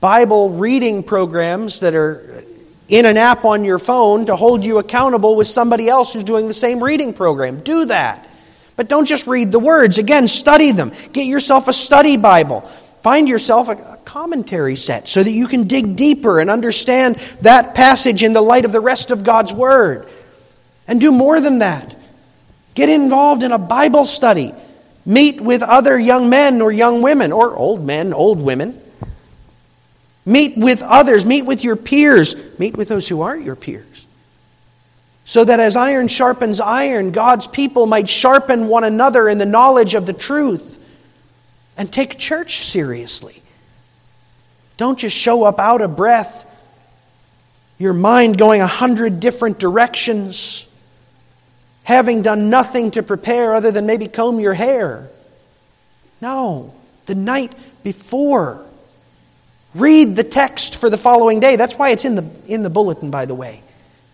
Bible 0.00 0.50
reading 0.50 1.02
programs 1.02 1.80
that 1.80 1.96
are 1.96 2.44
in 2.90 3.06
an 3.06 3.16
app 3.16 3.44
on 3.44 3.64
your 3.64 3.78
phone 3.78 4.26
to 4.26 4.36
hold 4.36 4.64
you 4.64 4.78
accountable 4.78 5.36
with 5.36 5.46
somebody 5.46 5.88
else 5.88 6.12
who's 6.12 6.24
doing 6.24 6.48
the 6.48 6.54
same 6.54 6.82
reading 6.82 7.14
program. 7.14 7.60
Do 7.60 7.86
that. 7.86 8.28
But 8.76 8.88
don't 8.88 9.06
just 9.06 9.26
read 9.26 9.52
the 9.52 9.60
words. 9.60 9.98
Again, 9.98 10.26
study 10.26 10.72
them. 10.72 10.92
Get 11.12 11.26
yourself 11.26 11.68
a 11.68 11.72
study 11.72 12.16
Bible. 12.16 12.62
Find 13.02 13.28
yourself 13.28 13.68
a, 13.68 13.98
commentary 14.04 14.74
set 14.74 15.06
so 15.06 15.22
that 15.22 15.30
you 15.30 15.46
can 15.46 15.68
dig 15.68 15.94
deeper 15.94 16.40
and 16.40 16.50
understand 16.50 17.14
that 17.42 17.76
passage 17.76 18.24
in 18.24 18.32
the 18.32 18.40
light 18.40 18.64
of 18.64 18.72
the 18.72 18.80
rest 18.80 19.12
of 19.12 19.22
God's 19.22 19.54
Word. 19.54 20.08
And 20.88 21.00
do 21.00 21.12
more 21.12 21.40
than 21.40 21.60
that. 21.60 21.94
Get 22.74 22.88
involved 22.88 23.44
in 23.44 23.52
a 23.52 23.58
Bible 23.58 24.04
study. 24.04 24.52
Meet 25.06 25.40
with 25.40 25.62
other 25.62 25.96
young 25.96 26.28
men 26.28 26.60
or 26.60 26.72
young 26.72 27.02
women, 27.02 27.30
or 27.30 27.54
old 27.54 27.86
men, 27.86 28.12
old 28.12 28.42
women. 28.42 28.80
Meet 30.26 30.58
with 30.58 30.82
others. 30.82 31.24
Meet 31.24 31.42
with 31.42 31.64
your 31.64 31.76
peers. 31.76 32.36
Meet 32.58 32.76
with 32.76 32.88
those 32.88 33.08
who 33.08 33.22
aren't 33.22 33.44
your 33.44 33.56
peers. 33.56 34.06
So 35.24 35.44
that 35.44 35.60
as 35.60 35.76
iron 35.76 36.08
sharpens 36.08 36.60
iron, 36.60 37.12
God's 37.12 37.46
people 37.46 37.86
might 37.86 38.08
sharpen 38.08 38.66
one 38.68 38.84
another 38.84 39.28
in 39.28 39.38
the 39.38 39.46
knowledge 39.46 39.94
of 39.94 40.06
the 40.06 40.12
truth 40.12 40.78
and 41.76 41.92
take 41.92 42.18
church 42.18 42.64
seriously. 42.64 43.40
Don't 44.76 44.98
just 44.98 45.16
show 45.16 45.44
up 45.44 45.58
out 45.58 45.82
of 45.82 45.96
breath, 45.96 46.46
your 47.78 47.92
mind 47.92 48.38
going 48.38 48.60
a 48.60 48.66
hundred 48.66 49.20
different 49.20 49.58
directions, 49.58 50.66
having 51.84 52.22
done 52.22 52.50
nothing 52.50 52.90
to 52.92 53.02
prepare 53.02 53.54
other 53.54 53.70
than 53.70 53.86
maybe 53.86 54.08
comb 54.08 54.40
your 54.40 54.54
hair. 54.54 55.08
No, 56.20 56.74
the 57.06 57.14
night 57.14 57.54
before. 57.82 58.66
Read 59.74 60.16
the 60.16 60.24
text 60.24 60.76
for 60.80 60.90
the 60.90 60.98
following 60.98 61.40
day. 61.40 61.56
That's 61.56 61.76
why 61.76 61.90
it's 61.90 62.04
in 62.04 62.16
the, 62.16 62.28
in 62.46 62.62
the 62.62 62.70
bulletin, 62.70 63.10
by 63.10 63.26
the 63.26 63.34
way, 63.34 63.62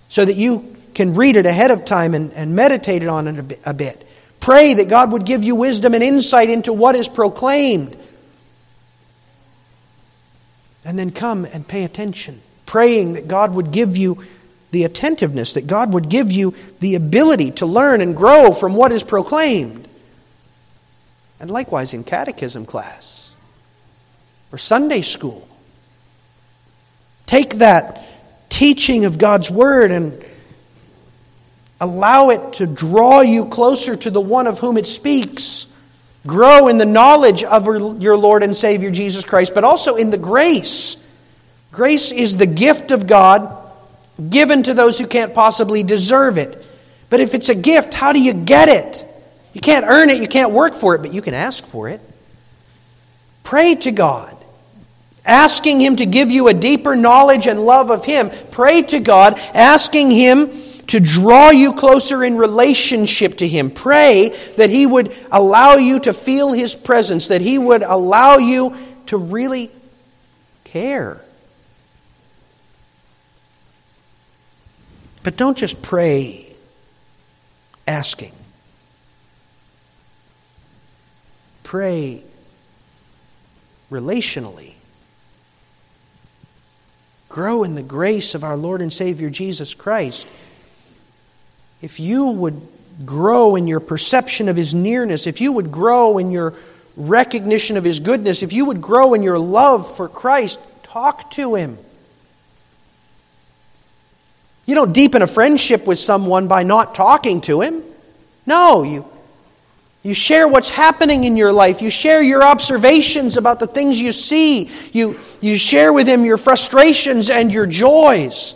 so 0.08 0.24
that 0.24 0.36
you 0.36 0.76
can 0.94 1.14
read 1.14 1.36
it 1.36 1.46
ahead 1.46 1.70
of 1.70 1.84
time 1.84 2.14
and, 2.14 2.32
and 2.32 2.54
meditate 2.54 3.06
on 3.06 3.26
it 3.28 3.38
a 3.38 3.42
bit, 3.42 3.60
a 3.64 3.74
bit. 3.74 4.06
Pray 4.40 4.74
that 4.74 4.88
God 4.88 5.12
would 5.12 5.24
give 5.24 5.44
you 5.44 5.56
wisdom 5.56 5.94
and 5.94 6.02
insight 6.02 6.50
into 6.50 6.72
what 6.72 6.94
is 6.94 7.08
proclaimed 7.08 7.96
and 10.84 10.98
then 10.98 11.10
come 11.10 11.44
and 11.46 11.66
pay 11.66 11.82
attention, 11.82 12.40
praying 12.64 13.14
that 13.14 13.26
God 13.26 13.54
would 13.54 13.72
give 13.72 13.96
you 13.96 14.22
the 14.70 14.84
attentiveness, 14.84 15.54
that 15.54 15.66
God 15.66 15.92
would 15.92 16.08
give 16.08 16.30
you 16.30 16.54
the 16.78 16.94
ability 16.94 17.50
to 17.52 17.66
learn 17.66 18.00
and 18.00 18.16
grow 18.16 18.52
from 18.52 18.74
what 18.74 18.92
is 18.92 19.02
proclaimed. 19.02 19.88
And 21.40 21.50
likewise 21.50 21.92
in 21.92 22.04
catechism 22.04 22.66
class 22.66 23.25
or 24.52 24.58
Sunday 24.58 25.02
school. 25.02 25.46
Take 27.26 27.56
that 27.56 28.04
teaching 28.48 29.04
of 29.04 29.18
God's 29.18 29.50
Word 29.50 29.90
and 29.90 30.24
allow 31.80 32.30
it 32.30 32.54
to 32.54 32.66
draw 32.66 33.20
you 33.20 33.46
closer 33.46 33.96
to 33.96 34.10
the 34.10 34.20
one 34.20 34.46
of 34.46 34.60
whom 34.60 34.76
it 34.76 34.86
speaks. 34.86 35.66
Grow 36.26 36.68
in 36.68 36.76
the 36.76 36.86
knowledge 36.86 37.44
of 37.44 37.66
your 38.02 38.16
Lord 38.16 38.42
and 38.42 38.54
Savior 38.56 38.90
Jesus 38.90 39.24
Christ, 39.24 39.54
but 39.54 39.64
also 39.64 39.96
in 39.96 40.10
the 40.10 40.18
grace. 40.18 40.96
Grace 41.72 42.10
is 42.12 42.36
the 42.36 42.46
gift 42.46 42.90
of 42.90 43.06
God 43.06 43.64
given 44.30 44.62
to 44.62 44.74
those 44.74 44.98
who 44.98 45.06
can't 45.06 45.34
possibly 45.34 45.82
deserve 45.82 46.38
it. 46.38 46.64
But 47.10 47.20
if 47.20 47.34
it's 47.34 47.48
a 47.48 47.54
gift, 47.54 47.94
how 47.94 48.12
do 48.12 48.20
you 48.20 48.32
get 48.32 48.68
it? 48.68 49.04
You 49.52 49.60
can't 49.60 49.84
earn 49.86 50.10
it, 50.10 50.20
you 50.20 50.28
can't 50.28 50.52
work 50.52 50.74
for 50.74 50.94
it, 50.94 51.02
but 51.02 51.12
you 51.12 51.22
can 51.22 51.34
ask 51.34 51.66
for 51.66 51.88
it. 51.88 52.00
Pray 53.44 53.74
to 53.76 53.92
God, 53.92 54.35
asking 55.26 55.80
Him 55.80 55.96
to 55.96 56.06
give 56.06 56.30
you 56.30 56.48
a 56.48 56.54
deeper 56.54 56.96
knowledge 56.96 57.46
and 57.46 57.64
love 57.64 57.90
of 57.90 58.04
Him. 58.04 58.30
Pray 58.50 58.82
to 58.82 59.00
God, 59.00 59.38
asking 59.52 60.10
Him 60.10 60.50
to 60.86 61.00
draw 61.00 61.50
you 61.50 61.74
closer 61.74 62.24
in 62.24 62.36
relationship 62.36 63.38
to 63.38 63.48
Him. 63.48 63.70
Pray 63.70 64.28
that 64.56 64.70
He 64.70 64.86
would 64.86 65.14
allow 65.30 65.74
you 65.74 66.00
to 66.00 66.12
feel 66.12 66.52
His 66.52 66.74
presence, 66.74 67.28
that 67.28 67.40
He 67.40 67.58
would 67.58 67.82
allow 67.82 68.36
you 68.36 68.76
to 69.06 69.16
really 69.16 69.70
care. 70.64 71.20
But 75.22 75.36
don't 75.36 75.58
just 75.58 75.82
pray 75.82 76.54
asking. 77.84 78.32
Pray 81.64 82.22
relationally. 83.90 84.75
Grow 87.36 87.64
in 87.64 87.74
the 87.74 87.82
grace 87.82 88.34
of 88.34 88.44
our 88.44 88.56
Lord 88.56 88.80
and 88.80 88.90
Savior 88.90 89.28
Jesus 89.28 89.74
Christ 89.74 90.26
if 91.82 92.00
you 92.00 92.28
would 92.28 92.58
grow 93.04 93.56
in 93.56 93.66
your 93.66 93.78
perception 93.80 94.48
of 94.48 94.56
His 94.56 94.74
nearness, 94.74 95.26
if 95.26 95.42
you 95.42 95.52
would 95.52 95.70
grow 95.70 96.16
in 96.16 96.30
your 96.30 96.54
recognition 96.96 97.76
of 97.76 97.84
His 97.84 98.00
goodness, 98.00 98.42
if 98.42 98.54
you 98.54 98.64
would 98.64 98.80
grow 98.80 99.12
in 99.12 99.22
your 99.22 99.38
love 99.38 99.94
for 99.98 100.08
Christ, 100.08 100.58
talk 100.82 101.30
to 101.32 101.56
Him. 101.56 101.76
You 104.64 104.74
don't 104.74 104.94
deepen 104.94 105.20
a 105.20 105.26
friendship 105.26 105.86
with 105.86 105.98
someone 105.98 106.48
by 106.48 106.62
not 106.62 106.94
talking 106.94 107.42
to 107.42 107.60
Him. 107.60 107.82
No, 108.46 108.82
you, 108.82 109.04
you 110.06 110.14
share 110.14 110.46
what's 110.46 110.70
happening 110.70 111.24
in 111.24 111.36
your 111.36 111.52
life. 111.52 111.82
You 111.82 111.90
share 111.90 112.22
your 112.22 112.44
observations 112.44 113.36
about 113.36 113.58
the 113.58 113.66
things 113.66 114.00
you 114.00 114.12
see. 114.12 114.70
You, 114.92 115.18
you 115.40 115.56
share 115.56 115.92
with 115.92 116.06
Him 116.06 116.24
your 116.24 116.36
frustrations 116.36 117.28
and 117.28 117.50
your 117.50 117.66
joys. 117.66 118.54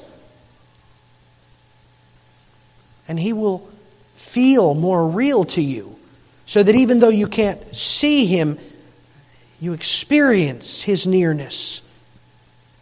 and 3.08 3.18
He 3.18 3.32
will 3.32 3.68
feel 4.14 4.74
more 4.74 5.08
real 5.08 5.42
to 5.46 5.60
you. 5.60 5.98
So 6.46 6.62
that 6.62 6.76
even 6.76 7.00
though 7.00 7.08
you 7.08 7.26
can't 7.26 7.74
see 7.74 8.26
Him, 8.26 8.56
you 9.60 9.72
experience 9.72 10.82
His 10.82 11.08
nearness. 11.08 11.82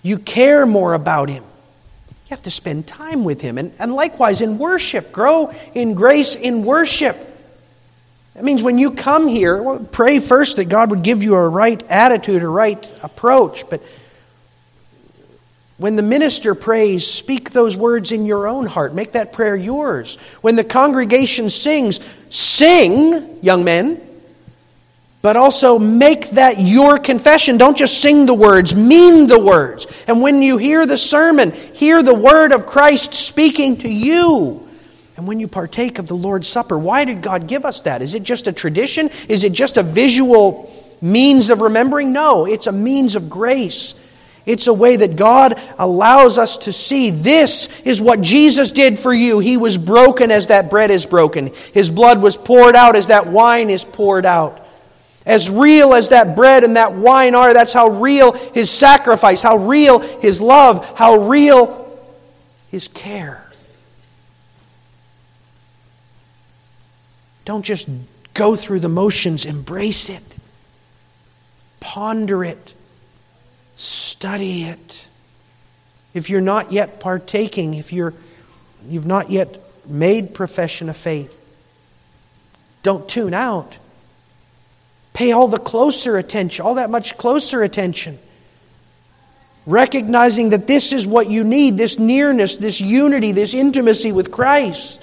You 0.03 0.19
care 0.19 0.67
more 0.67 0.93
about 0.93 1.31
Him. 1.31 1.43
You 1.43 2.29
have 2.29 2.43
to 2.43 2.51
spend 2.51 2.87
time 2.87 3.25
with 3.25 3.41
Him. 3.41 3.57
And, 3.57 3.73
and 3.79 3.95
likewise 3.95 4.43
in 4.43 4.59
worship, 4.59 5.11
grow 5.11 5.55
in 5.75 5.95
grace 5.95 6.37
in 6.37 6.63
worship. 6.65 7.25
That 8.39 8.45
means 8.45 8.63
when 8.63 8.79
you 8.79 8.93
come 8.93 9.27
here, 9.27 9.61
well, 9.61 9.81
pray 9.81 10.21
first 10.21 10.59
that 10.59 10.67
God 10.67 10.91
would 10.91 11.03
give 11.03 11.25
you 11.25 11.35
a 11.35 11.49
right 11.49 11.83
attitude, 11.91 12.45
a 12.45 12.49
right 12.49 12.89
approach. 13.03 13.69
But 13.69 13.83
when 15.77 15.97
the 15.97 16.05
minister 16.05 16.55
prays, 16.55 17.05
speak 17.05 17.51
those 17.51 17.77
words 17.77 18.13
in 18.13 18.27
your 18.27 18.47
own 18.47 18.67
heart. 18.67 18.95
Make 18.95 19.11
that 19.13 19.33
prayer 19.33 19.57
yours. 19.57 20.19
When 20.41 20.55
the 20.55 20.63
congregation 20.63 21.51
sings, 21.51 21.99
sing, 22.31 23.43
young 23.43 23.65
men, 23.65 24.01
but 25.21 25.37
also 25.37 25.81
make 25.81 26.31
that 26.31 26.61
your 26.61 26.97
confession. 26.97 27.59
Don't 27.59 27.77
just 27.77 28.01
sing 28.01 28.27
the 28.27 28.35
words, 28.35 28.73
mean 28.73 29.27
the 29.27 29.41
words. 29.41 30.05
And 30.07 30.23
when 30.23 30.43
you 30.43 30.59
hear 30.59 30.87
the 30.87 30.97
sermon, 30.97 31.51
hear 31.51 32.05
the 32.05 32.15
word 32.15 32.53
of 32.53 32.67
Christ 32.67 33.15
speaking 33.15 33.79
to 33.79 33.89
you. 33.89 34.68
And 35.19 35.27
when 35.27 35.41
you 35.41 35.49
partake 35.49 35.99
of 35.99 36.07
the 36.07 36.15
Lord's 36.15 36.47
Supper, 36.47 36.79
why 36.79 37.05
did 37.05 37.23
God 37.23 37.49
give 37.49 37.65
us 37.65 37.83
that? 37.83 38.03
Is 38.03 38.15
it 38.15 38.23
just 38.23 38.47
a 38.47 38.53
tradition? 38.53 39.11
Is 39.29 39.43
it 39.43 39.53
just 39.53 39.77
a 39.77 39.83
visual 39.83 40.73
means 41.03 41.51
of 41.51 41.61
remembering? 41.61 42.13
No, 42.13 42.47
it's 42.47 42.69
a 42.69 42.73
means 42.73 43.17
of 43.17 43.29
grace. 43.29 43.97
It's 44.47 44.69
a 44.69 44.73
way 44.73 44.95
that 44.95 45.17
God 45.17 45.61
allows 45.77 46.39
us 46.39 46.59
to 46.59 46.73
see 46.73 47.11
this 47.11 47.69
is 47.81 48.01
what 48.01 48.21
Jesus 48.21 48.71
did 48.71 48.97
for 48.97 49.13
you. 49.13 49.41
He 49.41 49.57
was 49.57 49.77
broken 49.77 50.31
as 50.31 50.47
that 50.47 50.71
bread 50.71 50.93
is 50.93 51.05
broken, 51.05 51.51
His 51.75 51.91
blood 51.91 52.23
was 52.23 52.37
poured 52.37 52.77
out 52.77 52.95
as 52.95 53.09
that 53.09 53.27
wine 53.27 53.71
is 53.71 53.85
poured 53.85 54.25
out. 54.25 54.65
As 55.27 55.51
real 55.51 55.95
as 55.95 56.11
that 56.11 56.37
bread 56.37 56.63
and 56.63 56.77
that 56.77 56.95
wine 56.95 57.35
are, 57.35 57.53
that's 57.53 57.73
how 57.73 57.89
real 57.89 58.35
His 58.55 58.71
sacrifice, 58.71 59.43
how 59.43 59.57
real 59.57 59.99
His 59.99 60.41
love, 60.41 60.97
how 60.97 61.27
real 61.29 61.99
His 62.71 62.87
care. 62.87 63.48
Don't 67.49 67.63
just 67.63 67.89
go 68.35 68.57
through 68.57 68.81
the 68.81 68.91
motions, 68.91 69.47
embrace 69.47 70.11
it, 70.11 70.37
ponder 71.81 72.45
it, 72.45 72.75
study 73.75 74.65
it. 74.65 75.09
If 76.13 76.29
you're 76.29 76.43
not 76.43 76.73
yet 76.73 77.01
partaking, 77.01 77.73
if 77.73 77.91
you're, 77.91 78.13
you've 78.87 79.07
not 79.07 79.31
yet 79.31 79.59
made 79.87 80.35
profession 80.35 80.91
of 80.91 80.97
faith, 80.99 81.35
don't 82.83 83.09
tune 83.09 83.33
out. 83.33 83.79
Pay 85.15 85.33
all 85.33 85.49
the 85.49 85.57
closer 85.57 86.19
attention, 86.19 86.67
all 86.67 86.75
that 86.75 86.91
much 86.91 87.17
closer 87.17 87.63
attention. 87.63 88.19
Recognizing 89.65 90.51
that 90.51 90.67
this 90.67 90.93
is 90.93 91.07
what 91.07 91.31
you 91.31 91.45
need 91.45 91.79
this 91.79 91.99
nearness, 91.99 92.59
this 92.59 92.79
unity, 92.79 93.33
this 93.33 93.55
intimacy 93.55 94.13
with 94.13 94.31
Christ. 94.31 95.03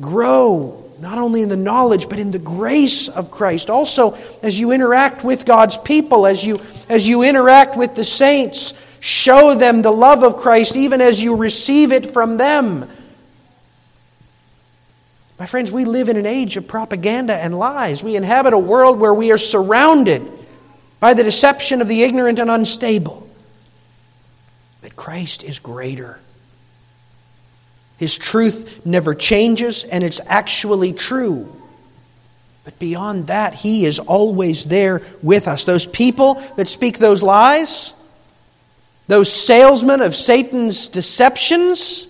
Grow 0.00 0.84
not 1.00 1.18
only 1.18 1.42
in 1.42 1.48
the 1.48 1.56
knowledge 1.56 2.08
but 2.08 2.18
in 2.18 2.30
the 2.30 2.38
grace 2.38 3.08
of 3.08 3.30
Christ. 3.30 3.70
Also, 3.70 4.16
as 4.42 4.58
you 4.58 4.72
interact 4.72 5.24
with 5.24 5.44
God's 5.44 5.78
people, 5.78 6.26
as 6.26 6.44
you, 6.44 6.60
as 6.88 7.06
you 7.08 7.22
interact 7.22 7.76
with 7.76 7.94
the 7.94 8.04
saints, 8.04 8.74
show 9.00 9.54
them 9.54 9.82
the 9.82 9.92
love 9.92 10.24
of 10.24 10.36
Christ 10.36 10.76
even 10.76 11.00
as 11.00 11.22
you 11.22 11.36
receive 11.36 11.92
it 11.92 12.06
from 12.06 12.36
them. 12.36 12.88
My 15.38 15.46
friends, 15.46 15.70
we 15.70 15.84
live 15.84 16.08
in 16.08 16.16
an 16.16 16.26
age 16.26 16.56
of 16.56 16.66
propaganda 16.66 17.36
and 17.36 17.56
lies. 17.56 18.02
We 18.02 18.16
inhabit 18.16 18.54
a 18.54 18.58
world 18.58 18.98
where 18.98 19.14
we 19.14 19.30
are 19.30 19.38
surrounded 19.38 20.28
by 20.98 21.14
the 21.14 21.22
deception 21.22 21.80
of 21.80 21.86
the 21.86 22.02
ignorant 22.02 22.40
and 22.40 22.50
unstable. 22.50 23.28
But 24.82 24.96
Christ 24.96 25.44
is 25.44 25.60
greater. 25.60 26.18
His 27.98 28.16
truth 28.16 28.86
never 28.86 29.14
changes, 29.14 29.84
and 29.84 30.02
it's 30.02 30.20
actually 30.26 30.92
true. 30.92 31.54
But 32.64 32.78
beyond 32.78 33.26
that, 33.26 33.54
He 33.54 33.86
is 33.86 33.98
always 33.98 34.66
there 34.66 35.02
with 35.22 35.48
us. 35.48 35.64
Those 35.64 35.86
people 35.86 36.34
that 36.56 36.68
speak 36.68 36.98
those 36.98 37.22
lies, 37.22 37.92
those 39.08 39.32
salesmen 39.32 40.00
of 40.00 40.14
Satan's 40.14 40.88
deceptions, 40.88 42.06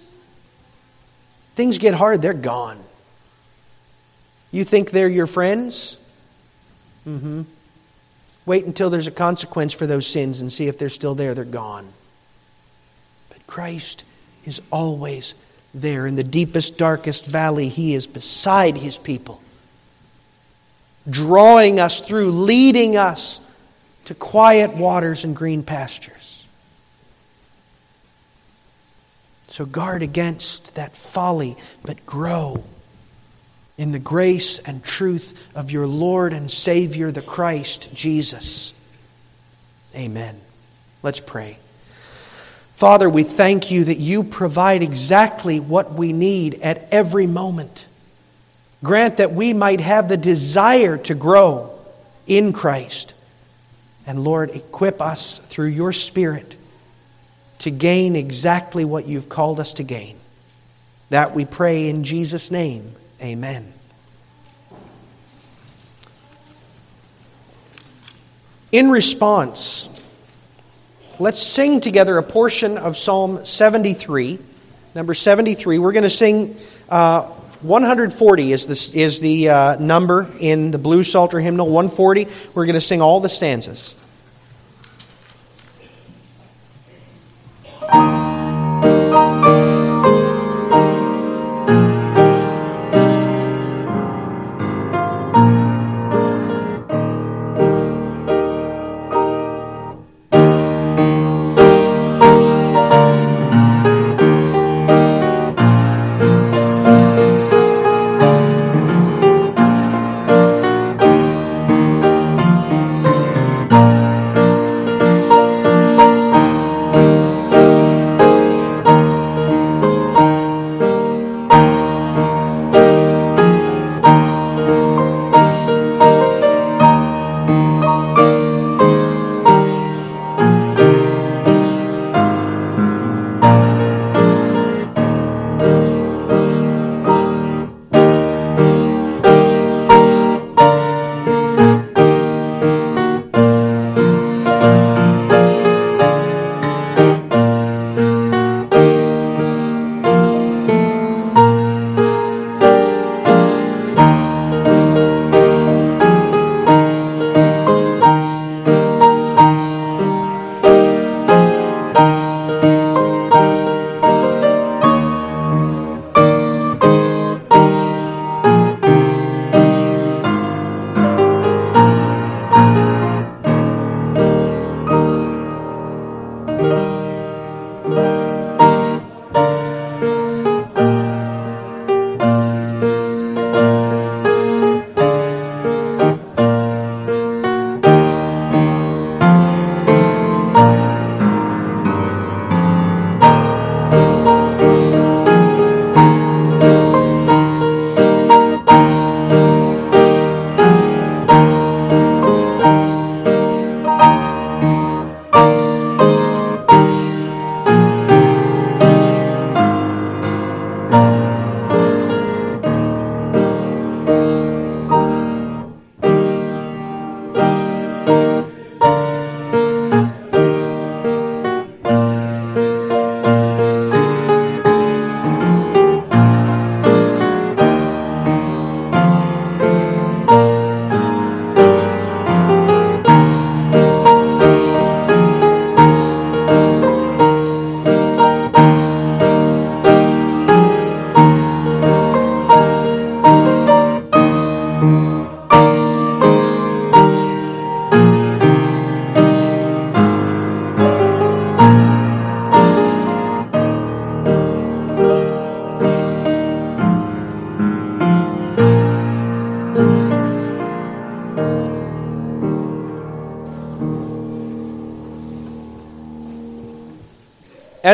things 1.55 1.78
get 1.78 1.95
hard, 1.95 2.20
they're 2.20 2.34
gone. 2.34 2.78
You 4.51 4.64
think 4.64 4.91
they're 4.91 5.09
your 5.09 5.26
friends? 5.26 5.99
Mm-hmm. 7.07 7.43
Wait 8.45 8.64
until 8.64 8.91
there's 8.91 9.07
a 9.07 9.12
consequence 9.12 9.72
for 9.72 9.86
those 9.86 10.07
sins 10.07 10.41
and 10.41 10.53
see 10.53 10.68
if 10.68 10.78
they're 10.78 10.89
still 10.89 11.14
there. 11.14 11.34
They're 11.34 11.45
gone. 11.45 11.89
But 13.28 13.47
Christ 13.47 14.05
is 14.45 14.61
always 14.70 15.34
there 15.74 16.06
in 16.06 16.16
the 16.16 16.24
deepest, 16.24 16.78
darkest 16.78 17.26
valley, 17.26 17.68
He 17.68 17.94
is 17.94 18.06
beside 18.06 18.76
His 18.76 18.98
people, 18.98 19.40
drawing 21.08 21.80
us 21.80 22.00
through, 22.00 22.30
leading 22.30 22.96
us 22.96 23.40
to 24.06 24.14
quiet 24.14 24.74
waters 24.74 25.24
and 25.24 25.36
green 25.36 25.62
pastures. 25.62 26.46
So 29.48 29.66
guard 29.66 30.02
against 30.02 30.76
that 30.76 30.96
folly, 30.96 31.56
but 31.82 32.06
grow 32.06 32.64
in 33.76 33.92
the 33.92 33.98
grace 33.98 34.58
and 34.58 34.84
truth 34.84 35.50
of 35.54 35.70
your 35.70 35.86
Lord 35.86 36.32
and 36.32 36.50
Savior, 36.50 37.10
the 37.10 37.22
Christ 37.22 37.88
Jesus. 37.94 38.74
Amen. 39.94 40.38
Let's 41.02 41.20
pray. 41.20 41.58
Father, 42.78 43.10
we 43.10 43.24
thank 43.24 43.72
you 43.72 43.82
that 43.82 43.98
you 43.98 44.22
provide 44.22 44.84
exactly 44.84 45.58
what 45.58 45.94
we 45.94 46.12
need 46.12 46.60
at 46.62 46.86
every 46.92 47.26
moment. 47.26 47.88
Grant 48.84 49.16
that 49.16 49.32
we 49.32 49.52
might 49.52 49.80
have 49.80 50.08
the 50.08 50.16
desire 50.16 50.96
to 50.96 51.16
grow 51.16 51.76
in 52.28 52.52
Christ. 52.52 53.14
And 54.06 54.22
Lord, 54.22 54.50
equip 54.50 55.02
us 55.02 55.40
through 55.40 55.70
your 55.70 55.92
Spirit 55.92 56.56
to 57.58 57.72
gain 57.72 58.14
exactly 58.14 58.84
what 58.84 59.08
you've 59.08 59.28
called 59.28 59.58
us 59.58 59.74
to 59.74 59.82
gain. 59.82 60.16
That 61.10 61.34
we 61.34 61.46
pray 61.46 61.88
in 61.88 62.04
Jesus' 62.04 62.52
name. 62.52 62.94
Amen. 63.20 63.72
In 68.70 68.88
response, 68.88 69.88
let's 71.18 71.42
sing 71.42 71.80
together 71.80 72.18
a 72.18 72.22
portion 72.22 72.78
of 72.78 72.96
Psalm 72.96 73.44
73. 73.44 74.38
Number 74.94 75.14
73. 75.14 75.78
We're 75.78 75.92
going 75.92 76.02
to 76.02 76.10
sing 76.10 76.56
uh, 76.88 77.26
140 77.60 78.52
is, 78.52 78.66
this, 78.66 78.94
is 78.94 79.20
the 79.20 79.48
uh, 79.48 79.76
number 79.76 80.30
in 80.38 80.70
the 80.70 80.78
Blue 80.78 81.02
Psalter 81.02 81.40
hymnal. 81.40 81.66
140. 81.66 82.26
We're 82.54 82.66
going 82.66 82.74
to 82.74 82.80
sing 82.80 83.02
all 83.02 83.20
the 83.20 83.28
stanzas. 83.28 83.96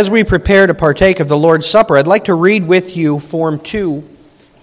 As 0.05 0.11
we 0.11 0.23
prepare 0.23 0.67
to 0.67 0.75
partake 0.75 1.19
of 1.19 1.29
the 1.29 1.39
Lord's 1.39 1.67
Supper, 1.67 1.97
I'd 1.97 2.07
like 2.07 2.25
to 2.25 2.35
read 2.35 2.69
with 2.69 2.95
you 2.95 3.19
Form 3.21 3.59
2 3.59 4.07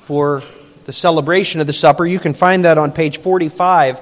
for 0.02 0.44
the 0.86 0.94
celebration 0.94 1.60
of 1.60 1.66
the 1.66 1.74
supper. 1.74 2.06
You 2.06 2.20
can 2.20 2.36
find 2.36 2.64
that 2.66 2.78
on 2.78 2.92
page 2.92 3.18
45 3.18 4.00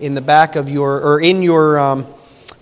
in 0.00 0.14
the 0.14 0.20
back 0.20 0.56
of 0.56 0.68
your, 0.68 1.00
or 1.00 1.20
in 1.20 1.42
your 1.42 1.78
um, 1.78 2.06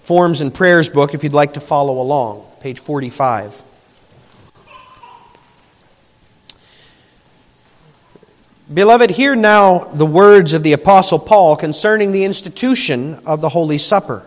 Forms 0.03 0.43
and 0.43 0.53
Prayers 0.53 0.91
book 0.91 1.15
if 1.15 1.25
you'd 1.25 1.33
like 1.33 1.55
to 1.55 1.61
follow 1.61 2.03
along. 2.03 2.45
Page 2.61 2.81
45. 2.81 3.63
Beloved, 8.75 9.09
hear 9.09 9.35
now 9.35 9.85
the 9.85 10.05
words 10.05 10.53
of 10.53 10.63
the 10.63 10.75
Apostle 10.75 11.19
Paul 11.19 11.57
concerning 11.57 12.13
the 12.13 12.25
institution 12.25 13.21
of 13.25 13.41
the 13.41 13.49
Holy 13.49 13.79
Supper. 13.79 14.27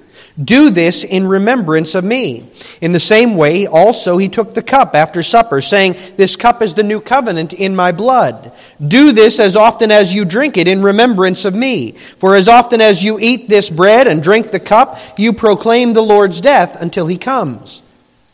Do 0.41 0.69
this 0.69 1.03
in 1.03 1.27
remembrance 1.27 1.93
of 1.93 2.05
me. 2.05 2.49
In 2.79 2.93
the 2.93 2.99
same 2.99 3.35
way, 3.35 3.67
also, 3.67 4.17
he 4.17 4.29
took 4.29 4.53
the 4.53 4.63
cup 4.63 4.95
after 4.95 5.23
supper, 5.23 5.61
saying, 5.61 5.97
This 6.15 6.37
cup 6.37 6.61
is 6.61 6.73
the 6.73 6.83
new 6.83 7.01
covenant 7.01 7.51
in 7.51 7.75
my 7.75 7.91
blood. 7.91 8.53
Do 8.85 9.11
this 9.11 9.39
as 9.39 9.57
often 9.57 9.91
as 9.91 10.15
you 10.15 10.23
drink 10.23 10.55
it 10.55 10.69
in 10.69 10.81
remembrance 10.81 11.43
of 11.43 11.53
me. 11.53 11.91
For 11.91 12.35
as 12.35 12.47
often 12.47 12.79
as 12.79 13.03
you 13.03 13.19
eat 13.19 13.49
this 13.49 13.69
bread 13.69 14.07
and 14.07 14.23
drink 14.23 14.51
the 14.51 14.59
cup, 14.59 14.97
you 15.17 15.33
proclaim 15.33 15.93
the 15.93 16.01
Lord's 16.01 16.39
death 16.39 16.81
until 16.81 17.07
he 17.07 17.17
comes. 17.17 17.81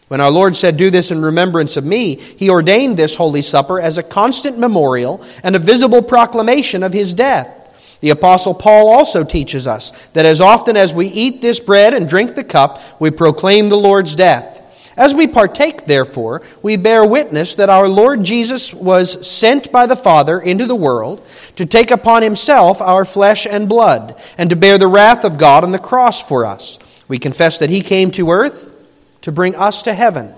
When 0.08 0.22
our 0.22 0.32
Lord 0.32 0.56
said, 0.56 0.78
Do 0.78 0.90
this 0.90 1.12
in 1.12 1.22
remembrance 1.22 1.78
of 1.78 1.84
me, 1.84 2.16
he 2.16 2.50
ordained 2.50 2.96
this 2.96 3.16
Holy 3.16 3.42
Supper 3.42 3.82
as 3.82 3.98
a 3.98 4.04
constant 4.04 4.58
memorial 4.58 5.24
and 5.44 5.56
a 5.56 5.60
visible 5.60 6.02
proclamation 6.02 6.84
of 6.84 6.94
his 6.94 7.14
death. 7.14 7.57
The 8.00 8.12
Apostle 8.12 8.54
Paul 8.54 8.90
also 8.90 9.24
teaches 9.24 9.66
us 9.68 10.06
that 10.08 10.26
as 10.26 10.42
often 10.42 10.78
as 10.78 10.94
we 10.94 11.08
eat 11.08 11.42
this 11.42 11.60
bread 11.60 11.94
and 11.94 12.08
drink 12.08 12.36
the 12.36 12.44
cup, 12.44 12.80
we 13.00 13.10
proclaim 13.10 13.70
the 13.70 13.78
Lord's 13.78 14.16
death. 14.16 14.64
As 14.96 15.14
we 15.14 15.28
partake, 15.28 15.86
therefore, 15.86 16.42
we 16.64 16.76
bear 16.76 17.06
witness 17.06 17.56
that 17.56 17.70
our 17.70 17.88
Lord 17.88 18.24
Jesus 18.24 18.74
was 18.74 19.28
sent 19.28 19.72
by 19.72 19.86
the 19.86 19.96
Father 19.96 20.40
into 20.40 20.66
the 20.66 20.76
world 20.76 21.26
to 21.56 21.68
take 21.68 21.92
upon 21.92 22.24
himself 22.24 22.82
our 22.82 23.06
flesh 23.06 23.46
and 23.46 23.70
blood, 23.70 24.20
and 24.40 24.50
to 24.50 24.56
bear 24.56 24.78
the 24.78 24.88
wrath 24.88 25.24
of 25.24 25.38
God 25.38 25.64
on 25.64 25.72
the 25.72 25.80
cross 25.80 26.22
for 26.22 26.46
us. 26.46 26.80
We 27.08 27.20
confess 27.20 27.60
that 27.60 27.70
he 27.70 27.82
came 27.82 28.12
to 28.12 28.32
earth 28.32 28.74
to 29.22 29.32
bring 29.32 29.56
us 29.56 29.84
to 29.84 29.94
heaven, 29.94 30.34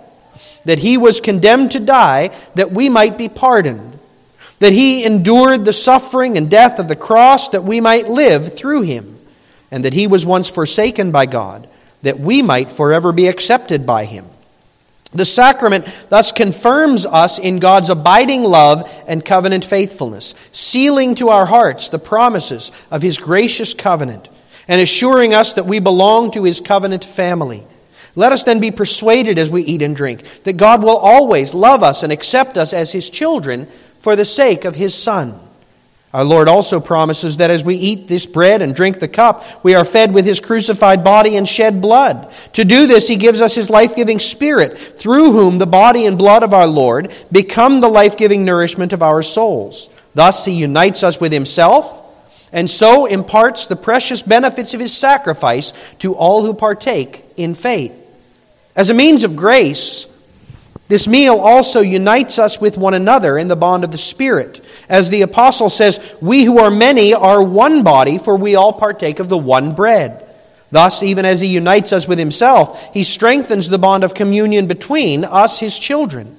that 0.66 0.80
he 0.80 0.98
was 0.98 1.22
condemned 1.22 1.72
to 1.72 1.80
die 1.80 2.36
that 2.56 2.72
we 2.72 2.90
might 2.90 3.18
be 3.18 3.30
pardoned 3.30 3.99
that 4.60 4.74
he 4.74 5.04
endured 5.04 5.66
the 5.66 5.74
suffering 5.74 6.38
and 6.38 6.50
death 6.50 6.80
of 6.80 6.88
the 6.88 6.96
cross 6.96 7.50
that 7.50 7.64
we 7.64 7.82
might 7.82 8.08
live 8.08 8.54
through 8.54 8.82
him, 8.82 9.18
and 9.72 9.86
that 9.86 9.94
he 9.94 10.08
was 10.08 10.26
once 10.26 10.50
forsaken 10.50 11.12
by 11.12 11.26
God, 11.26 11.68
that 12.02 12.20
we 12.20 12.42
might 12.42 12.72
forever 12.72 13.12
be 13.12 13.28
accepted 13.28 13.86
by 13.86 14.06
him. 14.06 14.26
The 15.12 15.26
sacrament 15.26 15.86
thus 16.10 16.32
confirms 16.32 17.06
us 17.06 17.40
in 17.40 17.60
God's 17.60 17.90
abiding 17.90 18.44
love 18.44 18.92
and 19.08 19.26
covenant 19.26 19.66
faithfulness, 19.66 20.36
sealing 20.52 21.16
to 21.16 21.30
our 21.30 21.48
hearts 21.48 21.90
the 21.90 21.98
promises 21.98 22.72
of 22.92 23.02
his 23.02 23.18
gracious 23.18 23.74
covenant, 23.74 24.30
and 24.68 24.80
assuring 24.80 25.34
us 25.34 25.54
that 25.54 25.66
we 25.66 25.80
belong 25.80 26.32
to 26.32 26.44
his 26.44 26.62
covenant 26.62 27.04
family. 27.04 27.64
Let 28.16 28.32
us 28.32 28.44
then 28.44 28.60
be 28.60 28.70
persuaded 28.70 29.40
as 29.40 29.50
we 29.50 29.64
eat 29.64 29.82
and 29.82 29.96
drink 29.96 30.44
that 30.44 30.58
God 30.58 30.84
will 30.84 30.98
always 30.98 31.54
love 31.56 31.82
us 31.82 32.04
and 32.04 32.12
accept 32.12 32.58
us 32.58 32.74
as 32.74 32.92
his 32.92 33.10
children 33.10 33.68
for 34.00 34.16
the 34.16 34.26
sake 34.26 34.66
of 34.66 34.76
his 34.76 34.96
Son. 34.96 35.40
Our 36.12 36.24
Lord 36.24 36.48
also 36.48 36.80
promises 36.80 37.38
that 37.38 37.52
as 37.52 37.64
we 37.64 37.76
eat 37.76 38.08
this 38.08 38.26
bread 38.26 38.64
and 38.64 38.74
drink 38.74 39.00
the 39.00 39.08
cup, 39.08 39.44
we 39.64 39.76
are 39.76 39.86
fed 39.86 40.12
with 40.12 40.26
his 40.26 40.40
crucified 40.40 41.04
body 41.04 41.38
and 41.38 41.48
shed 41.48 41.82
blood. 41.82 42.32
To 42.54 42.66
do 42.66 42.88
this, 42.88 43.08
he 43.08 43.16
gives 43.16 43.42
us 43.42 43.54
his 43.54 43.70
life 43.70 43.96
giving 43.96 44.18
Spirit, 44.18 44.78
through 44.78 45.34
whom 45.34 45.60
the 45.60 45.68
body 45.68 46.08
and 46.08 46.18
blood 46.18 46.42
of 46.42 46.54
our 46.54 46.66
Lord 46.66 47.14
become 47.32 47.80
the 47.80 47.90
life 47.90 48.18
giving 48.18 48.44
nourishment 48.44 48.92
of 48.92 49.04
our 49.04 49.22
souls. 49.22 49.88
Thus, 50.16 50.46
he 50.46 50.54
unites 50.54 51.04
us 51.04 51.22
with 51.22 51.32
himself 51.32 52.00
and 52.52 52.68
so 52.68 53.06
imparts 53.06 53.68
the 53.68 53.76
precious 53.76 54.24
benefits 54.24 54.74
of 54.74 54.80
his 54.80 54.98
sacrifice 54.98 55.74
to 56.00 56.16
all 56.16 56.44
who 56.44 56.56
partake 56.56 57.24
in 57.38 57.54
faith. 57.54 57.96
As 58.76 58.90
a 58.90 58.96
means 58.96 59.24
of 59.24 59.36
grace, 59.36 60.08
this 60.90 61.08
meal 61.08 61.38
also 61.38 61.82
unites 61.82 62.40
us 62.40 62.60
with 62.60 62.76
one 62.76 62.96
another 62.96 63.38
in 63.38 63.48
the 63.48 63.56
bond 63.56 63.84
of 63.84 63.92
the 63.92 63.98
Spirit. 63.98 64.66
As 64.90 65.12
the 65.12 65.22
apostle 65.22 65.70
says, 65.70 66.18
we 66.20 66.44
who 66.44 66.58
are 66.58 66.72
many 66.72 67.14
are 67.14 67.44
one 67.44 67.84
body, 67.84 68.18
for 68.18 68.36
we 68.36 68.56
all 68.56 68.74
partake 68.74 69.20
of 69.20 69.30
the 69.30 69.38
one 69.38 69.76
bread. 69.76 70.28
Thus, 70.72 71.04
even 71.04 71.26
as 71.26 71.42
he 71.42 71.48
unites 71.48 71.94
us 71.94 72.08
with 72.08 72.18
himself, 72.18 72.92
he 72.92 73.04
strengthens 73.04 73.70
the 73.70 73.78
bond 73.78 74.04
of 74.04 74.16
communion 74.16 74.66
between 74.66 75.26
us, 75.26 75.60
his 75.60 75.78
children. 75.78 76.36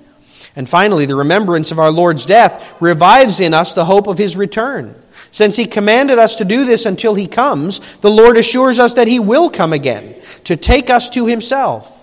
And 0.56 0.68
finally, 0.68 1.06
the 1.06 1.14
remembrance 1.14 1.70
of 1.70 1.78
our 1.78 1.92
Lord's 1.92 2.26
death 2.26 2.76
revives 2.82 3.38
in 3.38 3.54
us 3.54 3.74
the 3.74 3.84
hope 3.84 4.08
of 4.08 4.18
his 4.18 4.36
return. 4.36 4.96
Since 5.30 5.54
he 5.54 5.66
commanded 5.66 6.18
us 6.18 6.36
to 6.38 6.44
do 6.44 6.64
this 6.64 6.86
until 6.86 7.14
he 7.14 7.28
comes, 7.28 7.78
the 7.98 8.10
Lord 8.10 8.36
assures 8.36 8.80
us 8.80 8.94
that 8.94 9.06
he 9.06 9.20
will 9.20 9.48
come 9.48 9.72
again 9.72 10.16
to 10.44 10.56
take 10.56 10.90
us 10.90 11.08
to 11.10 11.26
himself. 11.26 11.99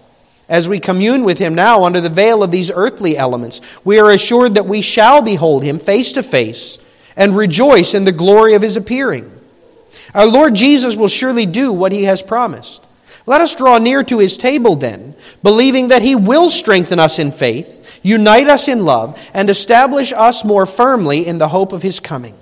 As 0.50 0.70
we 0.70 0.80
commune 0.80 1.24
with 1.24 1.40
him 1.40 1.56
now 1.56 1.84
under 1.84 2.00
the 2.00 2.10
veil 2.10 2.42
of 2.42 2.52
these 2.52 2.72
earthly 2.72 3.18
elements, 3.18 3.60
we 3.84 4.00
are 4.00 4.12
assured 4.12 4.56
that 4.56 4.66
we 4.66 4.82
shall 4.82 5.22
behold 5.22 5.64
him 5.64 5.78
face 5.78 6.14
to 6.14 6.24
face 6.24 6.78
and 7.18 7.36
rejoice 7.36 7.94
in 7.94 8.06
the 8.06 8.12
glory 8.12 8.54
of 8.54 8.62
his 8.62 8.78
appearing. 8.78 9.30
Our 10.14 10.28
Lord 10.28 10.56
Jesus 10.56 10.96
will 10.96 11.10
surely 11.10 11.46
do 11.46 11.74
what 11.74 11.92
he 11.92 12.04
has 12.04 12.22
promised. 12.22 12.84
Let 13.26 13.42
us 13.42 13.56
draw 13.56 13.78
near 13.78 14.04
to 14.06 14.20
his 14.20 14.38
table 14.38 14.76
then, 14.76 15.16
believing 15.44 15.90
that 15.90 16.02
he 16.02 16.16
will 16.16 16.50
strengthen 16.50 16.98
us 16.98 17.20
in 17.20 17.34
faith, 17.34 18.00
unite 18.02 18.48
us 18.48 18.70
in 18.70 18.86
love, 18.86 19.22
and 19.34 19.50
establish 19.50 20.14
us 20.14 20.46
more 20.46 20.66
firmly 20.66 21.28
in 21.28 21.38
the 21.38 21.50
hope 21.50 21.74
of 21.74 21.84
his 21.84 22.00
coming. 22.00 22.36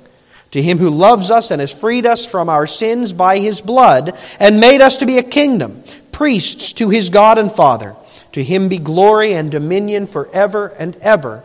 To 0.55 0.61
him 0.61 0.77
who 0.77 0.89
loves 0.89 1.31
us 1.31 1.51
and 1.51 1.59
has 1.59 1.73
freed 1.73 2.05
us 2.05 2.25
from 2.25 2.47
our 2.47 2.65
sins 2.65 3.11
by 3.11 3.39
his 3.39 3.59
blood 3.59 4.17
and 4.39 4.61
made 4.61 4.79
us 4.79 4.99
to 4.99 5.05
be 5.05 5.17
a 5.17 5.21
kingdom, 5.21 5.83
priests 6.13 6.71
to 6.75 6.87
his 6.87 7.09
God 7.09 7.37
and 7.37 7.51
Father. 7.51 7.93
To 8.31 8.41
him 8.41 8.69
be 8.69 8.77
glory 8.77 9.33
and 9.33 9.51
dominion 9.51 10.05
forever 10.07 10.69
and 10.79 10.95
ever. 11.01 11.43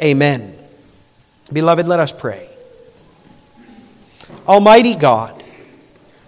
Amen. 0.00 0.56
Beloved, 1.52 1.88
let 1.88 1.98
us 1.98 2.12
pray. 2.12 2.48
Almighty 4.46 4.94
God, 4.94 5.42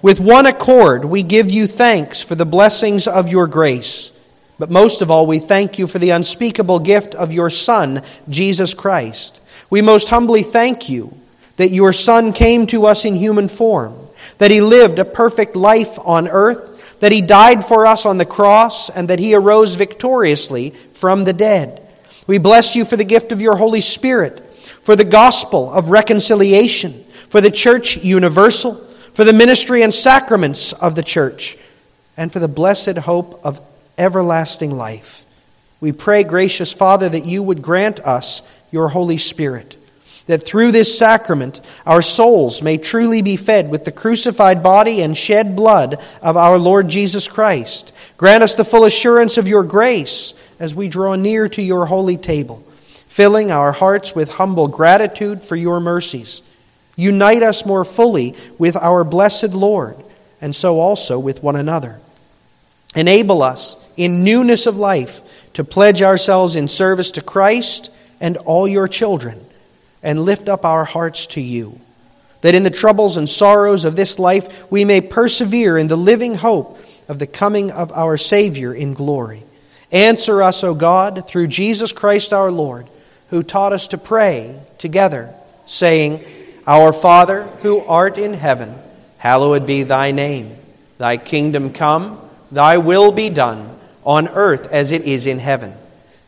with 0.03 0.19
one 0.19 0.47
accord 0.47 1.05
we 1.05 1.23
give 1.23 1.49
you 1.49 1.69
thanks 1.69 2.21
for 2.21 2.35
the 2.35 2.45
blessings 2.45 3.07
of 3.07 3.29
your 3.29 3.47
grace. 3.47 4.11
But 4.59 4.69
most 4.69 5.01
of 5.01 5.13
all, 5.13 5.29
we 5.29 5.39
thank 5.39 5.79
you 5.79 5.87
for 5.87 6.01
the 6.01 6.11
unspeakable 6.11 6.81
gift 6.81 7.15
of 7.15 7.33
your 7.33 7.51
Son, 7.51 8.03
Jesus 8.29 8.75
Christ. 8.75 9.41
We 9.71 9.81
most 9.81 10.09
humbly 10.09 10.43
thank 10.43 10.89
you 10.89 11.17
that 11.57 11.71
your 11.71 11.93
Son 11.93 12.33
came 12.33 12.67
to 12.69 12.87
us 12.87 13.05
in 13.05 13.15
human 13.15 13.49
form, 13.49 13.97
that 14.39 14.51
he 14.51 14.61
lived 14.61 14.99
a 14.99 15.05
perfect 15.05 15.57
life 15.57 15.99
on 16.05 16.29
earth 16.29 16.77
that 17.01 17.13
he 17.13 17.21
died 17.23 17.65
for 17.65 17.87
us 17.87 18.07
on 18.07 18.19
the 18.19 18.25
cross, 18.25 18.89
and 18.91 19.09
that 19.09 19.19
he 19.19 19.35
arose 19.35 19.75
victoriously 19.75 20.71
from 20.71 21.25
the 21.25 21.33
dead. 21.33 21.83
We 22.27 22.39
bless 22.39 22.75
you 22.75 22.85
for 22.85 22.97
the 22.97 23.05
gift 23.05 23.33
of 23.33 23.41
your 23.41 23.57
Holy 23.57 23.81
Spirit, 23.81 24.41
for 24.83 24.97
the 24.97 25.05
gospel 25.05 25.71
of 25.73 25.91
reconciliation, 25.91 27.05
for 27.29 27.41
the 27.41 27.51
church 27.51 27.99
universal, 27.99 28.75
for 29.13 29.25
the 29.25 29.33
ministry 29.33 29.83
and 29.83 29.93
sacraments 29.93 30.73
of 30.73 30.95
the 30.95 31.03
church, 31.03 31.59
and 32.17 32.33
for 32.33 32.39
the 32.39 32.49
blessed 32.49 32.99
hope 32.99 33.45
of 33.45 33.61
everlasting 33.99 34.71
life. 34.71 35.25
We 35.81 35.93
pray, 35.93 36.25
gracious 36.25 36.73
Father, 36.73 37.09
that 37.09 37.27
you 37.27 37.43
would 37.43 37.61
grant 37.61 38.01
us 38.01 38.43
your 38.73 38.89
Holy 38.89 39.19
Spirit 39.19 39.77
that 40.27 40.45
through 40.45 40.73
this 40.73 40.99
sacrament 40.99 41.61
our 41.87 42.03
souls 42.03 42.61
may 42.63 42.77
truly 42.77 43.23
be 43.23 43.37
fed 43.37 43.71
with 43.71 43.85
the 43.85 43.93
crucified 43.93 44.63
body 44.63 45.01
and 45.01 45.17
shed 45.17 45.57
blood 45.57 46.01
of 46.21 46.37
our 46.37 46.59
Lord 46.59 46.89
Jesus 46.89 47.29
Christ. 47.29 47.93
Grant 48.17 48.43
us 48.43 48.55
the 48.55 48.65
full 48.65 48.85
assurance 48.85 49.39
of 49.39 49.49
your 49.49 49.63
grace 49.63 50.35
as 50.59 50.75
we 50.75 50.89
draw 50.89 51.15
near 51.15 51.49
to 51.49 51.63
your 51.63 51.87
holy 51.87 52.17
table, 52.17 52.65
filling 53.07 53.51
our 53.51 53.73
hearts 53.73 54.15
with 54.15 54.31
humble 54.31 54.69
gratitude 54.69 55.45
for 55.45 55.57
your 55.57 55.81
mercies. 55.81 56.43
Unite 56.97 57.43
us 57.43 57.67
more 57.67 57.85
fully 57.85 58.35
with 58.59 58.75
our 58.77 59.05
blessed 59.05 59.53
Lord, 59.53 59.97
and 60.41 60.55
so 60.55 60.81
also 60.81 61.19
with 61.19 61.43
one 61.43 61.57
another. 61.57 62.01
Enable 62.95 63.43
us 63.43 63.79
in 63.97 64.25
newness 64.25 64.67
of 64.67 64.79
life 64.79 65.23
to 65.53 65.63
pledge 65.63 66.03
ourselves 66.03 66.57
in 66.57 66.69
service 66.69 67.13
to 67.13 67.23
Christ 67.23 67.93
and 68.19 68.39
all 68.39 68.67
your 68.67 68.89
children 68.89 69.47
and 70.07 70.23
lift 70.23 70.49
up 70.49 70.65
our 70.65 70.85
hearts 70.85 71.27
to 71.27 71.41
you, 71.41 71.81
that 72.41 72.55
in 72.55 72.63
the 72.63 72.71
troubles 72.71 73.17
and 73.17 73.29
sorrows 73.29 73.85
of 73.85 73.97
this 73.97 74.21
life 74.21 74.71
we 74.71 74.85
may 74.85 75.01
persevere 75.01 75.77
in 75.77 75.89
the 75.89 75.97
living 75.97 76.37
hope 76.37 76.79
of 77.09 77.19
the 77.19 77.27
coming 77.27 77.73
of 77.73 77.91
our 77.91 78.17
Savior 78.17 78.73
in 78.73 78.95
glory. 78.95 79.43
Answer 79.91 80.45
us, 80.45 80.63
O 80.63 80.75
God, 80.75 81.27
through 81.27 81.49
Jesus 81.49 81.93
Christ 81.93 82.33
our 82.33 82.53
Lord, 82.53 82.89
who 83.31 83.43
taught 83.43 83.73
us 83.73 83.89
to 83.89 83.99
pray 83.99 84.61
together, 84.79 85.35
saying, 85.67 86.25
Our 86.69 86.93
Father, 86.93 87.43
who 87.63 87.81
art 87.81 88.17
in 88.17 88.33
heaven, 88.33 88.77
hallowed 89.19 89.67
be 89.67 89.83
thy 89.83 90.13
name. 90.13 90.57
Thy 90.99 91.17
kingdom 91.17 91.73
come, 91.73 92.21
thy 92.53 92.79
will 92.79 93.11
be 93.11 93.29
done, 93.29 93.77
on 94.05 94.29
earth 94.29 94.73
as 94.73 94.93
it 94.93 95.03
is 95.03 95.27
in 95.27 95.41
heaven. 95.41 95.75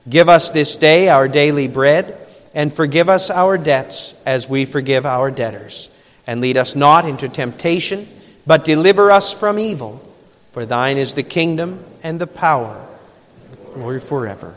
Give 0.08 0.28
us 0.28 0.50
this 0.50 0.76
day 0.76 1.08
our 1.08 1.28
daily 1.28 1.68
bread, 1.68 2.27
and 2.58 2.72
forgive 2.72 3.08
us 3.08 3.30
our 3.30 3.56
debts 3.56 4.16
as 4.26 4.48
we 4.48 4.64
forgive 4.64 5.06
our 5.06 5.30
debtors. 5.30 5.88
And 6.26 6.40
lead 6.40 6.56
us 6.56 6.74
not 6.74 7.08
into 7.08 7.28
temptation, 7.28 8.08
but 8.48 8.64
deliver 8.64 9.12
us 9.12 9.32
from 9.32 9.60
evil. 9.60 10.02
For 10.50 10.66
thine 10.66 10.98
is 10.98 11.14
the 11.14 11.22
kingdom 11.22 11.84
and 12.02 12.20
the 12.20 12.26
power 12.26 12.84
glory 13.74 14.00
forever. 14.00 14.56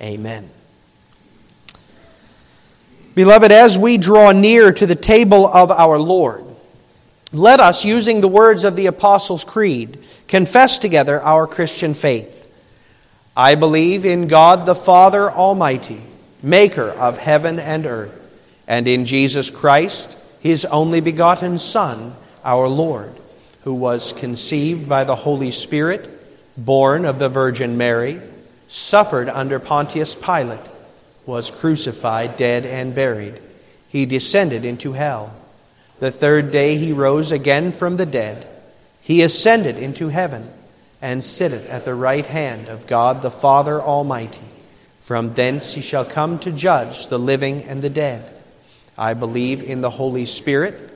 Amen. 0.00 0.48
Beloved, 3.16 3.50
as 3.50 3.76
we 3.76 3.98
draw 3.98 4.30
near 4.30 4.72
to 4.72 4.86
the 4.86 4.94
table 4.94 5.44
of 5.44 5.72
our 5.72 5.98
Lord, 5.98 6.44
let 7.32 7.58
us, 7.58 7.84
using 7.84 8.20
the 8.20 8.28
words 8.28 8.64
of 8.64 8.76
the 8.76 8.86
Apostles' 8.86 9.44
Creed, 9.44 9.98
confess 10.28 10.78
together 10.78 11.20
our 11.20 11.48
Christian 11.48 11.94
faith. 11.94 12.48
I 13.36 13.56
believe 13.56 14.06
in 14.06 14.28
God 14.28 14.66
the 14.66 14.76
Father 14.76 15.28
Almighty, 15.28 16.00
maker 16.42 16.88
of 16.90 17.18
heaven 17.18 17.58
and 17.58 17.86
earth, 17.86 18.16
and 18.66 18.86
in 18.86 19.06
Jesus 19.06 19.50
Christ, 19.50 20.16
his 20.40 20.64
only 20.66 21.00
begotten 21.00 21.58
Son, 21.58 22.14
our 22.44 22.68
Lord, 22.68 23.12
who 23.62 23.74
was 23.74 24.12
conceived 24.12 24.88
by 24.88 25.04
the 25.04 25.16
Holy 25.16 25.50
Spirit, 25.50 26.08
born 26.56 27.04
of 27.04 27.18
the 27.18 27.28
Virgin 27.28 27.76
Mary 27.76 28.20
suffered 28.70 29.28
under 29.28 29.58
Pontius 29.58 30.14
Pilate, 30.14 30.60
was 31.26 31.50
crucified, 31.50 32.36
dead, 32.36 32.64
and 32.64 32.94
buried. 32.94 33.40
He 33.88 34.06
descended 34.06 34.64
into 34.64 34.92
hell. 34.92 35.34
The 35.98 36.12
third 36.12 36.52
day 36.52 36.76
he 36.76 36.92
rose 36.92 37.32
again 37.32 37.72
from 37.72 37.96
the 37.96 38.06
dead. 38.06 38.46
He 39.00 39.22
ascended 39.22 39.76
into 39.76 40.08
heaven 40.08 40.48
and 41.02 41.24
sitteth 41.24 41.68
at 41.68 41.84
the 41.84 41.94
right 41.94 42.24
hand 42.24 42.68
of 42.68 42.86
God 42.86 43.22
the 43.22 43.30
Father 43.30 43.80
Almighty. 43.80 44.38
From 45.10 45.34
thence 45.34 45.74
he 45.74 45.80
shall 45.80 46.04
come 46.04 46.38
to 46.38 46.52
judge 46.52 47.08
the 47.08 47.18
living 47.18 47.64
and 47.64 47.82
the 47.82 47.90
dead. 47.90 48.32
I 48.96 49.14
believe 49.14 49.60
in 49.60 49.80
the 49.80 49.90
Holy 49.90 50.24
Spirit. 50.24 50.92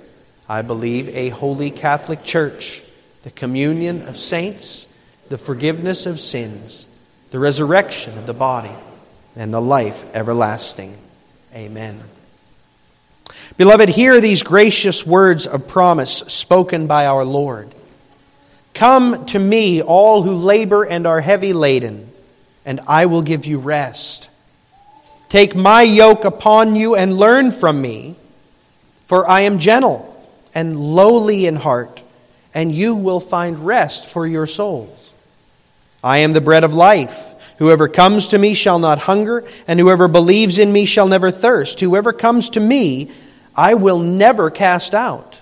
I 0.49 0.63
believe 0.63 1.09
a 1.09 1.31
holy 1.31 1.73
Catholic 1.73 2.23
Church, 2.23 2.85
the 3.25 3.33
communion 3.33 4.03
of 4.03 4.17
saints, 4.17 4.87
the 5.31 5.37
forgiveness 5.37 6.07
of 6.07 6.21
sins 6.21 6.89
the 7.33 7.41
resurrection 7.41 8.17
of 8.17 8.25
the 8.25 8.35
body, 8.35 8.71
and 9.35 9.53
the 9.53 9.61
life 9.61 10.05
everlasting. 10.15 10.97
Amen. 11.53 12.01
Beloved, 13.57 13.89
hear 13.89 14.21
these 14.21 14.45
gracious 14.45 15.05
words 15.05 15.49
of 15.49 15.67
promise 15.67 16.19
spoken 16.19 16.87
by 16.87 17.07
our 17.07 17.25
Lord. 17.25 17.75
Come 18.75 19.27
to 19.27 19.41
me, 19.41 19.83
all 19.83 20.23
who 20.23 20.37
labor 20.37 20.85
and 20.85 21.05
are 21.05 21.21
heavy 21.21 21.53
laden, 21.53 22.13
and 22.65 22.81
I 22.87 23.07
will 23.07 23.23
give 23.23 23.47
you 23.47 23.59
rest. 23.59 24.31
Take 25.29 25.57
my 25.57 25.83
yoke 25.83 26.25
upon 26.25 26.77
you 26.77 26.95
and 26.95 27.19
learn 27.19 27.51
from 27.51 27.81
me, 27.81 28.15
for 29.07 29.29
I 29.29 29.41
am 29.41 29.59
gentle 29.59 30.11
and 30.55 30.79
lowly 30.79 31.47
in 31.47 31.57
heart, 31.57 32.01
and 32.55 32.71
you 32.73 32.95
will 32.95 33.21
find 33.21 33.67
rest 33.67 34.09
for 34.09 34.27
your 34.27 34.47
souls. 34.47 35.13
I 36.03 36.19
am 36.19 36.33
the 36.33 36.41
bread 36.41 36.65
of 36.65 36.75
life. 36.75 37.33
Whoever 37.59 37.89
comes 37.89 38.29
to 38.29 38.39
me 38.39 38.55
shall 38.55 38.79
not 38.79 38.99
hunger, 39.01 39.45
and 39.67 39.81
whoever 39.81 40.07
believes 40.07 40.59
in 40.59 40.73
me 40.73 40.87
shall 40.87 41.09
never 41.09 41.31
thirst. 41.31 41.81
Whoever 41.81 42.13
comes 42.13 42.51
to 42.51 42.61
me, 42.61 43.11
I 43.57 43.75
will 43.75 43.99
never 43.99 44.51
cast 44.51 44.95
out. 44.95 45.41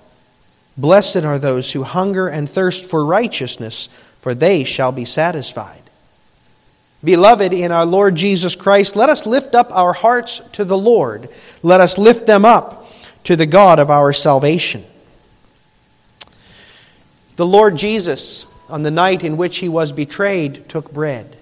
Blessed 0.77 1.25
are 1.25 1.39
those 1.39 1.73
who 1.73 1.83
hunger 1.83 2.29
and 2.29 2.49
thirst 2.49 2.89
for 2.89 3.05
righteousness, 3.05 3.89
for 4.21 4.35
they 4.35 4.65
shall 4.65 4.93
be 4.93 5.05
satisfied. 5.05 5.82
Beloved 7.05 7.53
in 7.53 7.73
our 7.73 7.87
Lord 7.87 8.15
Jesus 8.15 8.55
Christ, 8.55 8.95
let 8.97 9.09
us 9.09 9.27
lift 9.27 9.55
up 9.55 9.73
our 9.73 9.93
hearts 9.93 10.41
to 10.53 10.65
the 10.65 10.79
Lord. 10.79 11.29
Let 11.63 11.81
us 11.81 11.99
lift 11.99 12.27
them 12.27 12.45
up 12.45 12.87
to 13.25 13.37
the 13.37 13.47
God 13.47 13.79
of 13.79 13.91
our 13.91 14.13
salvation. 14.13 14.85
The 17.37 17.47
Lord 17.47 17.77
Jesus 17.77 18.47
on 18.73 18.83
the 18.83 18.91
night 18.91 19.23
in 19.23 19.37
which 19.37 19.59
he 19.59 19.69
was 19.69 19.93
betrayed, 19.93 20.67
took 20.67 20.91
bread. 20.93 21.37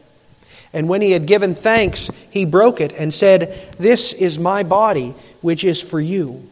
And 0.73 0.89
when 0.89 1.01
he 1.01 1.13
had 1.13 1.27
given 1.27 1.55
thanks, 1.55 2.11
he 2.29 2.45
broke 2.45 2.81
it 2.81 2.93
and 2.93 3.15
said, 3.15 3.73
This 3.79 4.13
is 4.13 4.39
my 4.39 4.65
body, 4.65 5.15
which 5.41 5.63
is 5.63 5.81
for 5.81 6.01
you. 6.01 6.49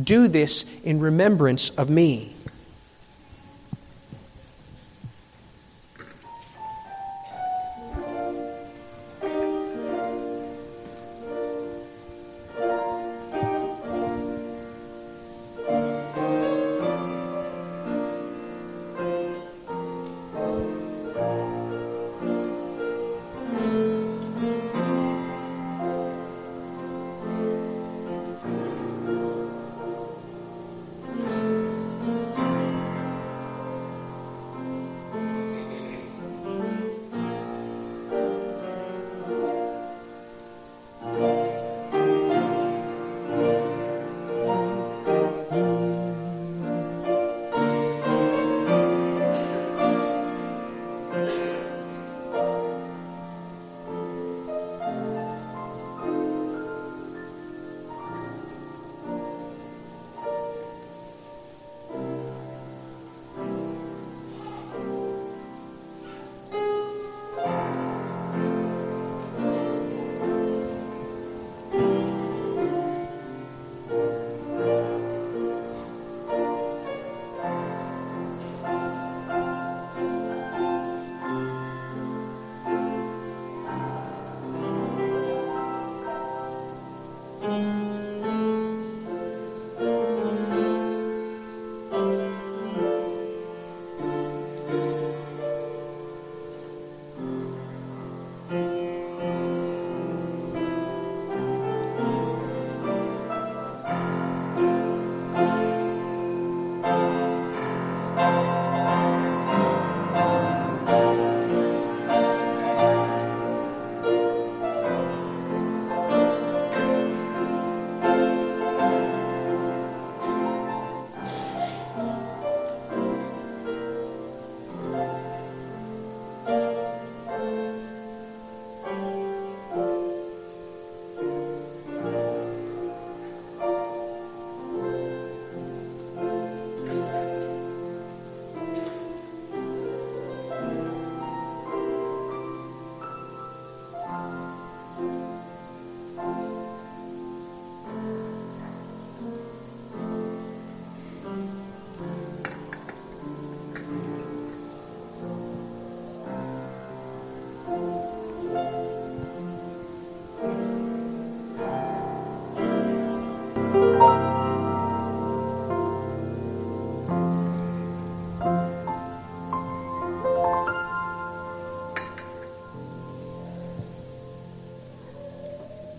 Do 0.00 0.28
this 0.28 0.66
in 0.84 1.00
remembrance 1.00 1.70
of 1.70 1.88
me. 1.88 2.34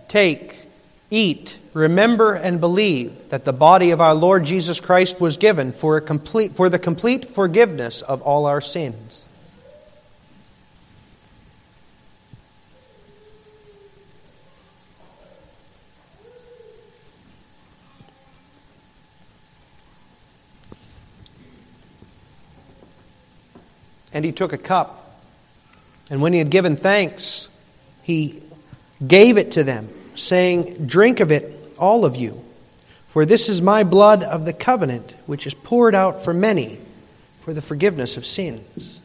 Take, 0.10 0.60
eat, 1.12 1.58
remember, 1.76 2.34
and 2.34 2.60
believe 2.60 3.30
that 3.30 3.46
the 3.46 3.54
body 3.54 3.92
of 3.92 4.02
our 4.02 4.16
Lord 4.16 4.44
Jesus 4.44 4.80
Christ 4.80 5.22
was 5.22 5.38
given 5.38 5.72
for, 5.72 6.02
complete, 6.02 6.56
for 6.56 6.68
the 6.68 6.80
complete 6.80 7.26
forgiveness 7.26 8.02
of 8.02 8.24
all 8.24 8.48
our 8.48 8.60
sins. 8.60 9.28
And 24.12 24.26
he 24.26 24.32
took 24.32 24.54
a 24.54 24.58
cup, 24.58 25.22
and 26.10 26.20
when 26.20 26.34
he 26.34 26.40
had 26.40 26.50
given 26.50 26.76
thanks, 26.76 27.48
he 28.02 28.42
gave 29.06 29.38
it 29.38 29.52
to 29.52 29.64
them, 29.64 29.88
saying, 30.20 30.88
Drink 30.88 31.20
of 31.20 31.32
it, 31.32 31.76
all 31.78 32.06
of 32.06 32.16
you, 32.16 32.44
for 33.08 33.26
this 33.26 33.50
is 33.50 33.62
my 33.62 33.84
blood 33.84 34.24
of 34.24 34.46
the 34.46 34.54
covenant, 34.54 35.14
which 35.26 35.48
is 35.48 35.54
poured 35.54 35.96
out 35.96 36.24
for 36.24 36.34
many 36.34 36.80
for 37.42 37.54
the 37.54 37.62
forgiveness 37.62 38.18
of 38.18 38.26
sins. 38.26 38.99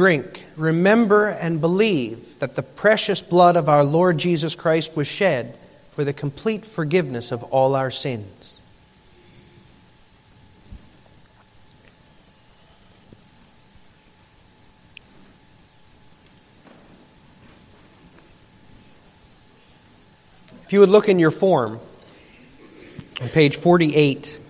Drink, 0.00 0.46
remember, 0.56 1.26
and 1.26 1.60
believe 1.60 2.38
that 2.38 2.54
the 2.54 2.62
precious 2.62 3.20
blood 3.20 3.54
of 3.54 3.68
our 3.68 3.84
Lord 3.84 4.16
Jesus 4.16 4.54
Christ 4.54 4.96
was 4.96 5.06
shed 5.06 5.58
for 5.90 6.04
the 6.04 6.14
complete 6.14 6.64
forgiveness 6.64 7.32
of 7.32 7.42
all 7.42 7.74
our 7.74 7.90
sins. 7.90 8.58
If 20.64 20.72
you 20.72 20.80
would 20.80 20.88
look 20.88 21.10
in 21.10 21.18
your 21.18 21.30
form 21.30 21.78
on 23.20 23.28
page 23.28 23.56
48. 23.56 24.40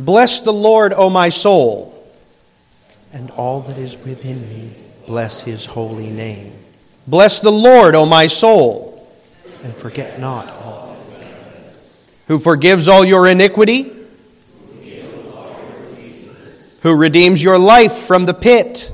Bless 0.00 0.40
the 0.40 0.52
Lord, 0.52 0.94
O 0.94 1.10
my 1.10 1.28
soul, 1.28 1.94
and 3.12 3.30
all 3.32 3.60
that 3.60 3.76
is 3.76 3.98
within 3.98 4.48
me, 4.48 4.74
bless 5.06 5.42
his 5.42 5.66
holy 5.66 6.08
name. 6.08 6.54
Bless 7.06 7.40
the 7.40 7.52
Lord, 7.52 7.94
O 7.94 8.06
my 8.06 8.26
soul, 8.26 9.06
and 9.62 9.74
forget 9.74 10.18
not 10.18 10.48
all. 10.48 10.96
Who 12.28 12.38
forgives 12.38 12.88
all 12.88 13.04
your 13.04 13.28
iniquity? 13.28 13.92
Who 16.80 16.96
redeems 16.96 17.44
your 17.44 17.58
life 17.58 17.92
from 17.92 18.24
the 18.24 18.32
pit? 18.32 18.90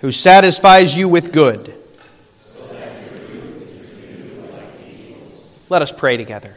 Who 0.00 0.10
satisfies 0.10 0.98
you 0.98 1.08
with 1.08 1.30
good? 1.32 1.72
Let 5.68 5.82
us 5.82 5.92
pray 5.92 6.16
together. 6.16 6.56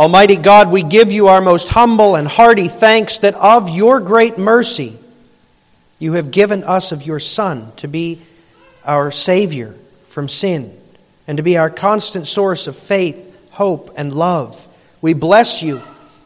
Almighty 0.00 0.36
God, 0.36 0.72
we 0.72 0.82
give 0.82 1.12
you 1.12 1.28
our 1.28 1.42
most 1.42 1.68
humble 1.68 2.16
and 2.16 2.26
hearty 2.26 2.68
thanks 2.68 3.18
that 3.18 3.34
of 3.34 3.68
your 3.68 4.00
great 4.00 4.38
mercy 4.38 4.96
you 5.98 6.14
have 6.14 6.30
given 6.30 6.64
us 6.64 6.90
of 6.90 7.04
your 7.04 7.20
Son 7.20 7.70
to 7.76 7.86
be 7.86 8.18
our 8.82 9.10
Savior 9.10 9.74
from 10.06 10.26
sin 10.26 10.74
and 11.28 11.36
to 11.36 11.42
be 11.42 11.58
our 11.58 11.68
constant 11.68 12.26
source 12.26 12.66
of 12.66 12.76
faith, 12.76 13.50
hope, 13.50 13.90
and 13.94 14.14
love. 14.14 14.66
We 15.02 15.12
bless 15.12 15.62
you 15.62 15.80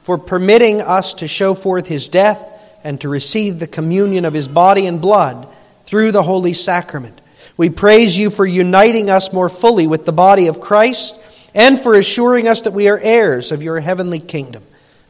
for 0.04 0.18
permitting 0.18 0.80
us 0.80 1.14
to 1.14 1.26
show 1.26 1.54
forth 1.54 1.88
his 1.88 2.08
death 2.08 2.40
and 2.84 3.00
to 3.00 3.08
receive 3.08 3.58
the 3.58 3.66
communion 3.66 4.24
of 4.24 4.34
his 4.34 4.46
body 4.46 4.86
and 4.86 5.00
blood 5.00 5.48
through 5.84 6.12
the 6.12 6.22
holy 6.22 6.54
sacrament. 6.54 7.20
We 7.56 7.70
praise 7.70 8.16
you 8.16 8.30
for 8.30 8.46
uniting 8.46 9.10
us 9.10 9.32
more 9.32 9.48
fully 9.48 9.88
with 9.88 10.04
the 10.04 10.12
body 10.12 10.46
of 10.46 10.60
Christ 10.60 11.18
and 11.54 11.78
for 11.78 11.94
assuring 11.94 12.48
us 12.48 12.62
that 12.62 12.72
we 12.72 12.88
are 12.88 12.98
heirs 12.98 13.52
of 13.52 13.62
your 13.62 13.80
heavenly 13.80 14.20
kingdom. 14.20 14.62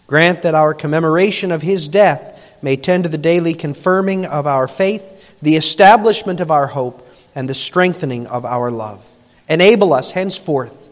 Grant 0.06 0.42
that 0.42 0.54
our 0.54 0.74
commemoration 0.74 1.50
of 1.50 1.62
his 1.62 1.88
death 1.88 2.58
may 2.62 2.76
tend 2.76 3.04
to 3.04 3.10
the 3.10 3.18
daily 3.18 3.54
confirming 3.54 4.26
of 4.26 4.46
our 4.46 4.68
faith, 4.68 5.38
the 5.40 5.56
establishment 5.56 6.40
of 6.40 6.50
our 6.50 6.66
hope, 6.66 7.08
and 7.34 7.48
the 7.48 7.54
strengthening 7.54 8.26
of 8.26 8.44
our 8.44 8.70
love. 8.70 9.04
Enable 9.48 9.92
us 9.92 10.12
henceforth 10.12 10.90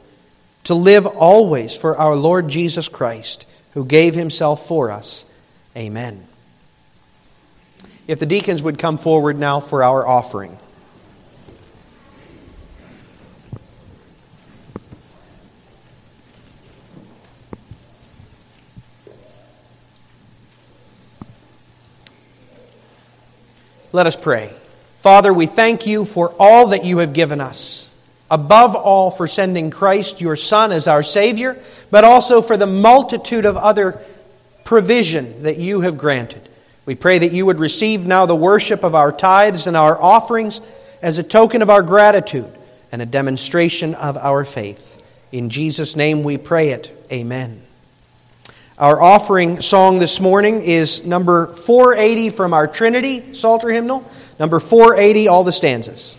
to 0.65 0.75
live 0.75 1.07
always 1.07 1.77
for 1.77 1.97
our 1.97 2.17
Lord 2.17 2.49
Jesus 2.49 2.89
Christ, 2.89 3.47
who 3.73 3.85
gave 3.85 4.15
himself 4.15 4.67
for 4.67 4.91
us. 4.91 5.25
Amen. 5.77 6.27
If 8.07 8.19
the 8.19 8.27
deacons 8.27 8.63
would 8.63 8.79
come 8.79 8.99
forward 8.99 9.39
now 9.39 9.61
for 9.61 9.83
our 9.83 10.07
offering. 10.07 10.57
Let 23.93 24.07
us 24.07 24.17
pray. 24.17 24.53
Father, 24.99 25.33
we 25.33 25.47
thank 25.47 25.87
you 25.87 26.05
for 26.05 26.35
all 26.39 26.69
that 26.69 26.85
you 26.85 26.99
have 26.99 27.13
given 27.13 27.41
us. 27.41 27.91
Above 28.31 28.75
all, 28.75 29.11
for 29.11 29.27
sending 29.27 29.71
Christ, 29.71 30.21
your 30.21 30.37
Son, 30.37 30.73
as 30.73 30.89
our 30.89 31.03
Savior, 31.03 31.61
but 31.91 32.05
also 32.05 32.41
for 32.41 32.57
the 32.57 32.67
multitude 32.67 33.45
of 33.45 33.59
other 33.59 34.01
provision 34.65 35.43
that 35.43 35.59
you 35.59 35.83
have 35.83 35.99
granted. 35.99 36.49
We 36.87 36.95
pray 36.95 37.19
that 37.19 37.33
you 37.33 37.45
would 37.47 37.61
receive 37.61 38.07
now 38.07 38.25
the 38.27 38.35
worship 38.35 38.85
of 38.85 38.95
our 38.95 39.13
tithes 39.13 39.67
and 39.67 39.77
our 39.77 40.01
offerings 40.01 40.63
as 41.03 41.19
a 41.19 41.23
token 41.23 41.61
of 41.61 41.69
our 41.69 41.83
gratitude 41.83 42.51
and 42.91 43.03
a 43.03 43.07
demonstration 43.07 43.95
of 43.95 44.17
our 44.17 44.45
faith. 44.45 45.03
In 45.31 45.51
Jesus' 45.51 45.97
name 45.97 46.23
we 46.23 46.39
pray 46.39 46.71
it. 46.71 46.91
Amen. 47.13 47.63
Our 48.83 49.01
offering 49.01 49.61
song 49.61 50.01
this 50.01 50.19
morning 50.19 50.63
is 50.63 51.07
number 51.07 51.55
480 51.55 52.31
from 52.31 52.53
our 52.53 52.67
Trinity 52.67 53.33
Psalter 53.33 53.69
hymnal. 53.71 54.05
Number 54.41 54.59
480, 54.59 55.29
all 55.29 55.45
the 55.45 55.53
stanzas. 55.53 56.19